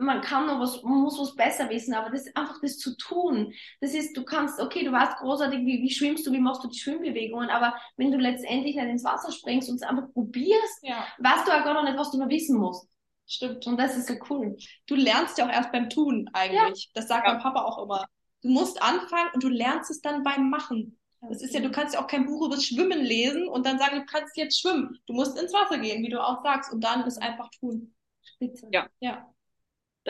man 0.00 0.22
kann 0.22 0.46
noch 0.46 0.58
was, 0.58 0.82
man 0.82 1.00
muss 1.00 1.18
was 1.18 1.34
besser 1.34 1.68
wissen, 1.68 1.94
aber 1.94 2.10
das 2.10 2.24
einfach 2.34 2.58
das 2.62 2.78
zu 2.78 2.96
tun. 2.96 3.52
Das 3.80 3.94
ist, 3.94 4.16
du 4.16 4.24
kannst, 4.24 4.58
okay, 4.58 4.84
du 4.84 4.92
weißt 4.92 5.18
großartig, 5.18 5.60
wie, 5.60 5.82
wie 5.82 5.90
schwimmst 5.90 6.26
du, 6.26 6.32
wie 6.32 6.40
machst 6.40 6.64
du 6.64 6.68
die 6.68 6.78
Schwimmbewegungen, 6.78 7.50
aber 7.50 7.74
wenn 7.96 8.10
du 8.10 8.18
letztendlich 8.18 8.76
nicht 8.76 8.88
ins 8.88 9.04
Wasser 9.04 9.30
springst 9.30 9.68
und 9.68 9.76
es 9.76 9.82
einfach 9.82 10.10
probierst, 10.12 10.80
ja. 10.82 11.06
weißt 11.18 11.46
du 11.46 11.52
auch 11.52 11.64
gar 11.64 11.74
noch 11.74 11.84
nicht, 11.84 11.98
was 11.98 12.10
du 12.10 12.18
noch 12.18 12.28
wissen 12.28 12.58
musst. 12.58 12.88
Stimmt. 13.26 13.66
Und 13.66 13.78
das 13.78 13.96
ist 13.96 14.08
so 14.08 14.14
cool. 14.30 14.56
Du 14.86 14.96
lernst 14.96 15.38
ja 15.38 15.46
auch 15.46 15.52
erst 15.52 15.70
beim 15.70 15.88
Tun 15.88 16.28
eigentlich. 16.32 16.84
Ja. 16.86 16.90
Das 16.94 17.06
sagt 17.06 17.26
ja. 17.26 17.34
mein 17.34 17.42
Papa 17.42 17.62
auch 17.62 17.82
immer. 17.82 18.06
Du 18.42 18.48
musst 18.48 18.82
anfangen 18.82 19.30
und 19.34 19.44
du 19.44 19.48
lernst 19.48 19.90
es 19.90 20.00
dann 20.00 20.24
beim 20.24 20.50
Machen. 20.50 20.98
Das 21.28 21.42
ist 21.42 21.52
ja, 21.52 21.60
du 21.60 21.70
kannst 21.70 21.94
ja 21.94 22.00
auch 22.00 22.06
kein 22.06 22.24
Buch 22.24 22.46
über 22.46 22.58
Schwimmen 22.58 22.98
lesen 22.98 23.46
und 23.46 23.66
dann 23.66 23.78
sagen, 23.78 23.96
du 24.00 24.06
kannst 24.06 24.36
jetzt 24.38 24.58
schwimmen. 24.58 24.98
Du 25.06 25.12
musst 25.12 25.38
ins 25.38 25.52
Wasser 25.52 25.78
gehen, 25.78 26.02
wie 26.02 26.08
du 26.08 26.20
auch 26.20 26.42
sagst, 26.42 26.72
und 26.72 26.82
dann 26.82 27.04
ist 27.04 27.20
einfach 27.20 27.50
tun. 27.60 27.94
Spitze. 28.22 28.66
Ja. 28.72 28.88
Ja 29.00 29.30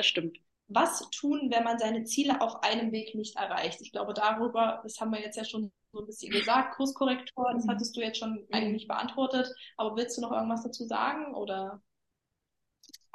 das 0.00 0.06
stimmt. 0.06 0.38
Was 0.68 1.08
tun, 1.10 1.50
wenn 1.50 1.64
man 1.64 1.78
seine 1.78 2.04
Ziele 2.04 2.40
auf 2.40 2.62
einem 2.62 2.92
Weg 2.92 3.14
nicht 3.14 3.36
erreicht? 3.36 3.80
Ich 3.80 3.92
glaube, 3.92 4.14
darüber, 4.14 4.80
das 4.82 5.00
haben 5.00 5.10
wir 5.12 5.20
jetzt 5.20 5.36
ja 5.36 5.44
schon 5.44 5.72
so 5.92 6.00
ein 6.00 6.06
bisschen 6.06 6.32
gesagt, 6.32 6.76
Kurskorrektor, 6.76 7.52
das 7.52 7.64
mhm. 7.64 7.70
hattest 7.70 7.96
du 7.96 8.00
jetzt 8.00 8.18
schon 8.18 8.46
eigentlich 8.52 8.86
beantwortet. 8.86 9.52
Aber 9.76 9.96
willst 9.96 10.16
du 10.16 10.22
noch 10.22 10.32
irgendwas 10.32 10.62
dazu 10.62 10.84
sagen 10.84 11.34
oder? 11.34 11.82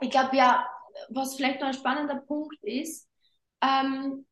Ich 0.02 0.10
glaube 0.10 0.36
ja, 0.36 0.67
was 1.10 1.36
vielleicht 1.36 1.62
noch 1.62 1.67
ein 1.67 1.74
spannender 1.74 2.17
Punkt 2.17 2.62
ist, 2.62 3.10
ähm, 3.62 4.26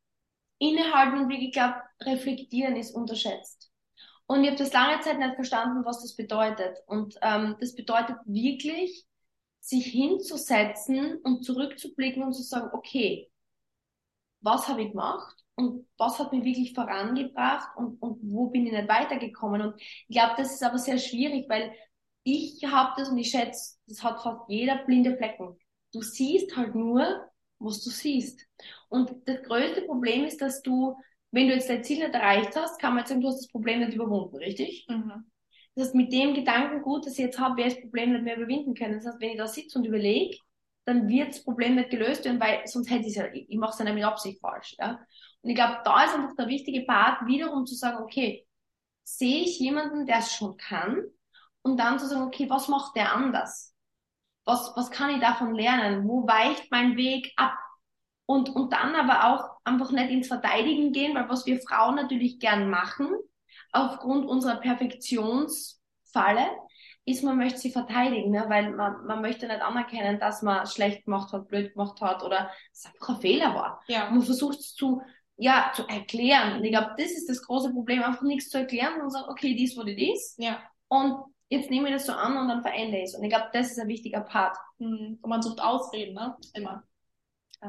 innehalten 0.58 1.20
und 1.20 1.28
wie 1.28 1.48
ich 1.48 1.52
glaube, 1.52 1.76
reflektieren 2.02 2.76
ist 2.76 2.94
unterschätzt. 2.94 3.72
Und 4.26 4.42
ich 4.42 4.50
habe 4.50 4.58
das 4.58 4.72
lange 4.72 5.00
Zeit 5.00 5.18
nicht 5.18 5.34
verstanden, 5.34 5.84
was 5.84 6.02
das 6.02 6.16
bedeutet. 6.16 6.78
Und 6.86 7.16
ähm, 7.20 7.56
das 7.60 7.74
bedeutet 7.74 8.16
wirklich, 8.24 9.06
sich 9.64 9.86
hinzusetzen 9.86 11.16
und 11.22 11.42
zurückzublicken 11.42 12.22
und 12.22 12.34
zu 12.34 12.42
sagen, 12.42 12.68
okay, 12.74 13.30
was 14.42 14.68
habe 14.68 14.82
ich 14.82 14.90
gemacht 14.90 15.42
und 15.54 15.86
was 15.96 16.18
hat 16.18 16.32
mich 16.32 16.44
wirklich 16.44 16.74
vorangebracht 16.74 17.74
und, 17.78 18.00
und 18.02 18.18
wo 18.22 18.48
bin 18.48 18.66
ich 18.66 18.72
nicht 18.72 18.88
weitergekommen. 18.88 19.62
Und 19.62 19.80
ich 19.80 20.14
glaube, 20.14 20.34
das 20.36 20.52
ist 20.52 20.62
aber 20.62 20.76
sehr 20.76 20.98
schwierig, 20.98 21.48
weil 21.48 21.72
ich 22.24 22.62
habe 22.66 22.92
das 22.98 23.08
und 23.08 23.16
ich 23.16 23.30
schätze, 23.30 23.78
das 23.86 24.02
hat 24.02 24.22
fast 24.22 24.42
jeder 24.48 24.84
blinde 24.84 25.16
Flecken. 25.16 25.58
Du 25.94 26.02
siehst 26.02 26.54
halt 26.56 26.74
nur, 26.74 27.30
was 27.58 27.82
du 27.82 27.88
siehst. 27.88 28.46
Und 28.90 29.12
das 29.26 29.42
größte 29.44 29.82
Problem 29.82 30.24
ist, 30.24 30.42
dass 30.42 30.60
du, 30.60 30.94
wenn 31.30 31.48
du 31.48 31.54
jetzt 31.54 31.70
dein 31.70 31.84
Ziel 31.84 32.00
nicht 32.00 32.14
erreicht 32.14 32.54
hast, 32.54 32.78
kann 32.78 32.90
man 32.90 33.00
jetzt 33.00 33.08
sagen, 33.08 33.22
du 33.22 33.28
hast 33.28 33.38
das 33.38 33.48
Problem 33.50 33.80
nicht 33.80 33.94
überwunden, 33.94 34.36
richtig? 34.36 34.84
Mhm. 34.90 35.24
Das 35.74 35.86
heißt, 35.86 35.94
mit 35.94 36.12
dem 36.12 36.34
Gedankengut, 36.34 37.06
das 37.06 37.14
ich 37.14 37.24
jetzt 37.24 37.38
habe, 37.38 37.56
werde 37.56 37.68
ich 37.70 37.74
das 37.74 37.82
Problem 37.82 38.12
nicht 38.12 38.24
mehr 38.24 38.36
überwinden 38.36 38.74
können. 38.74 38.94
Das 38.94 39.06
heißt, 39.06 39.20
wenn 39.20 39.30
ich 39.30 39.38
da 39.38 39.46
sitze 39.46 39.78
und 39.78 39.84
überlege, 39.84 40.36
dann 40.84 41.08
wird 41.08 41.30
das 41.30 41.42
Problem 41.42 41.76
nicht 41.76 41.90
gelöst 41.90 42.24
werden, 42.24 42.40
weil 42.40 42.66
sonst 42.66 42.90
hätte 42.90 43.02
ich 43.02 43.08
es 43.08 43.16
ja, 43.16 43.26
ich 43.32 43.56
mache 43.56 43.72
es 43.72 43.78
ja 43.78 43.84
nicht 43.84 43.94
mit 43.94 44.04
Absicht 44.04 44.40
falsch. 44.40 44.76
Ja? 44.78 45.00
Und 45.42 45.50
ich 45.50 45.56
glaube, 45.56 45.78
da 45.84 46.04
ist 46.04 46.14
einfach 46.14 46.36
der 46.36 46.48
wichtige 46.48 46.82
Part, 46.82 47.26
wiederum 47.26 47.66
zu 47.66 47.74
sagen, 47.74 48.02
okay, 48.02 48.46
sehe 49.02 49.42
ich 49.42 49.58
jemanden, 49.58 50.06
der 50.06 50.18
es 50.18 50.32
schon 50.32 50.56
kann, 50.56 51.02
und 51.64 51.78
dann 51.78 51.98
zu 51.98 52.06
sagen, 52.06 52.22
okay, 52.22 52.48
was 52.48 52.68
macht 52.68 52.94
der 52.94 53.12
anders? 53.12 53.74
Was, 54.44 54.72
was 54.76 54.90
kann 54.90 55.10
ich 55.10 55.20
davon 55.20 55.54
lernen? 55.54 56.06
Wo 56.06 56.26
weicht 56.26 56.70
mein 56.70 56.96
Weg 56.96 57.32
ab? 57.36 57.56
Und, 58.26 58.50
und 58.50 58.72
dann 58.72 58.94
aber 58.94 59.24
auch 59.28 59.56
einfach 59.64 59.90
nicht 59.90 60.10
ins 60.10 60.28
Verteidigen 60.28 60.92
gehen, 60.92 61.14
weil 61.14 61.28
was 61.28 61.46
wir 61.46 61.60
Frauen 61.60 61.96
natürlich 61.96 62.38
gern 62.38 62.68
machen, 62.68 63.08
aufgrund 63.74 64.26
unserer 64.26 64.56
Perfektionsfalle 64.56 66.46
ist, 67.04 67.22
man 67.22 67.36
möchte 67.36 67.58
sie 67.58 67.70
verteidigen, 67.70 68.30
ne? 68.30 68.46
weil 68.48 68.70
man, 68.70 69.04
man 69.04 69.20
möchte 69.20 69.46
nicht 69.46 69.60
anerkennen, 69.60 70.18
dass 70.18 70.42
man 70.42 70.66
schlecht 70.66 71.04
gemacht 71.04 71.32
hat, 71.32 71.48
blöd 71.48 71.74
gemacht 71.74 72.00
hat 72.00 72.22
oder 72.22 72.50
es 72.72 72.86
einfach 72.86 73.16
ein 73.16 73.20
Fehler 73.20 73.54
war. 73.54 73.82
Ja. 73.88 74.10
man 74.10 74.22
versucht 74.22 74.58
es 74.60 74.74
zu, 74.74 75.02
ja, 75.36 75.72
zu 75.74 75.86
erklären. 75.86 76.56
Und 76.56 76.64
ich 76.64 76.70
glaube, 76.70 76.94
das 76.96 77.10
ist 77.10 77.28
das 77.28 77.42
große 77.42 77.72
Problem, 77.72 78.02
einfach 78.02 78.22
nichts 78.22 78.48
zu 78.48 78.58
erklären 78.58 79.00
und 79.02 79.10
sagen, 79.10 79.28
okay, 79.28 79.54
dies 79.54 79.76
wurde 79.76 79.94
dies. 79.94 80.34
Ja. 80.38 80.62
Und 80.88 81.16
jetzt 81.48 81.70
nehme 81.70 81.88
ich 81.88 81.94
das 81.94 82.06
so 82.06 82.12
an 82.12 82.38
und 82.38 82.48
dann 82.48 82.62
verändere 82.62 83.02
ich 83.02 83.08
es. 83.08 83.14
Und 83.16 83.24
ich 83.24 83.30
glaube, 83.30 83.50
das 83.52 83.70
ist 83.70 83.78
ein 83.78 83.88
wichtiger 83.88 84.20
Part. 84.20 84.56
Mhm. 84.78 85.18
Und 85.20 85.28
man 85.28 85.42
sucht 85.42 85.60
Ausreden, 85.60 86.14
ne? 86.14 86.36
Immer. 86.54 86.84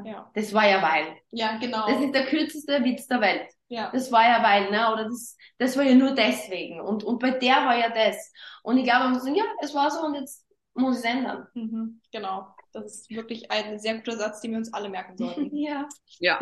Ja. 0.03 0.29
Das 0.33 0.53
war 0.53 0.67
ja 0.67 0.81
weil. 0.81 1.17
Ja, 1.31 1.57
genau. 1.57 1.87
Das 1.87 2.01
ist 2.01 2.13
der 2.13 2.25
kürzeste 2.25 2.83
Witz 2.83 3.07
der 3.07 3.21
Welt. 3.21 3.49
Ja. 3.67 3.91
Das 3.91 4.11
war 4.11 4.23
ja 4.23 4.43
weil, 4.43 4.71
ne? 4.71 4.91
Oder 4.91 5.05
das, 5.05 5.37
das 5.57 5.77
war 5.77 5.83
ja 5.83 5.95
nur 5.95 6.11
deswegen. 6.11 6.81
Und, 6.81 7.03
und 7.03 7.19
bei 7.19 7.31
der 7.31 7.55
war 7.65 7.77
ja 7.77 7.89
das. 7.89 8.31
Und 8.63 8.77
ich 8.77 8.83
glaube, 8.83 9.05
man 9.05 9.13
muss 9.13 9.23
sagen, 9.23 9.35
ja, 9.35 9.45
es 9.61 9.73
war 9.73 9.89
so 9.91 10.01
und 10.01 10.15
jetzt 10.15 10.45
muss 10.73 10.97
es 10.97 11.03
ändern. 11.03 11.47
Mhm, 11.53 12.01
genau. 12.11 12.47
Das 12.73 12.85
ist 12.85 13.09
wirklich 13.09 13.49
ein 13.51 13.79
sehr 13.79 13.95
guter 13.95 14.17
Satz, 14.17 14.41
den 14.41 14.51
wir 14.51 14.57
uns 14.57 14.73
alle 14.73 14.89
merken 14.89 15.17
sollten. 15.17 15.49
ja. 15.55 15.87
Ja. 16.19 16.39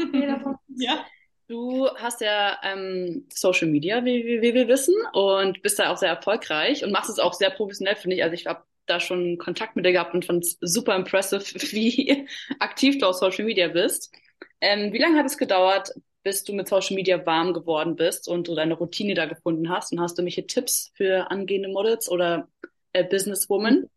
ja. 0.75 1.05
Du 1.47 1.87
hast 1.97 2.21
ja 2.21 2.57
ähm, 2.63 3.27
Social 3.31 3.67
Media, 3.67 4.03
wie, 4.03 4.25
wie, 4.25 4.41
wie 4.41 4.53
wir 4.53 4.67
wissen, 4.67 4.95
und 5.13 5.61
bist 5.61 5.77
da 5.77 5.91
auch 5.91 5.97
sehr 5.97 6.09
erfolgreich 6.09 6.83
und 6.83 6.91
machst 6.91 7.09
es 7.09 7.19
auch 7.19 7.33
sehr 7.33 7.51
professionell, 7.51 7.95
finde 7.95 8.15
ich. 8.15 8.23
Also 8.23 8.33
ich 8.33 8.47
habe 8.47 8.63
da 8.85 8.99
schon 8.99 9.37
Kontakt 9.37 9.75
mit 9.75 9.85
dir 9.85 9.91
gehabt 9.91 10.13
und 10.13 10.25
fand 10.25 10.43
es 10.43 10.57
super 10.61 10.95
impressive, 10.95 11.43
wie 11.71 12.27
aktiv 12.59 12.97
du 12.97 13.07
auf 13.07 13.15
Social 13.15 13.45
Media 13.45 13.67
bist. 13.67 14.13
Ähm, 14.61 14.93
wie 14.93 14.99
lange 14.99 15.17
hat 15.17 15.25
es 15.25 15.37
gedauert, 15.37 15.91
bis 16.23 16.43
du 16.43 16.53
mit 16.53 16.67
Social 16.67 16.95
Media 16.95 17.25
warm 17.25 17.53
geworden 17.53 17.95
bist 17.95 18.27
und 18.27 18.47
du 18.47 18.55
deine 18.55 18.75
Routine 18.75 19.13
da 19.13 19.25
gefunden 19.25 19.69
hast? 19.69 19.91
Und 19.91 19.99
hast 19.99 20.17
du 20.17 20.23
welche 20.23 20.47
Tipps 20.47 20.91
für 20.95 21.29
angehende 21.31 21.69
Models 21.69 22.09
oder 22.09 22.47
äh, 22.93 23.03
Businesswoman? 23.03 23.89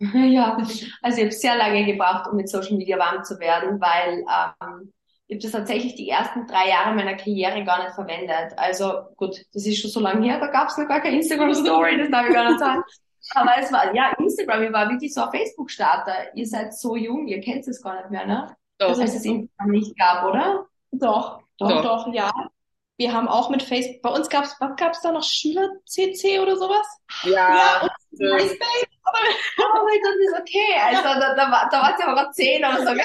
Ja, 0.00 0.56
also 1.02 1.18
ich 1.18 1.24
habe 1.24 1.30
sehr 1.30 1.56
lange 1.58 1.84
gebraucht, 1.84 2.30
um 2.30 2.36
mit 2.38 2.48
Social 2.48 2.78
Media 2.78 2.98
warm 2.98 3.22
zu 3.22 3.38
werden, 3.38 3.78
weil 3.82 4.20
ähm, 4.20 4.92
ich 5.26 5.36
habe 5.36 5.42
das 5.42 5.52
tatsächlich 5.52 5.94
die 5.94 6.08
ersten 6.08 6.46
drei 6.46 6.70
Jahre 6.70 6.94
meiner 6.94 7.16
Karriere 7.16 7.62
gar 7.64 7.82
nicht 7.82 7.94
verwendet. 7.94 8.52
Also 8.56 9.08
gut, 9.16 9.36
das 9.52 9.66
ist 9.66 9.78
schon 9.78 9.90
so 9.90 10.00
lange 10.00 10.26
her, 10.26 10.40
da 10.40 10.46
gab 10.46 10.68
es 10.68 10.78
noch 10.78 10.88
gar 10.88 11.00
keine 11.00 11.16
Instagram-Story, 11.16 11.98
das 11.98 12.10
darf 12.10 12.26
ich 12.26 12.32
gar 12.32 12.48
nicht 12.48 12.58
sagen. 12.58 12.82
Aber 13.34 13.52
es 13.58 13.72
war, 13.72 13.94
ja, 13.94 14.12
Instagram, 14.18 14.62
ich 14.62 14.72
war 14.72 14.88
wirklich 14.88 15.14
so 15.14 15.22
ein 15.22 15.30
Facebook-Starter. 15.30 16.34
Ihr 16.34 16.46
seid 16.46 16.74
so 16.74 16.96
jung, 16.96 17.26
ihr 17.26 17.40
kennt 17.40 17.66
es 17.68 17.82
gar 17.82 17.96
nicht 17.96 18.10
mehr, 18.10 18.26
ne? 18.26 18.56
Doch. 18.78 18.88
Das 18.88 19.00
heißt, 19.00 19.16
es 19.16 19.24
Instagram 19.24 19.70
nicht 19.70 19.98
gab, 19.98 20.24
oder? 20.24 20.66
Doch, 20.90 21.42
doch, 21.58 21.82
doch, 21.82 22.04
doch, 22.04 22.14
ja. 22.14 22.30
Wir 22.96 23.12
haben 23.14 23.28
auch 23.28 23.48
mit 23.48 23.62
Facebook, 23.62 24.02
bei 24.02 24.10
uns 24.10 24.28
gab 24.28 24.44
es, 24.44 24.56
was 24.60 24.76
gab 24.76 24.92
es 24.92 25.00
da 25.00 25.12
noch? 25.12 25.22
Schüler-CC 25.22 26.40
oder 26.40 26.56
sowas? 26.56 26.86
Ja. 27.24 27.32
ja 27.32 27.80
und 27.82 27.90
MySpace. 28.18 28.86
Aber, 29.04 29.18
oh 29.58 29.86
mein 29.86 30.00
Gott, 30.02 30.14
ist 30.20 30.38
okay. 30.38 30.74
Also, 30.82 31.02
da, 31.02 31.34
da, 31.34 31.50
war, 31.50 31.68
da 31.70 31.82
war 31.82 31.94
es 31.94 32.00
ja 32.00 32.08
aber 32.08 32.30
zehn 32.32 32.62
oder 32.64 32.82
so. 32.82 32.90
Aber 32.90 33.00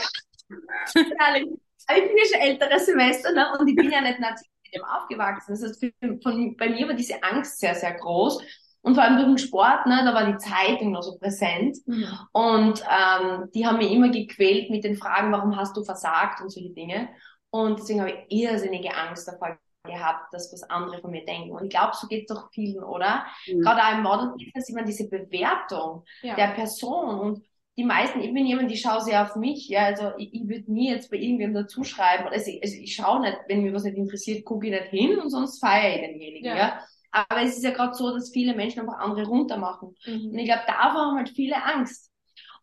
ich 1.97 2.08
bin 2.08 2.17
ja 2.17 2.25
schon 2.25 2.41
älteres 2.41 2.86
Semester, 2.86 3.32
ne? 3.32 3.58
Und 3.58 3.67
ich 3.67 3.75
bin 3.75 3.91
ja 3.91 4.01
nicht 4.01 4.19
nativ 4.19 4.47
mit 4.63 4.75
dem 4.75 4.84
aufgewachsen. 4.84 5.54
Das 5.54 5.63
heißt, 5.63 5.80
für, 5.80 5.91
von, 6.21 6.58
bei 6.58 6.69
mir 6.69 6.88
war 6.88 6.95
diese 6.95 7.23
Angst 7.23 7.60
sehr, 7.60 7.75
sehr 7.75 7.93
groß. 7.93 8.43
Und 8.86 8.93
vor 8.93 9.04
allem 9.04 9.15
durch 9.15 9.28
den 9.28 9.38
Sport, 9.39 9.88
ne, 9.88 10.04
da 10.06 10.13
war 10.13 10.32
die 10.32 10.38
Zeitung 10.38 10.91
noch 10.91 11.02
so 11.02 11.17
präsent. 11.17 11.78
Mhm. 11.88 12.06
Und 12.34 12.84
ähm, 12.84 13.50
die 13.56 13.65
haben 13.65 13.80
mich 13.80 13.91
immer 13.91 14.10
gequält 14.10 14.69
mit 14.69 14.84
den 14.84 14.95
Fragen, 14.95 15.32
warum 15.32 15.58
hast 15.58 15.76
du 15.76 15.84
versagt 15.84 16.39
und 16.41 16.52
solche 16.52 16.69
Dinge. 16.69 17.10
Und 17.50 17.80
deswegen 17.80 18.02
habe 18.02 18.12
ich 18.12 18.43
irrsinnige 18.43 18.95
Angst 18.95 19.28
davor 19.28 19.58
gehabt, 19.86 20.32
dass 20.32 20.54
was 20.54 20.69
andere 20.69 21.02
von 21.02 21.10
mir 21.10 21.26
denken. 21.26 21.52
Und 21.52 21.63
ich 21.63 21.71
glaube, 21.71 21.93
so 21.95 22.06
geht 22.06 22.30
es 22.30 22.36
doch 22.36 22.52
vielen, 22.52 22.84
oder? 22.84 23.26
Mhm. 23.48 23.62
Gerade 23.62 23.82
auch 23.82 23.93
im 23.93 24.04
Model 24.04 24.32
Business 24.34 24.69
immer 24.69 24.84
diese 24.84 25.10
Bewertung 25.10 26.04
ja. 26.21 26.36
der 26.36 26.50
Person. 26.50 27.19
Und 27.19 27.41
die 27.78 27.86
meisten, 27.86 28.19
ich 28.19 28.34
bin 28.36 28.45
jemand, 28.45 28.69
die 28.69 28.78
schaue 28.78 29.02
sehr 29.02 29.24
auf 29.24 29.36
mich, 29.36 29.67
ja, 29.67 29.86
also 29.86 30.12
ich, 30.19 30.32
ich 30.32 30.48
würde 30.48 30.71
nie 30.71 30.91
jetzt 30.91 31.10
bei 31.10 31.17
irgendwem 31.17 31.56
dazu 31.56 31.84
schreiben, 31.84 32.28
also, 32.28 32.52
also 32.62 32.76
ich 32.76 32.95
schaue 32.95 33.21
nicht, 33.21 33.38
wenn 33.48 33.63
mir 33.63 33.74
was 33.74 33.84
nicht 33.84 33.98
interessiert, 33.98 34.45
gucke 34.45 34.67
ich 34.67 34.71
nicht 34.71 34.91
hin 34.91 35.19
und 35.19 35.30
sonst 35.32 35.60
feiere 35.60 35.95
ich 35.95 36.02
denjenigen, 36.02 36.45
ja. 36.45 36.56
ja. 36.56 36.80
Aber 37.15 37.41
es 37.43 37.56
ist 37.56 37.63
ja 37.63 37.71
gerade 37.71 37.93
so, 37.93 38.12
dass 38.12 38.32
viele 38.32 38.54
Menschen 38.54 38.82
einfach 38.82 38.99
andere 38.99 39.25
runtermachen. 39.25 39.95
Mhm. 40.06 40.32
Und 40.32 40.38
ich 40.38 40.45
glaube, 40.45 40.63
davor 40.67 41.01
haben 41.01 41.17
halt 41.17 41.30
viele 41.30 41.63
Angst. 41.63 42.12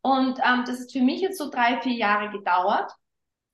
Und 0.02 0.38
ähm, 0.44 0.64
das 0.66 0.80
hat 0.80 0.92
für 0.92 1.00
mich 1.00 1.22
jetzt 1.22 1.38
so 1.38 1.50
drei, 1.50 1.80
vier 1.80 1.94
Jahre 1.94 2.30
gedauert. 2.30 2.92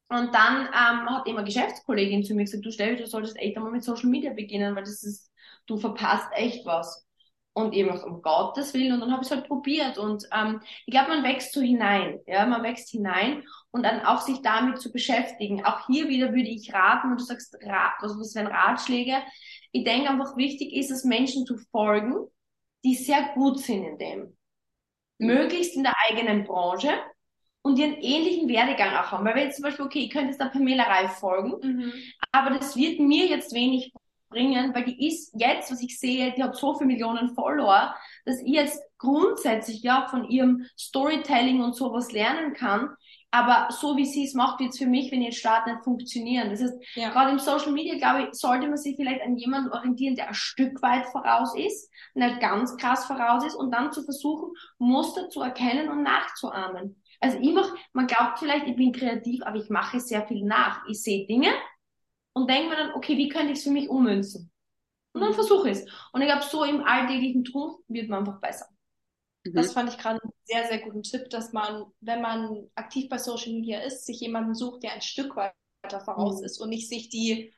Und 0.08 0.34
dann 0.34 0.62
ähm, 0.66 1.08
hat 1.08 1.28
immer 1.28 1.44
Geschäftskollegin 1.44 2.24
zu 2.24 2.34
mir 2.34 2.44
gesagt, 2.44 2.64
du 2.64 2.72
Steffi, 2.72 2.96
du 2.96 3.06
solltest 3.06 3.36
echt 3.36 3.56
einmal 3.56 3.70
mit 3.70 3.84
Social 3.84 4.08
Media 4.08 4.32
beginnen, 4.32 4.74
weil 4.74 4.82
das 4.82 5.04
ist, 5.04 5.30
du 5.66 5.76
verpasst 5.76 6.28
echt 6.32 6.66
was. 6.66 7.06
Und 7.52 7.74
eben 7.74 7.90
um 7.90 8.22
Gottes 8.22 8.74
Willen. 8.74 8.94
Und 8.94 9.00
dann 9.00 9.12
habe 9.12 9.22
ich 9.22 9.30
es 9.30 9.36
halt 9.36 9.46
probiert. 9.46 9.98
Und 9.98 10.24
ähm, 10.32 10.60
ich 10.86 10.92
glaube, 10.92 11.10
man 11.10 11.22
wächst 11.22 11.52
so 11.52 11.60
hinein. 11.60 12.18
Ja, 12.26 12.44
man 12.46 12.62
wächst 12.64 12.90
hinein 12.90 13.44
und 13.70 13.82
dann 13.82 14.00
auch 14.00 14.20
sich 14.20 14.40
damit 14.42 14.80
zu 14.80 14.92
beschäftigen. 14.92 15.64
Auch 15.64 15.86
hier 15.86 16.08
wieder 16.08 16.28
würde 16.32 16.48
ich 16.48 16.72
raten, 16.72 17.10
wenn 17.10 17.18
du 17.18 17.24
sagst, 17.24 17.56
Rat, 17.62 17.94
also 18.00 18.18
was 18.18 18.34
wären 18.34 18.46
Ratschläge? 18.46 19.16
Ich 19.72 19.84
denke 19.84 20.08
einfach 20.10 20.36
wichtig 20.36 20.72
ist 20.72 20.90
es, 20.90 21.04
Menschen 21.04 21.44
zu 21.46 21.58
folgen, 21.70 22.14
die 22.84 22.94
sehr 22.94 23.30
gut 23.34 23.58
sind 23.58 23.84
in 23.84 23.98
dem. 23.98 24.36
Möglichst 25.18 25.76
in 25.76 25.82
der 25.82 25.94
eigenen 26.08 26.44
Branche 26.44 26.90
und 27.62 27.78
ihren 27.78 27.94
ähnlichen 27.94 28.48
Werdegang 28.48 28.94
auch 28.94 29.10
haben. 29.10 29.24
Weil 29.24 29.34
wenn 29.34 29.44
jetzt 29.46 29.56
zum 29.56 29.64
Beispiel, 29.64 29.84
okay, 29.84 29.98
ich 30.00 30.10
könnte 30.10 30.28
jetzt 30.28 30.40
der 30.40 30.46
Pamela 30.46 30.84
Reif 30.84 31.12
folgen, 31.18 31.54
Mhm. 31.62 31.92
aber 32.32 32.50
das 32.50 32.76
wird 32.76 33.00
mir 33.00 33.26
jetzt 33.26 33.52
wenig 33.52 33.92
bringen, 34.30 34.74
weil 34.74 34.84
die 34.84 35.08
ist 35.08 35.34
jetzt, 35.38 35.72
was 35.72 35.82
ich 35.82 35.98
sehe, 35.98 36.32
die 36.32 36.42
hat 36.42 36.54
so 36.54 36.74
viele 36.74 36.86
Millionen 36.86 37.34
Follower, 37.34 37.94
dass 38.24 38.40
ich 38.40 38.52
jetzt 38.52 38.80
grundsätzlich 38.98 39.82
ja 39.82 40.06
von 40.08 40.28
ihrem 40.28 40.66
Storytelling 40.78 41.62
und 41.62 41.74
sowas 41.74 42.12
lernen 42.12 42.52
kann. 42.52 42.90
Aber 43.30 43.68
so 43.70 43.96
wie 43.96 44.06
sie 44.06 44.24
es 44.24 44.32
macht, 44.32 44.58
wird 44.58 44.70
es 44.70 44.78
für 44.78 44.86
mich, 44.86 45.12
wenn 45.12 45.20
ich 45.20 45.28
jetzt 45.28 45.40
starte, 45.40 45.70
nicht 45.70 45.84
funktionieren. 45.84 46.48
Das 46.50 46.62
heißt, 46.62 46.74
Ja. 46.94 47.10
gerade 47.10 47.30
im 47.32 47.38
Social 47.38 47.72
Media, 47.72 47.96
glaube 47.98 48.28
ich, 48.28 48.34
sollte 48.34 48.66
man 48.68 48.78
sich 48.78 48.96
vielleicht 48.96 49.20
an 49.22 49.36
jemanden 49.36 49.70
orientieren, 49.70 50.16
der 50.16 50.28
ein 50.28 50.34
Stück 50.34 50.80
weit 50.82 51.04
voraus 51.06 51.54
ist, 51.54 51.90
nicht 52.14 52.40
ganz 52.40 52.76
krass 52.78 53.04
voraus 53.04 53.44
ist 53.44 53.54
und 53.54 53.70
dann 53.70 53.92
zu 53.92 54.02
versuchen, 54.02 54.52
Muster 54.78 55.28
zu 55.28 55.42
erkennen 55.42 55.90
und 55.90 56.02
nachzuahmen. 56.02 57.02
Also 57.20 57.38
ich 57.38 57.52
mach, 57.52 57.74
man 57.92 58.06
glaubt 58.06 58.38
vielleicht, 58.38 58.66
ich 58.66 58.76
bin 58.76 58.92
kreativ, 58.92 59.42
aber 59.44 59.56
ich 59.56 59.68
mache 59.68 60.00
sehr 60.00 60.26
viel 60.26 60.44
nach. 60.44 60.82
Ich 60.88 61.02
sehe 61.02 61.26
Dinge 61.26 61.50
und 62.32 62.48
denke 62.48 62.70
mir 62.70 62.76
dann, 62.76 62.92
okay, 62.94 63.16
wie 63.18 63.28
könnte 63.28 63.52
ich 63.52 63.58
es 63.58 63.64
für 63.64 63.70
mich 63.70 63.90
ummünzen? 63.90 64.50
Und 65.12 65.20
dann 65.20 65.34
versuche 65.34 65.70
ich 65.70 65.78
es. 65.78 65.84
Und 66.12 66.20
ich 66.22 66.28
glaube, 66.28 66.44
so 66.44 66.64
im 66.64 66.82
alltäglichen 66.84 67.44
Tun 67.44 67.74
wird 67.88 68.08
man 68.08 68.20
einfach 68.20 68.40
besser. 68.40 68.66
Das 69.54 69.72
fand 69.72 69.90
ich 69.90 69.98
gerade 69.98 70.20
einen 70.22 70.32
sehr, 70.44 70.66
sehr 70.68 70.80
guten 70.80 71.02
Tipp, 71.02 71.30
dass 71.30 71.52
man, 71.52 71.86
wenn 72.00 72.20
man 72.22 72.68
aktiv 72.74 73.08
bei 73.08 73.18
Social 73.18 73.52
Media 73.52 73.80
ist, 73.80 74.06
sich 74.06 74.20
jemanden 74.20 74.54
sucht, 74.54 74.82
der 74.82 74.92
ein 74.92 75.02
Stück 75.02 75.36
weiter 75.36 76.00
voraus 76.04 76.40
Mhm. 76.40 76.44
ist 76.44 76.58
und 76.60 76.70
nicht 76.70 76.88
sich 76.88 77.08
die 77.08 77.52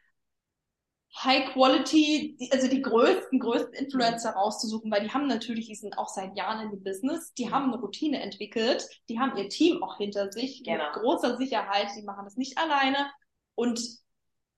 High 1.24 1.52
Quality, 1.52 2.36
die, 2.38 2.52
also 2.52 2.68
die 2.68 2.82
größten, 2.82 3.40
größten 3.40 3.74
Influencer 3.74 4.30
rauszusuchen, 4.30 4.90
weil 4.92 5.02
die 5.02 5.10
haben 5.10 5.26
natürlich, 5.26 5.66
die 5.66 5.74
sind 5.74 5.98
auch 5.98 6.08
seit 6.08 6.36
Jahren 6.36 6.64
in 6.66 6.70
dem 6.70 6.84
Business, 6.84 7.34
die 7.34 7.50
haben 7.50 7.72
eine 7.72 7.80
Routine 7.80 8.20
entwickelt, 8.22 8.86
die 9.08 9.18
haben 9.18 9.36
ihr 9.36 9.48
Team 9.48 9.82
auch 9.82 9.96
hinter 9.98 10.30
sich, 10.30 10.62
Genau. 10.64 10.84
mit 10.84 10.92
großer 10.92 11.36
Sicherheit, 11.36 11.88
die 11.96 12.02
machen 12.02 12.24
das 12.24 12.36
nicht 12.36 12.56
alleine 12.58 13.10
und 13.56 13.80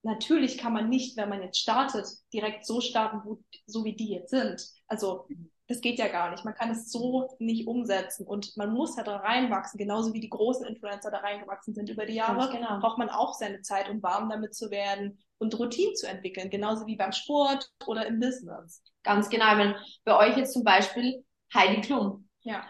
natürlich 0.03 0.59
kann 0.59 0.73
man 0.75 0.89
nicht, 0.91 1.17
wenn 1.17 1.29
man 1.31 1.43
jetzt 1.43 1.59
startet, 1.59 2.07
direkt 2.33 2.67
so 2.67 2.81
starten, 2.81 3.21
wo, 3.25 3.43
so 3.67 3.85
wie 3.85 3.97
die 3.97 4.11
jetzt 4.11 4.31
sind. 4.31 4.63
Also 4.89 5.27
das 5.69 5.81
geht 5.81 5.99
ja 5.99 6.09
gar 6.09 6.31
nicht. 6.31 6.45
Man 6.45 6.55
kann 6.55 6.71
es 6.71 6.91
so 6.91 7.29
nicht 7.39 7.67
umsetzen 7.67 8.27
und 8.27 8.57
man 8.57 8.73
muss 8.73 8.97
ja 8.97 9.05
da 9.05 9.17
reinwachsen, 9.17 9.79
genauso 9.79 10.13
wie 10.13 10.21
die 10.21 10.29
großen 10.29 10.67
Influencer 10.67 11.11
da 11.11 11.19
reingewachsen 11.19 11.75
sind 11.75 11.89
über 11.89 12.05
die 12.05 12.15
Jahre. 12.15 12.51
Genau. 12.51 12.79
Braucht 12.81 12.99
man 12.99 13.09
auch 13.09 13.35
seine 13.35 13.63
Zeit, 13.63 13.89
um 13.89 14.03
warm 14.03 14.29
damit 14.29 14.55
zu 14.55 14.71
werden 14.71 15.19
und 15.39 15.59
Routinen 15.59 15.95
zu 15.95 16.09
entwickeln, 16.09 16.51
genauso 16.51 16.87
wie 16.87 16.97
beim 16.97 17.13
Sport 17.13 17.71
oder 17.87 18.07
im 18.07 18.21
Business. 18.21 18.83
Ganz 19.03 19.29
genau. 19.29 19.47
Meine, 19.47 19.77
bei 20.05 20.17
euch 20.17 20.37
jetzt 20.37 20.53
zum 20.53 20.65
Beispiel 20.65 21.25
Heidi 21.55 21.81
Klum. 21.81 22.29
Ja. 22.43 22.65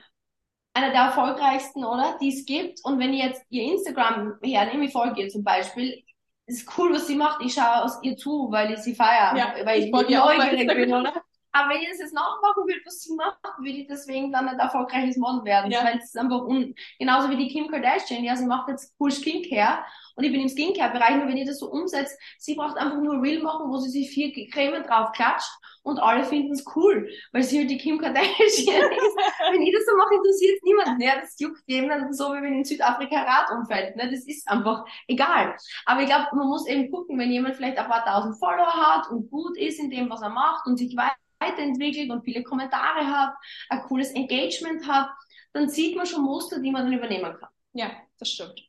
Einer 0.74 0.90
der 0.90 1.02
erfolgreichsten, 1.02 1.85
oder? 1.85 2.16
Die 2.20 2.28
es 2.28 2.46
gibt. 2.46 2.81
Und 2.85 2.98
wenn 2.98 3.12
ich 3.12 3.22
jetzt 3.22 3.42
ihr 3.50 3.64
Instagram 3.64 4.38
hernehme, 4.42 4.87
ich 4.87 4.92
folge 4.92 5.22
ihr 5.22 5.28
zum 5.28 5.44
Beispiel, 5.44 6.02
ist 6.46 6.66
cool, 6.78 6.94
was 6.94 7.07
sie 7.07 7.16
macht. 7.16 7.44
Ich 7.44 7.55
schaue 7.55 7.85
aus 7.85 7.98
ihr 8.02 8.16
zu, 8.16 8.50
weil 8.50 8.72
ich 8.72 8.78
sie 8.78 8.94
feiere. 8.94 9.37
Ja, 9.37 9.55
weil 9.64 9.81
ich 9.81 9.87
ich, 9.87 10.09
ihr 10.11 10.18
neugierig 10.18 10.66
bin, 10.66 10.94
oder? 10.94 11.12
Aber 11.53 11.71
wenn 11.71 11.83
ich 11.83 11.88
das 11.91 11.99
jetzt 11.99 12.15
nachmachen 12.15 12.67
würde, 12.67 12.81
was 12.85 13.01
sie 13.01 13.15
macht, 13.15 13.38
würde 13.59 13.79
ich 13.79 13.87
deswegen 13.87 14.33
dann 14.33 14.49
ein 14.49 14.59
erfolgreiches 14.59 15.19
Model 15.19 15.45
werden. 15.45 15.71
Ja. 15.71 15.85
Weil 15.85 15.99
es 15.99 16.05
ist 16.05 16.19
einfach 16.19 16.43
un 16.43 16.75
genauso 16.99 17.29
wie 17.29 17.37
die 17.37 17.49
Kim 17.49 17.69
Kardashian. 17.69 18.25
Ja, 18.25 18.37
sie 18.37 18.47
macht 18.47 18.69
jetzt 18.69 18.95
cool 18.99 19.11
Skincare. 19.11 19.85
Und 20.17 20.25
ich 20.25 20.33
bin 20.33 20.43
im 20.43 20.49
Skincare-Bereich, 20.49 21.23
und 21.23 21.29
wenn 21.29 21.37
ihr 21.37 21.47
das 21.47 21.59
so 21.59 21.71
umsetzt, 21.71 22.19
sie 22.38 22.55
braucht 22.55 22.77
einfach 22.77 22.99
nur 22.99 23.23
Reel 23.23 23.43
machen, 23.43 23.71
wo 23.71 23.79
sie 23.79 23.91
sich 23.91 24.11
vier 24.11 24.33
Creme 24.51 24.83
drauf 24.83 25.12
klatscht 25.12 25.51
und 25.83 25.99
alle 25.99 26.25
finden 26.25 26.53
es 26.53 26.65
cool, 26.77 27.09
weil 27.33 27.43
sie 27.43 27.59
halt 27.59 27.71
die 27.71 27.79
Kim 27.79 27.99
Kardashian 27.99 28.37
ist. 28.37 29.17
wenn 29.53 29.62
ich 29.62 29.75
das 29.75 29.85
so 29.85 29.97
mache, 29.97 30.15
interessiert 30.15 30.57
es 30.57 30.62
niemanden. 30.62 31.01
Ja, 31.01 31.21
das 31.21 31.38
juckt 31.38 31.62
jemanden 31.67 32.12
so, 32.12 32.33
wie 32.33 32.43
wenn 32.43 32.55
in 32.55 32.65
Südafrika 32.65 33.23
Rad 33.23 33.51
umfällt. 33.51 33.97
Ne? 33.97 34.11
Das 34.11 34.25
ist 34.27 34.49
einfach 34.49 34.85
egal. 35.09 35.57
Aber 35.87 36.01
ich 36.01 36.07
glaube, 36.07 36.27
man 36.35 36.49
muss 36.49 36.67
eben 36.67 36.91
gucken, 36.91 37.19
wenn 37.19 37.31
jemand 37.31 37.57
vielleicht 37.57 37.79
ein 37.79 37.88
paar 37.88 38.05
tausend 38.05 38.38
Follower 38.38 38.73
hat 38.73 39.11
und 39.11 39.31
gut 39.31 39.57
ist 39.59 39.81
in 39.81 39.91
dem, 39.91 40.09
was 40.11 40.23
er 40.23 40.31
macht 40.31 40.67
und 40.67 40.77
sich 40.77 40.97
weiterentwickelt 41.42 42.11
und 42.11 42.24
viele 42.24 42.42
Kommentare 42.42 43.07
hat, 43.07 43.35
ein 43.68 43.83
cooles 43.83 44.11
Engagement 44.12 44.87
hat, 44.88 45.11
dann 45.52 45.68
sieht 45.68 45.96
man 45.96 46.07
schon 46.07 46.24
Muster, 46.24 46.61
die 46.61 46.70
man 46.70 46.85
dann 46.85 46.92
übernehmen 46.92 47.35
kann. 47.38 47.50
Ja, 47.74 47.90
das 48.18 48.31
stimmt. 48.31 48.61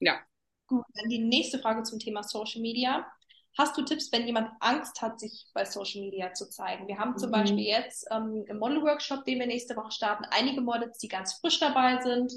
Ja. 0.00 0.26
Gut, 0.66 0.84
dann 0.94 1.08
die 1.08 1.18
nächste 1.18 1.58
Frage 1.60 1.82
zum 1.84 1.98
Thema 1.98 2.22
Social 2.22 2.60
Media. 2.60 3.06
Hast 3.56 3.76
du 3.76 3.82
Tipps, 3.82 4.12
wenn 4.12 4.26
jemand 4.26 4.50
Angst 4.60 5.00
hat, 5.00 5.18
sich 5.20 5.46
bei 5.54 5.64
Social 5.64 6.02
Media 6.02 6.32
zu 6.34 6.48
zeigen? 6.50 6.88
Wir 6.88 6.98
haben 6.98 7.16
zum 7.16 7.30
Mhm. 7.30 7.32
Beispiel 7.32 7.64
jetzt 7.64 8.06
ähm, 8.10 8.44
im 8.48 8.58
Model-Workshop, 8.58 9.24
den 9.24 9.38
wir 9.38 9.46
nächste 9.46 9.76
Woche 9.76 9.92
starten, 9.92 10.24
einige 10.30 10.60
Models, 10.60 10.98
die 10.98 11.08
ganz 11.08 11.34
frisch 11.34 11.58
dabei 11.60 12.00
sind, 12.02 12.32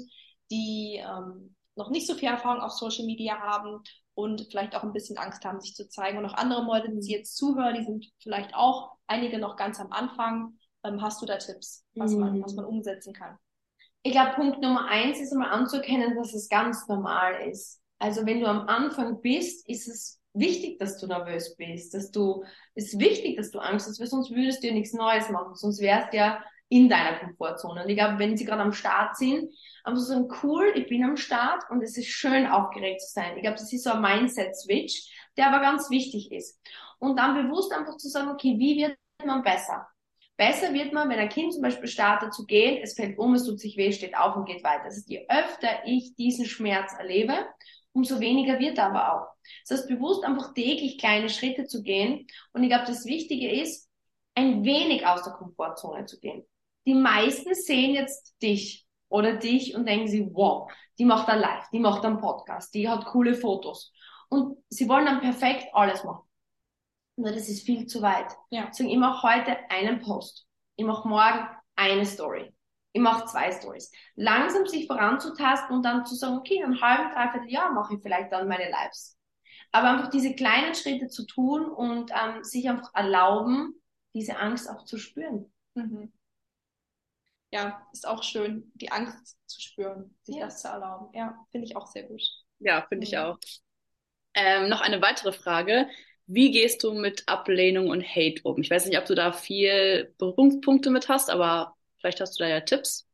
die 0.50 1.02
ähm, 1.04 1.54
noch 1.76 1.90
nicht 1.90 2.06
so 2.06 2.14
viel 2.14 2.28
Erfahrung 2.28 2.62
auf 2.62 2.72
Social 2.72 3.04
Media 3.04 3.38
haben 3.38 3.82
und 4.14 4.46
vielleicht 4.50 4.74
auch 4.74 4.82
ein 4.82 4.92
bisschen 4.92 5.18
Angst 5.18 5.44
haben, 5.44 5.60
sich 5.60 5.74
zu 5.74 5.88
zeigen. 5.88 6.18
Und 6.18 6.26
auch 6.26 6.34
andere 6.34 6.64
Models, 6.64 7.06
die 7.06 7.12
jetzt 7.12 7.36
zuhören, 7.36 7.74
die 7.74 7.84
sind 7.84 8.06
vielleicht 8.22 8.54
auch 8.54 8.92
einige 9.06 9.38
noch 9.38 9.56
ganz 9.56 9.80
am 9.80 9.92
Anfang. 9.92 10.58
Ähm, 10.84 11.00
hast 11.02 11.20
du 11.22 11.26
da 11.26 11.36
Tipps, 11.36 11.84
was, 11.94 12.12
man, 12.14 12.38
Mhm. 12.38 12.42
was 12.42 12.54
man 12.54 12.64
umsetzen 12.64 13.12
kann? 13.12 13.38
Ich 14.02 14.12
glaube, 14.12 14.32
Punkt 14.34 14.60
Nummer 14.60 14.88
eins 14.88 15.20
ist 15.20 15.32
einmal 15.32 15.50
anzuerkennen, 15.50 16.16
dass 16.16 16.32
es 16.32 16.48
ganz 16.48 16.86
normal 16.88 17.48
ist. 17.48 17.80
Also 17.98 18.24
wenn 18.24 18.40
du 18.40 18.46
am 18.46 18.66
Anfang 18.66 19.20
bist, 19.20 19.68
ist 19.68 19.88
es 19.88 20.20
wichtig, 20.32 20.78
dass 20.78 20.98
du 20.98 21.06
nervös 21.06 21.54
bist, 21.56 21.92
dass 21.92 22.10
du, 22.10 22.44
es 22.74 22.94
ist 22.94 23.00
wichtig, 23.00 23.36
dass 23.36 23.50
du 23.50 23.58
Angst 23.58 23.88
hast, 23.88 24.00
weil 24.00 24.06
sonst 24.06 24.30
würdest 24.30 24.62
du 24.62 24.68
ja 24.68 24.72
nichts 24.72 24.94
Neues 24.94 25.28
machen, 25.28 25.54
sonst 25.54 25.80
wärst 25.80 26.12
du 26.12 26.16
ja 26.16 26.42
in 26.70 26.88
deiner 26.88 27.18
Komfortzone. 27.18 27.82
Und 27.82 27.88
ich 27.90 27.96
glaube, 27.96 28.18
wenn 28.18 28.36
sie 28.36 28.44
gerade 28.44 28.62
am 28.62 28.72
Start 28.72 29.16
sind, 29.16 29.52
einfach 29.84 30.00
so 30.00 30.14
sagen, 30.14 30.28
cool, 30.42 30.72
ich 30.76 30.88
bin 30.88 31.04
am 31.04 31.16
Start 31.16 31.64
und 31.68 31.82
es 31.82 31.98
ist 31.98 32.06
schön, 32.06 32.46
aufgeregt 32.46 33.02
zu 33.02 33.12
sein. 33.12 33.36
Ich 33.36 33.42
glaube, 33.42 33.58
das 33.58 33.72
ist 33.72 33.84
so 33.84 33.90
ein 33.90 34.00
Mindset-Switch, 34.00 35.30
der 35.36 35.48
aber 35.48 35.60
ganz 35.60 35.90
wichtig 35.90 36.30
ist. 36.30 36.60
Und 36.98 37.18
dann 37.18 37.34
bewusst 37.34 37.72
einfach 37.72 37.96
zu 37.96 38.08
sagen, 38.08 38.30
okay, 38.30 38.54
wie 38.56 38.78
wird 38.78 38.96
man 39.24 39.42
besser? 39.42 39.86
Besser 40.36 40.72
wird 40.72 40.92
man, 40.92 41.10
wenn 41.10 41.18
ein 41.18 41.28
Kind 41.28 41.52
zum 41.52 41.60
Beispiel 41.60 41.88
startet 41.88 42.32
zu 42.32 42.46
gehen, 42.46 42.80
es 42.82 42.94
fällt 42.94 43.18
um, 43.18 43.34
es 43.34 43.44
tut 43.44 43.58
sich 43.58 43.76
weh, 43.76 43.92
steht 43.92 44.16
auf 44.16 44.36
und 44.36 44.46
geht 44.46 44.62
weiter. 44.62 44.84
Das 44.84 44.94
heißt, 44.94 45.10
je 45.10 45.26
öfter 45.28 45.68
ich 45.84 46.14
diesen 46.14 46.46
Schmerz 46.46 46.94
erlebe, 46.96 47.34
umso 47.92 48.20
weniger 48.20 48.60
wird 48.60 48.78
er 48.78 48.86
aber 48.86 49.12
auch. 49.12 49.28
Das 49.68 49.80
heißt, 49.80 49.88
bewusst 49.88 50.24
einfach 50.24 50.54
täglich 50.54 50.98
kleine 50.98 51.28
Schritte 51.28 51.66
zu 51.66 51.82
gehen. 51.82 52.26
Und 52.52 52.62
ich 52.62 52.70
glaube, 52.70 52.86
das 52.86 53.04
Wichtige 53.06 53.50
ist, 53.50 53.90
ein 54.36 54.64
wenig 54.64 55.04
aus 55.04 55.24
der 55.24 55.32
Komfortzone 55.32 56.06
zu 56.06 56.18
gehen. 56.20 56.44
Die 56.90 56.96
meisten 56.96 57.54
sehen 57.54 57.94
jetzt 57.94 58.34
dich 58.42 58.84
oder 59.08 59.36
dich 59.36 59.76
und 59.76 59.86
denken 59.86 60.08
sie, 60.08 60.28
wow, 60.32 60.68
die 60.98 61.04
macht 61.04 61.28
dann 61.28 61.38
live, 61.38 61.68
die 61.70 61.78
macht 61.78 62.02
dann 62.02 62.18
Podcast, 62.18 62.74
die 62.74 62.88
hat 62.88 63.04
coole 63.04 63.34
Fotos. 63.34 63.92
Und 64.28 64.58
sie 64.68 64.88
wollen 64.88 65.06
dann 65.06 65.20
perfekt 65.20 65.68
alles 65.72 66.02
machen. 66.02 66.28
Nur 67.14 67.30
das 67.30 67.48
ist 67.48 67.64
viel 67.64 67.86
zu 67.86 68.02
weit. 68.02 68.26
Ja. 68.50 68.72
Sagen, 68.72 68.90
ich 68.90 68.98
mache 68.98 69.22
heute 69.22 69.56
einen 69.70 70.00
Post. 70.00 70.48
Ich 70.74 70.84
mache 70.84 71.06
morgen 71.06 71.46
eine 71.76 72.04
Story. 72.04 72.52
Ich 72.90 73.00
mache 73.00 73.24
zwei 73.26 73.52
Stories. 73.52 73.92
Langsam 74.16 74.66
sich 74.66 74.88
voranzutasten 74.88 75.76
und 75.76 75.84
dann 75.84 76.04
zu 76.04 76.16
sagen, 76.16 76.38
okay, 76.38 76.56
in 76.56 76.64
einem 76.64 76.80
halben, 76.80 77.14
dreiviertel 77.14 77.52
Jahr 77.52 77.72
mache 77.72 77.94
ich 77.94 78.02
vielleicht 78.02 78.32
dann 78.32 78.48
meine 78.48 78.68
Lives. 78.68 79.16
Aber 79.70 79.90
einfach 79.90 80.10
diese 80.10 80.34
kleinen 80.34 80.74
Schritte 80.74 81.06
zu 81.06 81.24
tun 81.24 81.70
und 81.70 82.10
ähm, 82.10 82.42
sich 82.42 82.68
einfach 82.68 82.92
erlauben, 82.94 83.80
diese 84.12 84.38
Angst 84.38 84.68
auch 84.68 84.84
zu 84.84 84.98
spüren. 84.98 85.52
Mhm. 85.74 86.12
Ja, 87.52 87.86
ist 87.92 88.06
auch 88.06 88.22
schön, 88.22 88.70
die 88.74 88.90
Angst 88.92 89.36
zu 89.46 89.60
spüren, 89.60 90.16
sich 90.22 90.38
Ja. 90.38 90.40
das 90.40 90.62
zu 90.62 90.68
erlauben. 90.68 91.08
Ja, 91.16 91.46
finde 91.50 91.66
ich 91.66 91.76
auch 91.76 91.86
sehr 91.86 92.04
gut. 92.04 92.22
Ja, 92.58 92.86
finde 92.88 93.06
ich 93.06 93.16
Mhm. 93.16 93.18
auch. 93.18 93.38
Ähm, 94.34 94.68
noch 94.68 94.80
eine 94.80 95.02
weitere 95.02 95.32
Frage. 95.32 95.88
Wie 96.26 96.50
gehst 96.52 96.84
du 96.84 96.94
mit 96.94 97.28
Ablehnung 97.28 97.88
und 97.88 98.04
Hate 98.04 98.42
um? 98.44 98.60
Ich 98.62 98.70
weiß 98.70 98.86
nicht, 98.86 98.98
ob 98.98 99.06
du 99.06 99.14
da 99.14 99.32
viel 99.32 100.14
Berührungspunkte 100.18 100.90
mit 100.90 101.08
hast, 101.08 101.30
aber 101.30 101.76
vielleicht 102.00 102.20
hast 102.20 102.38
du 102.40 102.44
da 102.44 102.50
ja 102.50 102.60
Tipps. 102.60 103.08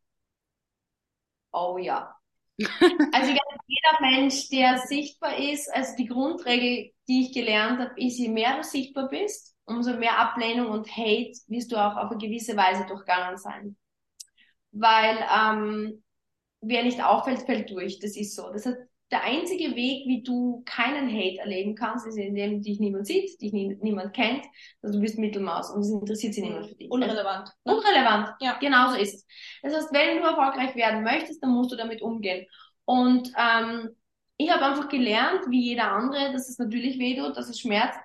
Oh 1.52 1.78
ja. 1.78 2.14
Also 3.12 3.32
ich 3.32 3.38
jeder 3.66 4.00
Mensch, 4.00 4.48
der 4.50 4.78
sichtbar 4.78 5.38
ist, 5.38 5.68
also 5.74 5.96
die 5.96 6.06
Grundregel, 6.06 6.92
die 7.08 7.22
ich 7.26 7.34
gelernt 7.34 7.80
habe, 7.80 8.00
ist, 8.00 8.18
je 8.18 8.28
mehr 8.28 8.56
du 8.58 8.64
sichtbar 8.64 9.08
bist, 9.08 9.56
umso 9.66 9.94
mehr 9.96 10.18
Ablehnung 10.18 10.68
und 10.70 10.88
Hate 10.96 11.32
wirst 11.48 11.72
du 11.72 11.76
auch 11.76 11.96
auf 11.96 12.10
eine 12.10 12.18
gewisse 12.18 12.56
Weise 12.56 12.86
durchgangen 12.86 13.38
sein. 13.38 13.76
Weil 14.78 15.18
ähm, 15.34 16.02
wer 16.60 16.82
nicht 16.84 17.02
auffällt, 17.02 17.42
fällt 17.42 17.70
durch. 17.70 17.98
Das 18.00 18.16
ist 18.16 18.34
so. 18.34 18.50
Das 18.52 18.66
heißt, 18.66 18.78
der 19.10 19.22
einzige 19.22 19.76
Weg, 19.76 20.06
wie 20.08 20.22
du 20.22 20.62
keinen 20.66 21.08
Hate 21.08 21.38
erleben 21.38 21.76
kannst, 21.76 22.06
ist, 22.06 22.16
indem 22.16 22.60
dich 22.62 22.80
niemand 22.80 23.06
sieht, 23.06 23.40
dich 23.40 23.52
nie, 23.52 23.76
niemand 23.80 24.14
kennt, 24.14 24.44
also 24.82 24.96
du 24.96 25.00
bist 25.00 25.16
Mittelmaß 25.16 25.70
und 25.70 25.82
es 25.82 25.90
interessiert 25.90 26.34
sich 26.34 26.42
niemand 26.42 26.66
für 26.66 26.74
dich. 26.74 26.90
Unrelevant. 26.90 27.50
Also, 27.64 27.78
unrelevant. 27.78 28.30
Ja. 28.40 28.58
Genau 28.58 28.90
so 28.90 28.96
ist 28.96 29.14
es. 29.14 29.26
Das 29.62 29.74
heißt, 29.74 29.92
wenn 29.92 30.18
du 30.18 30.24
erfolgreich 30.24 30.74
werden 30.74 31.04
möchtest, 31.04 31.42
dann 31.42 31.50
musst 31.50 31.70
du 31.70 31.76
damit 31.76 32.02
umgehen. 32.02 32.46
Und 32.84 33.30
ähm, 33.38 33.90
ich 34.38 34.50
habe 34.50 34.64
einfach 34.64 34.88
gelernt, 34.88 35.42
wie 35.48 35.62
jeder 35.62 35.92
andere, 35.92 36.32
dass 36.32 36.48
es 36.48 36.58
natürlich 36.58 36.98
wehtut, 36.98 37.36
dass 37.36 37.48
es 37.48 37.60
schmerzt, 37.60 37.98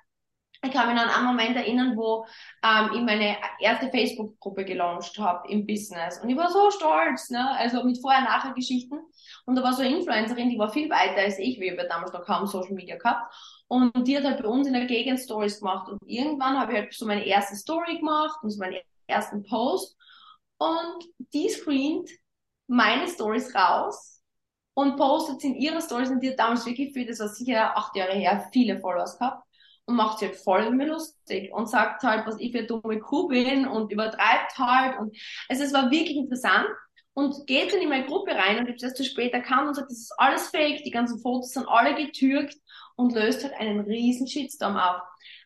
ich 0.64 0.72
kann 0.72 0.94
mich 0.94 1.02
an 1.02 1.10
einen 1.10 1.26
Moment 1.26 1.56
erinnern, 1.56 1.98
wo 1.98 2.26
ähm, 2.64 2.92
ich 2.94 3.02
meine 3.02 3.38
erste 3.60 3.90
Facebook-Gruppe 3.90 4.64
gelauncht 4.64 5.18
habe 5.18 5.48
im 5.50 5.66
Business. 5.66 6.20
Und 6.20 6.30
ich 6.30 6.38
war 6.38 6.52
so 6.52 6.70
stolz, 6.70 7.32
ne? 7.32 7.50
also 7.58 7.84
mit 7.84 8.00
Vorher-Nachher-Geschichten. 8.00 9.00
Und 9.46 9.56
da 9.56 9.64
war 9.64 9.74
so 9.74 9.82
eine 9.82 9.98
Influencerin, 9.98 10.52
die 10.52 10.60
war 10.60 10.70
viel 10.70 10.90
weiter 10.90 11.22
als 11.22 11.40
ich, 11.40 11.60
wir 11.60 11.72
haben 11.72 11.80
ja 11.80 11.88
damals 11.88 12.14
noch 12.14 12.26
kaum 12.26 12.46
Social 12.46 12.74
Media 12.74 12.96
gehabt. 12.96 13.34
Und 13.68 14.08
die 14.08 14.16
hat 14.16 14.24
halt 14.24 14.44
bei 14.44 14.48
uns 14.48 14.68
in 14.68 14.74
der 14.74 14.86
Gegend 14.86 15.20
Stories 15.20 15.60
gemacht. 15.60 15.90
Und 15.90 16.00
irgendwann 16.06 16.60
habe 16.60 16.74
ich 16.74 16.80
halt 16.80 16.94
so 16.94 17.08
meine 17.08 17.26
erste 17.26 17.56
Story 17.56 17.98
gemacht 17.98 18.38
und 18.44 18.52
so 18.52 18.60
meinen 18.60 18.82
ersten 19.08 19.44
Post. 19.44 19.98
Und 20.60 21.06
die 21.34 21.50
screent 21.50 22.08
meine 22.68 23.08
Stories 23.08 23.56
raus 23.56 24.22
und 24.76 24.96
postet 24.96 25.44
in 25.44 25.56
ihrer 25.56 25.82
Stories. 25.82 26.10
Und 26.10 26.20
die 26.20 26.30
hat 26.30 26.40
damals 26.40 26.68
wirklich 26.68 26.94
für, 26.94 27.04
das 27.04 27.20
war 27.20 27.30
sicher 27.30 27.76
acht 27.76 27.96
Jahre 27.96 28.14
her, 28.14 28.48
viele 28.54 28.80
Followers 28.80 29.18
gehabt 29.18 29.44
und 29.92 29.98
macht 29.98 30.20
sich 30.20 30.30
halt 30.30 30.40
voll 30.40 30.72
mir 30.72 30.88
lustig 30.88 31.52
und 31.54 31.70
sagt 31.70 32.04
halt, 32.04 32.26
was 32.26 32.40
ich 32.40 32.52
für 32.52 32.60
eine 32.60 32.68
dumme 32.68 33.00
Kuh 33.00 33.28
bin 33.28 33.68
und 33.68 33.92
übertreibt 33.92 34.58
halt. 34.58 34.98
Und 35.00 35.16
also 35.50 35.64
es 35.64 35.74
war 35.74 35.92
wirklich 35.92 36.18
interessant 36.18 36.68
und 37.14 37.46
geht 37.46 37.74
dann 37.74 37.82
in 37.82 37.90
meine 37.90 38.06
Gruppe 38.06 38.32
rein 38.32 38.60
und 38.60 38.68
ich 38.68 38.76
habe 38.76 38.84
erst 38.84 38.98
zu 38.98 39.04
spät 39.04 39.34
erkannt 39.34 39.68
und 39.68 39.76
sagt, 39.76 39.92
das 39.92 40.00
ist 40.00 40.14
alles 40.18 40.48
fake, 40.48 40.84
die 40.84 40.92
ganzen 40.92 41.20
Fotos 41.20 41.52
sind 41.52 41.68
alle 41.68 41.94
getürkt 41.96 42.56
und 42.96 43.14
löst 43.14 43.44
halt 43.44 43.54
einen 43.54 43.82
riesen 43.82 44.28
Shitstorm 44.28 44.78
auf 44.78 45.02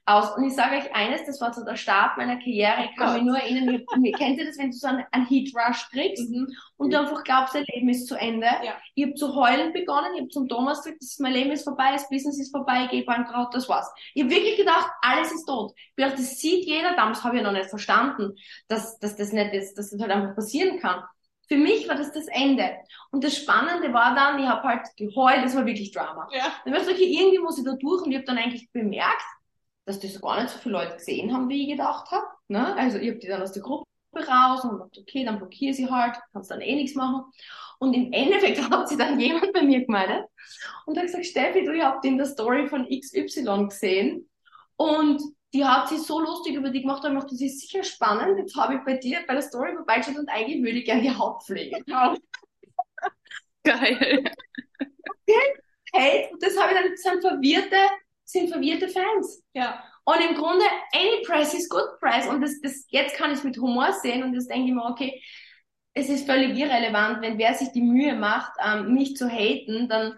aus. 0.06 0.38
Und 0.38 0.44
ich 0.44 0.54
sage 0.56 0.78
euch 0.78 0.94
eines, 0.96 1.26
das 1.26 1.42
war 1.42 1.52
so 1.54 1.66
der 1.66 1.76
Start 1.76 2.18
meiner 2.18 2.36
Karriere. 2.38 2.86
Ich 2.86 2.96
kann 2.96 3.08
Gott. 3.08 3.16
mich 3.16 3.24
nur 3.24 3.38
erinnern, 3.38 3.84
kennt 4.18 4.38
ihr 4.38 4.46
das, 4.46 4.58
wenn 4.58 4.70
du 4.72 4.78
so 4.78 4.88
einen, 4.88 5.04
einen 5.12 5.26
Heat 5.26 5.52
Rush 5.56 5.90
kriegst 5.90 6.30
Mhm. 6.30 6.48
und 6.78 6.94
du 6.94 7.00
einfach 7.00 7.24
glaubst, 7.24 7.56
dein 7.56 7.66
Leben 7.74 7.90
ist 7.90 8.08
zu 8.08 8.16
Ende. 8.16 8.46
Ja. 8.46 8.74
Ich 8.94 9.04
habe 9.04 9.16
zu 9.16 9.36
heulen 9.36 9.74
begonnen, 9.74 10.14
ich 10.14 10.22
habe 10.22 10.30
zum 10.30 10.48
Thomas 10.48 10.84
gesagt, 10.84 11.02
das 11.02 11.18
mein 11.20 11.34
Leben 11.34 11.52
ist 11.52 11.64
vorbei, 11.64 11.92
das 11.92 12.08
Business 12.10 12.40
ist 12.40 12.52
vorbei, 12.52 12.84
ich 12.86 12.92
gehe 12.92 13.04
bankrott, 13.04 13.54
das 13.54 13.68
war's. 13.68 13.92
Ich 14.14 14.24
habe 14.24 14.34
wirklich 14.34 14.58
gedacht, 14.58 14.90
alles 15.02 15.32
ist 15.32 15.46
tot. 15.46 15.74
Ich 15.76 16.04
hab 16.04 16.12
gedacht, 16.12 16.20
das 16.20 16.38
sieht 16.40 16.66
jeder, 16.66 16.96
damals 16.96 17.24
habe 17.24 17.38
ich 17.38 17.42
ja 17.42 17.48
noch 17.52 17.58
nicht 17.58 17.70
verstanden, 17.70 18.36
dass, 18.68 19.00
dass 19.00 19.16
das 19.16 19.32
nicht 19.34 19.54
ist, 19.54 19.74
dass 19.76 19.90
das 19.90 20.00
halt 20.00 20.12
einfach 20.12 20.36
passieren 20.36 20.80
kann. 20.80 21.04
Für 21.48 21.58
mich 21.58 21.88
war 21.88 21.96
das 21.96 22.12
das 22.12 22.28
Ende. 22.28 22.78
Und 23.12 23.24
das 23.24 23.38
Spannende 23.38 23.94
war 23.94 24.16
dann, 24.16 24.40
ich 24.40 24.48
habe 24.48 24.68
halt 24.68 24.88
geheult, 24.98 25.44
das 25.44 25.56
war 25.56 25.66
wirklich 25.66 25.92
Drama. 25.92 26.28
Ja. 26.32 26.54
Dann 26.64 26.74
war 26.74 26.82
ich 26.82 26.88
so, 26.88 26.92
okay, 26.92 27.06
irgendwie 27.06 27.40
muss 27.40 27.58
ich 27.58 27.66
da 27.66 27.74
durch 27.74 28.04
und 28.04 28.12
ich 28.12 28.18
habe 28.18 28.26
dann 28.26 28.38
eigentlich 28.38 28.70
bemerkt, 28.72 29.24
dass 29.86 30.00
das 30.00 30.20
gar 30.20 30.42
nicht 30.42 30.50
so 30.50 30.60
viele 30.60 30.74
Leute 30.74 30.96
gesehen 30.96 31.34
haben, 31.34 31.48
wie 31.50 31.64
ich 31.64 31.78
gedacht 31.78 32.10
habe. 32.12 32.26
Ne? 32.48 32.76
Also 32.76 32.98
ich 32.98 33.10
habe 33.10 33.20
die 33.20 33.28
dann 33.28 33.42
aus 33.42 33.52
der 33.52 33.62
Gruppe 33.62 33.86
raus 34.16 34.64
und 34.64 34.72
hab 34.72 34.92
gedacht, 34.92 34.98
okay, 35.00 35.24
dann 35.24 35.38
blockiere 35.38 35.74
sie 35.74 35.90
halt, 35.90 36.18
kannst 36.34 36.50
dann 36.50 36.62
eh 36.62 36.76
nichts 36.76 36.96
machen. 36.96 37.24
Und 37.80 37.94
im 37.94 38.12
Endeffekt 38.12 38.60
hat 38.70 38.90
sich 38.90 38.98
dann 38.98 39.20
jemand 39.20 39.54
bei 39.54 39.62
mir 39.62 39.86
gemeldet 39.86 40.26
und 40.86 40.98
hat 40.98 41.06
gesagt, 41.06 41.26
Steffi, 41.26 41.64
du, 41.64 41.74
ich 41.74 41.84
hab 41.84 42.02
die 42.02 42.10
in 42.10 42.18
der 42.18 42.26
Story 42.26 42.68
von 42.68 42.88
XY 42.88 43.68
gesehen 43.68 44.30
und 44.78 45.22
die 45.54 45.64
hat 45.64 45.88
sich 45.88 46.00
so 46.00 46.20
lustig 46.20 46.56
über 46.56 46.70
die 46.70 46.82
gemacht, 46.82 47.04
und 47.04 47.14
ich 47.14 47.20
dachte, 47.20 47.34
das 47.34 47.42
ist 47.42 47.62
sicher 47.62 47.84
spannend, 47.84 48.38
jetzt 48.38 48.56
habe 48.56 48.76
ich 48.76 48.80
bei 48.84 48.98
dir 48.98 49.20
bei 49.28 49.34
der 49.34 49.42
Story 49.42 49.74
vorbeigeschaut 49.74 50.18
und 50.18 50.30
eigentlich 50.30 50.62
würde 50.62 50.80
ich 50.80 50.86
gerne 50.86 51.02
die 51.02 51.16
Hautpflege 51.16 51.84
kaufen. 51.90 52.22
Geil. 53.64 54.24
Hey, 55.94 56.30
und 56.32 56.44
das 56.44 56.58
habe 56.60 56.74
ich 56.74 56.78
dann, 56.78 56.92
das 56.92 57.02
sind 57.02 57.22
verwirrte, 57.22 57.78
sind 58.26 58.50
verwirrte 58.50 58.90
Fans. 58.90 59.44
Ja. 59.54 59.84
Und 60.04 60.20
im 60.20 60.36
Grunde, 60.36 60.66
any 60.94 61.24
press 61.26 61.54
is 61.54 61.70
good 61.70 62.00
press. 62.00 62.28
Und 62.28 62.42
das, 62.42 62.60
das, 62.62 62.86
jetzt 62.90 63.16
kann 63.16 63.32
ich 63.32 63.40
es 63.40 63.44
mit 63.44 63.58
Humor 63.58 63.92
sehen 63.94 64.24
und 64.24 64.34
jetzt 64.34 64.50
denke 64.50 64.68
ich 64.68 64.74
mir, 64.74 64.86
okay, 64.86 65.22
es 65.94 66.10
ist 66.10 66.28
völlig 66.28 66.58
irrelevant, 66.58 67.22
wenn 67.22 67.38
wer 67.38 67.54
sich 67.54 67.72
die 67.72 67.82
Mühe 67.82 68.16
macht, 68.16 68.52
ähm, 68.64 68.94
mich 68.94 69.16
zu 69.16 69.30
haten, 69.30 69.88
dann, 69.88 70.16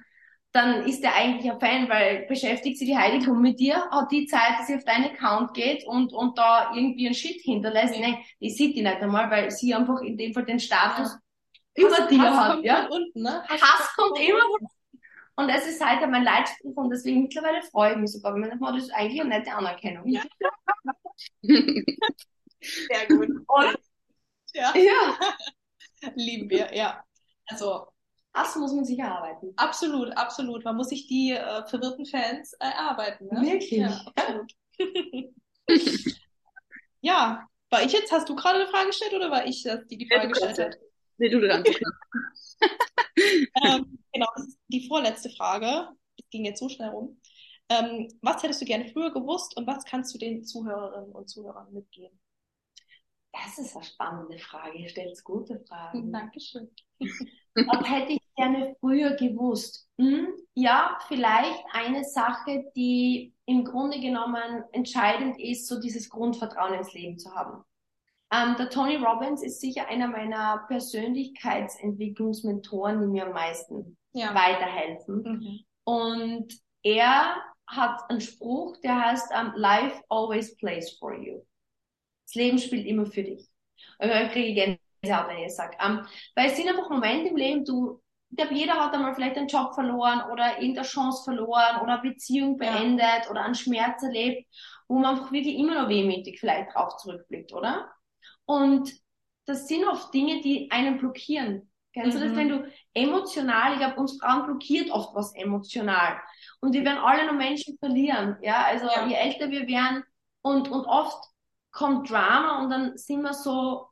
dann 0.58 0.86
ist 0.86 1.02
der 1.04 1.16
eigentlich 1.16 1.50
ein 1.52 1.60
Fan, 1.60 1.88
weil 1.90 2.26
beschäftigt 2.28 2.78
sich 2.78 2.88
die 2.88 2.98
Heidi 2.98 3.20
Klum 3.20 3.42
mit 3.42 3.60
dir, 3.60 3.76
hat 3.92 4.12
die 4.12 4.26
Zeit, 4.28 4.60
dass 4.60 4.68
sie 4.68 4.76
auf 4.76 4.84
deinen 4.84 5.06
Account 5.12 5.54
geht 5.54 5.86
und, 5.88 6.12
und 6.14 6.38
da 6.38 6.74
irgendwie 6.76 7.06
einen 7.06 7.16
Shit 7.16 7.42
hinterlässt. 7.42 7.96
Mhm. 7.96 8.02
Nee, 8.02 8.18
die 8.42 8.50
sieht 8.50 8.76
die 8.76 8.82
nicht 8.82 8.98
einmal, 9.02 9.30
weil 9.32 9.52
sie 9.52 9.74
einfach 9.74 10.02
in 10.02 10.18
dem 10.18 10.34
Fall 10.34 10.46
den 10.46 10.60
Status 10.60 11.18
Ja. 11.78 11.86
über 11.86 11.98
Hass- 11.98 12.08
dir 12.10 12.22
Hass 12.22 12.38
hat, 12.38 12.52
kommt 12.54 12.66
ja. 12.66 12.88
unten, 12.88 13.22
ne? 13.22 13.44
Hass 13.50 13.96
kommt 13.96 14.20
immer 14.20 14.42
von 14.42 14.68
und 15.40 15.48
das 15.50 15.68
ist 15.68 15.86
halt 15.86 16.02
mein 16.10 16.24
Leitspruch 16.24 16.76
und 16.78 16.90
deswegen 16.90 17.22
mittlerweile 17.22 17.62
freue 17.62 17.92
ich 17.92 17.98
mich 17.98 18.12
sogar, 18.12 18.34
weil 18.34 18.40
man 18.60 18.76
das 18.76 18.86
ist 18.86 18.92
eigentlich 18.92 19.22
eine 19.22 19.30
nette 19.30 19.52
Anerkennung. 19.54 20.08
Ja. 20.08 20.24
Sehr 21.42 23.08
gut. 23.08 23.30
Und, 23.48 23.78
Ja. 24.54 24.74
ja, 24.76 25.18
Lieben 26.16 26.50
wir, 26.50 26.76
ja. 26.76 27.04
Also 27.48 27.88
das 28.38 28.56
muss 28.56 28.74
man 28.74 28.86
sich 28.86 29.00
erarbeiten. 29.00 29.54
absolut, 29.56 30.16
absolut. 30.16 30.64
Man 30.64 30.76
muss 30.76 30.90
sich 30.90 31.08
die 31.08 31.32
äh, 31.32 31.66
verwirrten 31.68 32.06
Fans 32.06 32.54
äh, 32.54 32.66
erarbeiten. 32.66 33.28
Ne? 33.28 33.42
Wirklich? 33.42 33.72
Ja, 33.72 34.02
absolut. 34.16 34.54
ja, 37.02 37.48
war 37.70 37.84
ich 37.84 37.92
jetzt, 37.92 38.12
hast 38.12 38.30
du 38.30 38.36
gerade 38.36 38.60
eine 38.60 38.68
Frage 38.68 38.88
gestellt 38.88 39.14
oder 39.14 39.32
war 39.32 39.46
ich, 39.46 39.64
das, 39.64 39.86
die 39.88 39.98
die 39.98 40.08
Frage 40.08 40.30
gestellt 40.30 40.60
hat? 40.60 40.78
Nee, 41.18 41.30
du 41.30 41.40
dran. 41.40 41.64
ähm, 43.64 44.00
genau, 44.14 44.28
das 44.36 44.48
ist 44.48 44.60
die 44.68 44.88
vorletzte 44.88 45.30
Frage. 45.32 45.90
Es 46.18 46.30
ging 46.30 46.46
jetzt 46.46 46.60
so 46.60 46.70
schnell 46.70 46.90
rum. 46.90 47.20
Ähm, 47.70 48.08
was 48.22 48.44
hättest 48.44 48.62
du 48.62 48.66
gerne 48.66 48.88
früher 48.88 49.12
gewusst 49.12 49.58
und 49.58 49.68
was 49.68 49.84
kannst 49.84 50.14
du 50.14 50.18
den 50.18 50.44
Zuhörerinnen 50.44 51.12
und 51.12 51.30
Zuhörern 51.30 51.72
mitgeben? 51.74 52.18
Das 53.32 53.58
ist 53.58 53.76
eine 53.76 53.86
spannende 53.86 54.40
Frage. 54.40 54.78
Ihr 54.78 54.90
stellt 54.90 55.22
gute 55.24 55.60
Fragen. 55.68 56.12
Dankeschön. 56.12 56.72
Was 57.00 57.90
hätte 57.90 58.14
ich 58.14 58.27
gerne 58.38 58.76
früher 58.80 59.16
gewusst? 59.16 59.90
Hm? 59.98 60.30
Ja, 60.54 60.98
vielleicht 61.08 61.64
eine 61.74 62.04
Sache, 62.06 62.66
die 62.76 63.34
im 63.46 63.64
Grunde 63.66 64.00
genommen 64.00 64.64
entscheidend 64.72 65.40
ist, 65.40 65.68
so 65.68 65.80
dieses 65.80 66.10
Grundvertrauen 66.10 66.74
ins 66.76 66.94
Leben 66.94 67.18
zu 67.18 67.34
haben. 67.36 67.64
Ähm, 68.32 68.56
der 68.58 68.70
Tony 68.70 68.96
Robbins 68.98 69.42
ist 69.44 69.60
sicher 69.62 69.88
einer 69.88 70.08
meiner 70.08 70.66
Persönlichkeitsentwicklungsmentoren, 70.68 73.00
die 73.02 73.08
mir 73.08 73.26
am 73.28 73.34
meisten 73.34 73.98
Ja. 74.14 74.34
weiterhelfen. 74.36 75.24
Mhm. 75.24 75.60
Und 75.86 76.54
er 76.84 77.36
hat 77.68 78.02
einen 78.10 78.20
Spruch, 78.22 78.78
der 78.82 79.00
heißt, 79.00 79.32
um, 79.32 79.54
Life 79.56 80.02
always 80.10 80.56
plays 80.58 80.98
for 81.00 81.14
you. 81.16 81.42
Das 82.26 82.36
Leben 82.36 82.58
spielt 82.58 82.86
immer 82.86 83.06
für 83.06 83.24
dich. 83.24 83.48
Und 84.00 84.10
dann 84.10 84.30
kriege 84.30 84.50
ich 84.50 84.56
Gänsehaut, 85.02 85.30
wenn 85.30 85.38
ich 85.38 85.46
das 85.48 85.56
sage. 85.56 85.78
Um, 85.84 86.06
weil 86.36 86.48
es 86.48 86.58
sind 86.58 86.68
einfach 86.68 86.90
Momente 86.90 87.30
im 87.30 87.38
Leben, 87.38 87.64
du, 87.66 88.02
ich 88.30 88.38
glaube, 88.38 88.54
jeder 88.54 88.74
hat 88.74 88.94
einmal 88.94 89.16
vielleicht 89.16 89.38
einen 89.38 89.48
Job 89.48 89.74
verloren 89.74 90.22
oder 90.32 90.60
irgendeine 90.60 90.86
Chance 90.88 91.24
verloren 91.24 91.82
oder 91.82 92.00
eine 92.00 92.02
Beziehung 92.12 92.60
Ja. 92.62 92.72
beendet 92.72 93.30
oder 93.30 93.44
einen 93.44 93.56
Schmerz 93.56 94.04
erlebt, 94.04 94.48
wo 94.88 95.00
man 95.00 95.16
einfach 95.18 95.32
wirklich 95.32 95.58
immer 95.58 95.82
noch 95.82 95.90
wehmütig 95.90 96.40
vielleicht 96.40 96.74
drauf 96.76 96.98
zurückblickt, 96.98 97.54
oder? 97.54 97.90
Und 98.46 98.92
das 99.46 99.68
sind 99.68 99.86
oft 99.86 100.14
Dinge, 100.14 100.42
die 100.42 100.70
einen 100.72 100.98
blockieren. 100.98 101.72
Kennst 101.94 102.18
du 102.18 102.22
das, 102.22 102.32
Mhm. 102.34 102.36
wenn 102.38 102.50
du 102.50 102.72
emotional, 102.94 103.74
ich 103.74 103.80
glaube, 103.80 103.96
uns 104.00 104.20
Frauen 104.22 104.46
blockiert 104.46 104.92
oft 104.92 105.16
was 105.16 105.34
emotional. 105.36 106.20
Und 106.60 106.74
wir 106.74 106.84
werden 106.86 107.00
alle 107.00 107.26
noch 107.26 107.34
Menschen 107.34 107.78
verlieren, 107.80 108.38
ja. 108.42 108.66
Also 108.66 108.86
Ja. 108.88 109.08
je 109.08 109.16
älter 109.16 109.50
wir 109.50 109.68
werden 109.68 110.04
und, 110.42 110.70
und 110.70 110.86
oft 110.86 111.24
kommt 111.72 112.10
Drama 112.10 112.62
und 112.62 112.70
dann 112.70 112.98
sind 112.98 113.22
wir 113.22 113.34
so, 113.34 113.88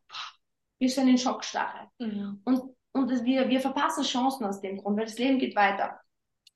wir 0.77 0.89
sind 0.89 1.07
in 1.07 1.17
Schockstarre. 1.17 1.89
Mhm. 1.99 2.41
Und, 2.45 2.75
und 2.95 3.11
das, 3.11 3.25
wir, 3.25 3.49
wir 3.49 3.59
verpassen 3.59 4.05
Chancen 4.05 4.45
aus 4.45 4.61
dem 4.61 4.77
Grund, 4.77 4.97
weil 4.97 5.05
das 5.05 5.19
Leben 5.19 5.37
geht 5.37 5.55
weiter. 5.55 5.99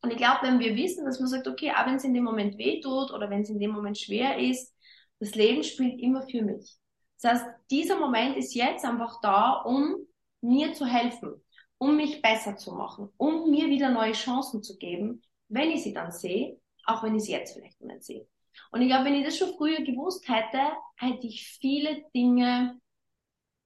Und 0.02 0.12
ich 0.12 0.18
glaube, 0.18 0.40
wenn 0.44 0.60
wir 0.60 0.74
wissen, 0.78 1.04
dass 1.04 1.20
man 1.20 1.28
sagt, 1.28 1.50
okay, 1.50 1.72
auch 1.72 1.86
wenn 1.86 1.96
es 1.96 2.06
in 2.06 2.14
dem 2.14 2.24
Moment 2.24 2.58
weh 2.58 2.80
tut 2.80 3.12
oder 3.12 3.30
wenn 3.30 3.42
es 3.42 3.50
in 3.50 3.60
dem 3.60 3.72
Moment 3.72 3.98
schwer 3.98 4.40
ist, 4.40 4.74
das 5.20 5.36
Leben 5.36 5.64
spielt 5.64 6.00
immer 6.00 6.22
für 6.22 6.42
mich. 6.42 6.78
Das 7.22 7.34
heißt, 7.34 7.46
dieser 7.70 8.00
Moment 8.00 8.38
ist 8.38 8.56
jetzt 8.56 8.86
einfach 8.86 9.20
da, 9.22 9.62
um 9.66 9.98
mir 10.40 10.72
zu 10.72 10.86
helfen, 10.86 11.44
um 11.78 11.98
mich 11.98 12.22
besser 12.22 12.56
zu 12.56 12.72
machen, 12.72 13.10
um 13.18 13.52
mir 13.52 13.68
wieder 13.68 13.90
neue 13.90 14.14
Chancen 14.14 14.64
zu 14.64 14.78
geben, 14.78 15.22
wenn 15.50 15.72
ich 15.72 15.84
sie 15.84 15.94
dann 15.94 16.14
sehe, 16.14 16.58
auch 16.86 17.04
wenn 17.04 17.18
ich 17.18 17.24
sie 17.24 17.34
jetzt 17.34 17.54
vielleicht 17.54 17.82
nicht 17.82 18.04
sehe. 18.06 18.26
Und 18.72 18.82
ich 18.82 18.88
glaube, 18.88 19.04
wenn 19.04 19.16
ich 19.16 19.26
das 19.26 19.38
schon 19.38 19.54
früher 19.58 19.82
gewusst 19.82 20.30
hätte, 20.30 20.62
hätte 20.96 21.28
ich 21.28 21.50
viele 21.60 22.06
Dinge 22.16 22.80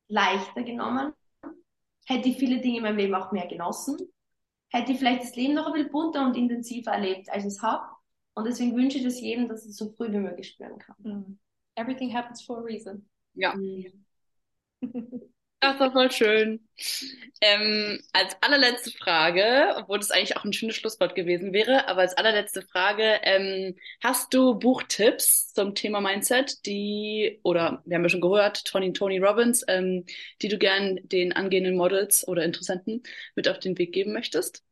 leichter 0.08 0.64
genommen, 0.64 1.14
hätte 2.06 2.30
ich 2.30 2.38
viele 2.38 2.60
Dinge 2.62 2.78
in 2.78 2.84
meinem 2.84 2.97
Leben 2.97 3.16
auch 3.16 3.32
mehr 3.32 3.47
genossen, 3.47 3.97
hätte 4.70 4.91
ich 4.91 4.97
vielleicht 4.97 5.24
das 5.24 5.36
Leben 5.36 5.54
noch 5.54 5.68
ein 5.68 5.74
bisschen 5.74 5.91
bunter 5.91 6.26
und 6.26 6.36
intensiver 6.36 6.91
erlebt, 6.91 7.30
als 7.30 7.43
ich 7.43 7.54
es 7.54 7.62
habe. 7.62 7.86
Und 8.34 8.45
deswegen 8.45 8.76
wünsche 8.76 8.97
ich 8.97 9.04
das 9.04 9.22
jedem, 9.22 9.47
dass 9.47 9.66
es 9.66 9.78
so 9.78 9.91
früh 9.91 10.12
wie 10.12 10.18
möglich 10.18 10.49
spüren 10.49 10.80
kann. 10.80 10.95
Mhm. 10.99 11.39
Everything 11.76 12.14
happens 12.14 12.43
for 12.43 12.60
a 12.60 12.62
reason. 12.62 13.08
Ja. 13.34 13.56
Das 15.64 15.80
war 15.80 15.93
voll 15.93 16.11
schön. 16.11 16.59
Ähm, 17.39 18.01
als 18.11 18.36
allerletzte 18.41 18.91
Frage, 18.91 19.74
obwohl 19.78 19.97
das 19.97 20.11
eigentlich 20.11 20.36
auch 20.36 20.43
ein 20.43 20.51
schönes 20.51 20.76
Schlusswort 20.76 21.16
gewesen 21.16 21.53
wäre, 21.53 21.88
aber 21.88 22.01
als 22.01 22.18
allerletzte 22.18 22.64
Frage, 22.64 23.22
ähm, 23.24 23.78
hast 24.03 24.34
du 24.34 24.55
Buchtipps 24.59 25.53
zum 25.53 25.74
Thema 25.74 26.01
Mindset, 26.01 26.66
die, 26.66 27.39
oder 27.43 27.82
wir 27.86 27.95
haben 27.95 28.03
ja 28.03 28.09
schon 28.09 28.20
gehört, 28.20 28.66
Tony, 28.66 28.91
Tony 28.91 29.20
Robbins, 29.20 29.64
ähm, 29.70 30.05
die 30.41 30.49
du 30.49 30.57
gern 30.57 30.99
den 31.03 31.32
angehenden 31.32 31.78
Models 31.78 32.28
oder 32.28 32.43
Interessenten 32.43 33.01
mit 33.36 33.47
auf 33.47 33.59
den 33.59 33.78
Weg 33.78 33.93
geben 33.93 34.11
möchtest? 34.11 34.64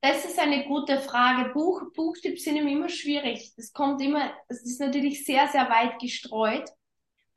Das 0.00 0.24
ist 0.24 0.38
eine 0.38 0.64
gute 0.66 1.00
Frage. 1.00 1.50
Buch, 1.52 1.82
Buchtipps 1.92 2.44
sind 2.44 2.56
immer 2.56 2.88
schwierig. 2.88 3.52
Das 3.56 3.72
kommt 3.72 4.00
immer, 4.00 4.32
es 4.46 4.62
ist 4.62 4.78
natürlich 4.80 5.24
sehr, 5.24 5.48
sehr 5.48 5.68
weit 5.68 5.98
gestreut. 5.98 6.70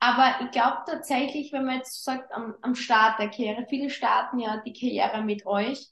Aber 0.02 0.44
ich 0.44 0.50
glaube 0.50 0.78
tatsächlich, 0.84 1.52
wenn 1.52 1.64
man 1.64 1.76
jetzt 1.76 2.02
sagt, 2.02 2.32
am, 2.32 2.56
am 2.60 2.74
Start 2.74 3.20
der 3.20 3.30
Karriere, 3.30 3.66
viele 3.68 3.88
starten 3.88 4.40
ja 4.40 4.60
die 4.66 4.72
Karriere 4.72 5.22
mit 5.22 5.46
euch. 5.46 5.90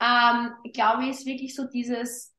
Ähm, 0.00 0.54
ich 0.64 0.72
glaube, 0.72 1.06
ist 1.06 1.26
wirklich 1.26 1.54
so 1.54 1.64
dieses 1.64 2.34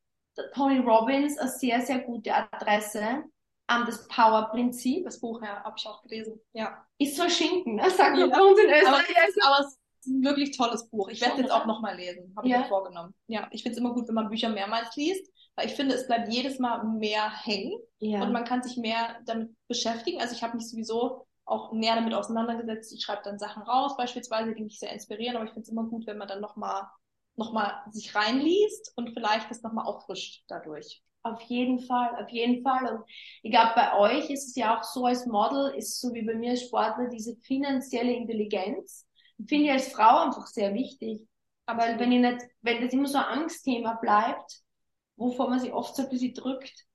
Tony 0.56 0.80
Robbins 0.80 1.38
eine 1.38 1.52
sehr, 1.52 1.82
sehr 1.82 2.00
gute 2.00 2.34
Adresse 2.34 3.26
an 3.68 3.86
das 3.86 4.08
Power-Prinzip. 4.08 5.06
Das 5.06 5.20
Buch, 5.20 5.40
ja, 5.44 5.64
habe 5.64 5.76
ich 5.78 5.86
auch 5.86 6.02
gelesen. 6.02 6.42
Ja. 6.54 6.84
Ist 6.98 7.16
so 7.16 7.30
Schinken, 7.30 7.76
ne? 7.76 7.92
Sagt 7.92 8.18
man 8.18 8.32
ja. 8.32 8.36
bei 8.36 8.44
uns 8.44 8.60
in 8.60 8.72
Österreich. 8.72 9.16
Aber, 9.44 9.56
aber 9.56 9.66
es 9.68 9.74
ist 10.00 10.08
ein 10.08 10.24
wirklich 10.24 10.58
tolles 10.58 10.90
Buch. 10.90 11.10
Ich 11.10 11.22
werde 11.22 11.36
es 11.36 11.42
jetzt 11.42 11.52
auch 11.52 11.68
nochmal 11.68 11.96
lesen. 11.96 12.34
Habe 12.36 12.48
ich 12.48 12.58
mir 12.58 12.66
vorgenommen. 12.66 13.14
Ja, 13.28 13.48
ich 13.52 13.62
finde 13.62 13.74
es 13.74 13.80
immer 13.80 13.94
gut, 13.94 14.08
wenn 14.08 14.16
man 14.16 14.30
Bücher 14.30 14.50
mehrmals 14.50 14.96
liest 14.96 15.32
weil 15.56 15.68
ich 15.68 15.74
finde, 15.74 15.96
es 15.96 16.08
bleibt 16.08 16.32
jedes 16.32 16.60
Mal 16.60 16.84
mehr 16.84 17.30
hängen 17.30 17.80
ja. 18.00 18.24
und 18.24 18.32
man 18.32 18.46
kann 18.46 18.64
sich 18.64 18.78
mehr 18.78 19.18
damit 19.26 19.52
beschäftigen. 19.68 20.22
Also 20.22 20.36
ich 20.36 20.44
habe 20.44 20.58
mich 20.58 20.70
sowieso 20.70 21.28
auch 21.46 21.74
näher 21.74 21.96
damit 21.96 22.14
auseinandergesetzt. 22.14 22.94
Ich 22.94 23.04
schreibe 23.04 23.22
dann 23.24 23.38
Sachen 23.38 23.64
raus, 23.64 23.98
beispielsweise, 23.98 24.54
die 24.54 24.64
mich 24.64 24.80
sehr 24.80 24.92
inspirieren, 24.92 25.36
aber 25.36 25.46
ich 25.46 25.52
finde 25.52 25.64
es 25.64 25.70
immer 25.70 25.84
gut, 25.84 26.08
wenn 26.08 26.18
man 26.18 26.28
dann 26.28 26.42
nochmal 26.42 26.84
noch 27.36 27.52
mal 27.52 27.84
sich 27.92 28.14
reinliest 28.14 28.94
und 28.96 29.12
vielleicht 29.12 29.50
das 29.50 29.64
nochmal 29.64 29.86
auffrischt 29.86 30.44
dadurch. 30.48 31.02
Auf 31.24 31.42
jeden 31.44 31.80
Fall, 31.80 32.16
auf 32.22 32.30
jeden 32.30 32.62
Fall. 32.64 32.86
Und 32.96 33.06
ich 33.42 33.52
glaube, 33.52 33.72
bei 33.76 33.98
euch 33.98 34.30
ist 34.30 34.50
es 34.50 34.56
ja 34.56 34.78
auch 34.78 34.84
so 34.84 35.06
als 35.06 35.26
Model, 35.26 35.74
ist 35.76 36.00
so 36.00 36.14
wie 36.14 36.24
bei 36.24 36.36
mir 36.36 36.52
als 36.52 36.64
Sportler, 36.64 37.08
diese 37.08 37.36
finanzielle 37.38 38.14
Intelligenz. 38.14 39.08
Finde 39.48 39.66
ich 39.66 39.72
als 39.72 39.92
Frau 39.92 40.26
einfach 40.26 40.48
sehr 40.48 40.74
wichtig. 40.74 41.22
Aber 41.66 41.98
wenn 41.98 42.12
ich 42.12 42.20
nicht, 42.20 42.44
wenn 42.62 42.84
das 42.84 42.94
immer 42.94 43.08
so 43.08 43.18
ein 43.18 43.40
Angstthema 43.40 43.94
bleibt, 43.94 44.64
wovor 45.16 45.50
man 45.50 45.60
sich 45.60 45.74
oft 45.74 45.96
so 45.96 46.04
ein 46.04 46.10
bisschen 46.10 46.34
drückt, 46.34 46.86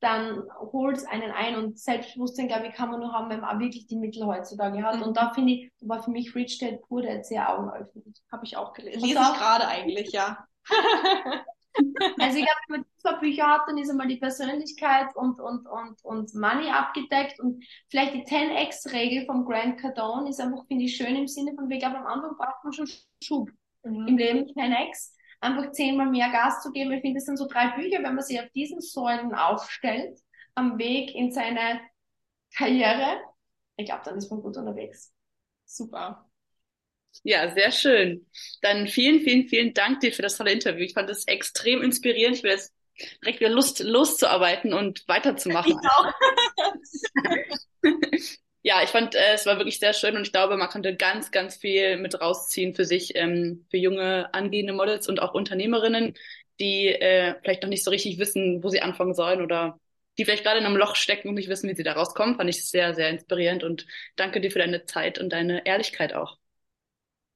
dann 0.00 0.44
holt 0.72 0.96
es 0.96 1.04
einen 1.06 1.32
ein 1.32 1.56
und 1.56 1.78
Selbstbewusstsein, 1.78 2.46
glaube 2.46 2.68
ich, 2.68 2.74
kann 2.74 2.90
man 2.90 3.00
nur 3.00 3.12
haben, 3.12 3.30
wenn 3.30 3.40
man 3.40 3.56
auch 3.56 3.60
wirklich 3.60 3.86
die 3.86 3.96
Mittel 3.96 4.26
heutzutage 4.26 4.82
hat. 4.82 4.96
Mhm. 4.96 5.02
Und 5.02 5.16
da 5.16 5.32
finde 5.32 5.52
ich, 5.54 5.72
war 5.80 6.02
für 6.02 6.10
mich 6.10 6.34
Rich 6.34 6.58
Dad 6.58 6.80
Poor 6.82 7.02
Dad 7.02 7.26
sehr 7.26 7.52
augenöffnend. 7.52 8.22
Habe 8.30 8.44
ich 8.44 8.56
auch 8.56 8.72
gelesen. 8.74 9.00
Lese 9.00 9.20
ich 9.20 9.38
gerade 9.38 9.66
eigentlich, 9.66 10.12
ja. 10.12 10.46
also 12.20 12.38
ich 12.38 12.44
glaube, 12.44 12.60
wenn 12.68 12.80
man 12.80 12.84
zwei 12.98 13.14
Bücher 13.14 13.46
hat, 13.46 13.62
dann 13.66 13.78
ist 13.78 13.90
einmal 13.90 14.06
die 14.06 14.18
Persönlichkeit 14.18 15.16
und, 15.16 15.40
und, 15.40 15.66
und, 15.66 16.04
und 16.04 16.34
Money 16.34 16.70
abgedeckt 16.70 17.40
und 17.40 17.64
vielleicht 17.88 18.14
die 18.14 18.24
10x-Regel 18.24 19.26
vom 19.26 19.44
Grant 19.44 19.80
Cardone 19.80 20.30
ist 20.30 20.40
einfach, 20.40 20.64
finde 20.66 20.84
ich, 20.84 20.96
schön 20.96 21.16
im 21.16 21.26
Sinne 21.26 21.54
von, 21.54 21.68
ich 21.70 21.80
glaube, 21.80 21.98
am 21.98 22.06
Anfang 22.06 22.36
braucht 22.36 22.62
man 22.62 22.72
schon 22.72 22.88
Schub 23.22 23.50
mhm. 23.82 24.06
im 24.06 24.18
Leben, 24.18 24.46
10x 24.46 25.17
einfach 25.40 25.72
zehnmal 25.72 26.10
mehr 26.10 26.30
Gas 26.30 26.62
zu 26.62 26.72
geben. 26.72 26.92
Ich 26.92 27.00
finde, 27.00 27.18
das 27.18 27.26
sind 27.26 27.36
so 27.36 27.46
drei 27.46 27.68
Bücher, 27.76 28.02
wenn 28.02 28.14
man 28.14 28.24
sich 28.24 28.40
auf 28.40 28.50
diesen 28.50 28.80
Säulen 28.80 29.34
aufstellt, 29.34 30.18
am 30.54 30.78
Weg 30.78 31.14
in 31.14 31.32
seine 31.32 31.80
Karriere. 32.56 33.20
Ich 33.76 33.86
glaube, 33.86 34.02
dann 34.04 34.18
ist 34.18 34.30
man 34.30 34.42
gut 34.42 34.56
unterwegs. 34.56 35.12
Super. 35.64 36.28
Ja, 37.22 37.52
sehr 37.52 37.72
schön. 37.72 38.26
Dann 38.62 38.86
vielen, 38.86 39.20
vielen, 39.20 39.48
vielen 39.48 39.74
Dank 39.74 40.00
dir 40.00 40.12
für 40.12 40.22
das 40.22 40.36
tolle 40.36 40.52
Interview. 40.52 40.84
Ich 40.84 40.94
fand 40.94 41.10
es 41.10 41.26
extrem 41.26 41.82
inspirierend. 41.82 42.36
Ich 42.36 42.42
will 42.42 42.52
jetzt 42.52 42.72
direkt 43.22 43.40
wieder 43.40 43.50
Lust 43.50 43.80
loszuarbeiten 43.80 44.72
und 44.72 45.06
weiterzumachen. 45.08 45.72
Ich 45.72 45.88
auch. 45.90 46.12
ja, 48.62 48.82
ich 48.82 48.90
fand, 48.90 49.14
äh, 49.14 49.34
es 49.34 49.46
war 49.46 49.56
wirklich 49.58 49.78
sehr 49.78 49.92
schön 49.92 50.16
und 50.16 50.22
ich 50.22 50.32
glaube, 50.32 50.56
man 50.56 50.68
konnte 50.68 50.96
ganz, 50.96 51.30
ganz 51.30 51.56
viel 51.56 51.96
mit 51.98 52.20
rausziehen 52.20 52.74
für 52.74 52.84
sich, 52.84 53.16
ähm, 53.16 53.66
für 53.70 53.76
junge 53.76 54.32
angehende 54.34 54.72
Models 54.72 55.08
und 55.08 55.20
auch 55.20 55.34
Unternehmerinnen, 55.34 56.14
die 56.60 56.88
äh, 56.88 57.34
vielleicht 57.42 57.62
noch 57.62 57.68
nicht 57.68 57.84
so 57.84 57.90
richtig 57.90 58.18
wissen, 58.18 58.62
wo 58.62 58.68
sie 58.68 58.82
anfangen 58.82 59.14
sollen 59.14 59.42
oder 59.42 59.78
die 60.18 60.24
vielleicht 60.24 60.42
gerade 60.42 60.58
in 60.58 60.66
einem 60.66 60.76
Loch 60.76 60.96
stecken 60.96 61.28
und 61.28 61.36
nicht 61.36 61.48
wissen, 61.48 61.70
wie 61.70 61.76
sie 61.76 61.84
da 61.84 61.92
rauskommen. 61.92 62.36
Fand 62.36 62.50
ich 62.50 62.68
sehr, 62.68 62.94
sehr 62.94 63.08
inspirierend 63.08 63.62
und 63.62 63.86
danke 64.16 64.40
dir 64.40 64.50
für 64.50 64.58
deine 64.58 64.84
Zeit 64.84 65.18
und 65.18 65.30
deine 65.30 65.64
Ehrlichkeit 65.64 66.12
auch. 66.12 66.36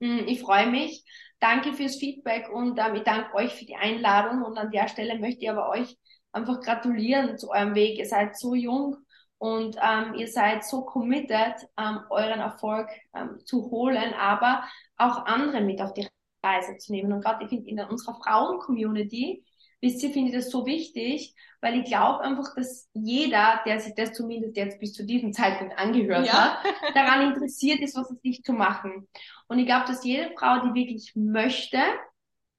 Hm, 0.00 0.26
ich 0.26 0.40
freue 0.40 0.66
mich. 0.66 1.04
Danke 1.38 1.72
fürs 1.72 1.96
Feedback 1.96 2.48
und 2.50 2.78
ähm, 2.78 2.96
ich 2.96 3.02
danke 3.02 3.34
euch 3.34 3.52
für 3.52 3.64
die 3.64 3.76
Einladung 3.76 4.42
und 4.42 4.58
an 4.58 4.70
der 4.70 4.88
Stelle 4.88 5.18
möchte 5.18 5.42
ich 5.42 5.50
aber 5.50 5.70
euch 5.70 5.96
einfach 6.32 6.60
gratulieren 6.60 7.38
zu 7.38 7.50
eurem 7.50 7.74
Weg. 7.74 7.98
Ihr 7.98 8.06
seid 8.06 8.36
so 8.36 8.54
jung 8.54 8.96
und 9.42 9.76
ähm, 9.82 10.14
ihr 10.14 10.28
seid 10.28 10.64
so 10.64 10.82
committed, 10.84 11.68
ähm, 11.76 11.98
euren 12.10 12.38
Erfolg 12.38 12.88
ähm, 13.12 13.40
zu 13.44 13.72
holen, 13.72 14.14
aber 14.14 14.62
auch 14.96 15.26
andere 15.26 15.62
mit 15.62 15.82
auf 15.82 15.92
die 15.94 16.06
Reise 16.44 16.76
zu 16.76 16.92
nehmen. 16.92 17.12
Und 17.12 17.22
gerade 17.22 17.42
ich 17.42 17.48
finde 17.48 17.68
in 17.68 17.80
unserer 17.80 18.14
Frauen-Community, 18.22 19.44
wisst 19.80 20.00
ihr, 20.04 20.10
finde 20.12 20.28
ich 20.28 20.36
das 20.36 20.48
so 20.48 20.64
wichtig, 20.64 21.34
weil 21.60 21.80
ich 21.80 21.86
glaube 21.86 22.20
einfach, 22.20 22.54
dass 22.54 22.88
jeder, 22.92 23.60
der 23.66 23.80
sich 23.80 23.96
das 23.96 24.12
zumindest 24.12 24.56
jetzt 24.56 24.78
bis 24.78 24.92
zu 24.92 25.04
diesem 25.04 25.32
Zeitpunkt 25.32 25.76
angehört 25.76 26.24
ja. 26.24 26.62
hat, 26.62 26.64
daran 26.94 27.32
interessiert 27.32 27.80
ist, 27.80 27.96
was 27.96 28.12
es 28.12 28.22
nicht 28.22 28.46
zu 28.46 28.52
machen. 28.52 29.08
Und 29.48 29.58
ich 29.58 29.66
glaube, 29.66 29.86
dass 29.88 30.04
jede 30.04 30.32
Frau, 30.38 30.60
die 30.60 30.72
wirklich 30.72 31.16
möchte, 31.16 31.78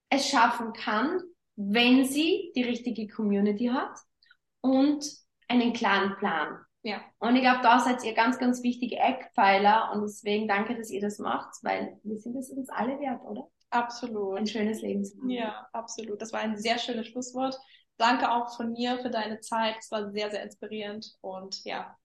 es 0.09 0.27
schaffen 0.27 0.73
kann, 0.73 1.21
wenn 1.55 2.03
sie 2.03 2.51
die 2.57 2.63
richtige 2.63 3.07
Community 3.07 3.67
hat 3.67 3.97
und 4.59 5.05
einen 5.47 5.71
klaren 5.71 6.17
Plan. 6.17 6.57
Ja. 6.83 7.01
Und 7.19 7.35
ich 7.35 7.41
glaube, 7.41 7.61
da 7.63 7.79
seid 7.79 8.03
ihr 8.03 8.13
ganz, 8.13 8.37
ganz 8.37 8.61
wichtige 8.61 8.97
Eckpfeiler 8.97 9.91
und 9.93 10.01
deswegen 10.01 10.47
danke, 10.47 10.75
dass 10.75 10.89
ihr 10.89 11.01
das 11.01 11.17
macht, 11.17 11.55
weil 11.63 11.97
wir 12.03 12.19
sind 12.19 12.35
es 12.35 12.49
uns 12.49 12.69
alle 12.69 12.99
wert, 12.99 13.21
oder? 13.23 13.47
Absolut. 13.69 14.37
Ein 14.37 14.47
schönes 14.47 14.81
Leben 14.81 15.03
zu 15.03 15.17
haben. 15.17 15.29
Ja, 15.29 15.67
absolut. 15.71 16.21
Das 16.21 16.33
war 16.33 16.41
ein 16.41 16.57
sehr 16.57 16.77
schönes 16.77 17.07
Schlusswort. 17.07 17.57
Danke 17.97 18.31
auch 18.31 18.55
von 18.55 18.73
mir 18.73 18.99
für 18.99 19.09
deine 19.09 19.39
Zeit. 19.39 19.77
Es 19.79 19.89
war 19.91 20.11
sehr, 20.11 20.29
sehr 20.29 20.43
inspirierend 20.43 21.15
und 21.21 21.63
ja, 21.63 21.97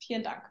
vielen 0.00 0.22
Dank. 0.22 0.44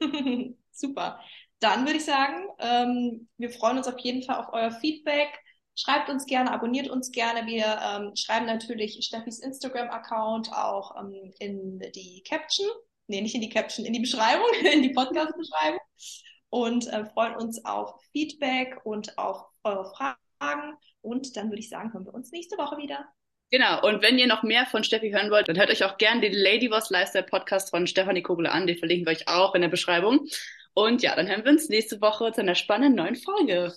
Super. 0.70 1.20
Dann 1.60 1.86
würde 1.86 1.96
ich 1.96 2.04
sagen, 2.04 2.48
ähm, 2.58 3.28
wir 3.38 3.50
freuen 3.50 3.78
uns 3.78 3.88
auf 3.88 3.98
jeden 3.98 4.22
Fall 4.22 4.36
auf 4.36 4.52
euer 4.52 4.70
Feedback. 4.70 5.28
Schreibt 5.76 6.08
uns 6.08 6.26
gerne, 6.26 6.52
abonniert 6.52 6.88
uns 6.88 7.10
gerne. 7.10 7.46
Wir 7.46 7.78
ähm, 7.82 8.14
schreiben 8.14 8.46
natürlich 8.46 8.98
Steffis 9.04 9.40
Instagram-Account 9.40 10.52
auch 10.52 10.94
ähm, 10.96 11.32
in 11.40 11.80
die 11.94 12.22
Caption. 12.28 12.68
Nee, 13.08 13.20
nicht 13.20 13.34
in 13.34 13.40
die 13.40 13.48
Caption, 13.48 13.84
in 13.84 13.92
die 13.92 14.00
Beschreibung, 14.00 14.46
in 14.72 14.82
die 14.82 14.92
Podcast-Beschreibung. 14.92 15.80
Und 16.48 16.86
äh, 16.86 17.04
freuen 17.06 17.34
uns 17.34 17.64
auf 17.64 18.00
Feedback 18.12 18.76
und 18.84 19.18
auf 19.18 19.44
eure 19.64 19.92
Fragen. 19.96 20.76
Und 21.00 21.36
dann 21.36 21.50
würde 21.50 21.60
ich 21.60 21.68
sagen, 21.68 21.92
hören 21.92 22.06
wir 22.06 22.14
uns 22.14 22.30
nächste 22.30 22.56
Woche 22.56 22.76
wieder. 22.76 23.06
Genau, 23.50 23.86
und 23.86 24.02
wenn 24.02 24.18
ihr 24.18 24.26
noch 24.26 24.42
mehr 24.42 24.66
von 24.66 24.84
Steffi 24.84 25.10
hören 25.10 25.30
wollt, 25.30 25.48
dann 25.48 25.58
hört 25.58 25.70
euch 25.70 25.84
auch 25.84 25.98
gerne 25.98 26.20
den 26.20 26.32
Lady 26.32 26.68
Boss 26.68 26.90
Lifestyle 26.90 27.24
Podcast 27.24 27.70
von 27.70 27.86
Stefanie 27.86 28.22
Kogler 28.22 28.52
an. 28.52 28.66
Den 28.66 28.78
verlinken 28.78 29.06
wir 29.06 29.12
euch 29.12 29.28
auch 29.28 29.54
in 29.54 29.62
der 29.62 29.68
Beschreibung. 29.68 30.26
Und 30.72 31.02
ja, 31.02 31.14
dann 31.14 31.28
hören 31.28 31.44
wir 31.44 31.52
uns 31.52 31.68
nächste 31.68 32.00
Woche 32.00 32.32
zu 32.32 32.40
einer 32.40 32.54
spannenden 32.54 32.94
neuen 32.94 33.16
Folge. 33.16 33.74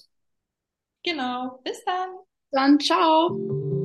Genau. 1.07 1.61
Bis 1.63 1.85
dann. 1.85 2.09
Dann 2.51 2.79
ciao. 2.81 3.76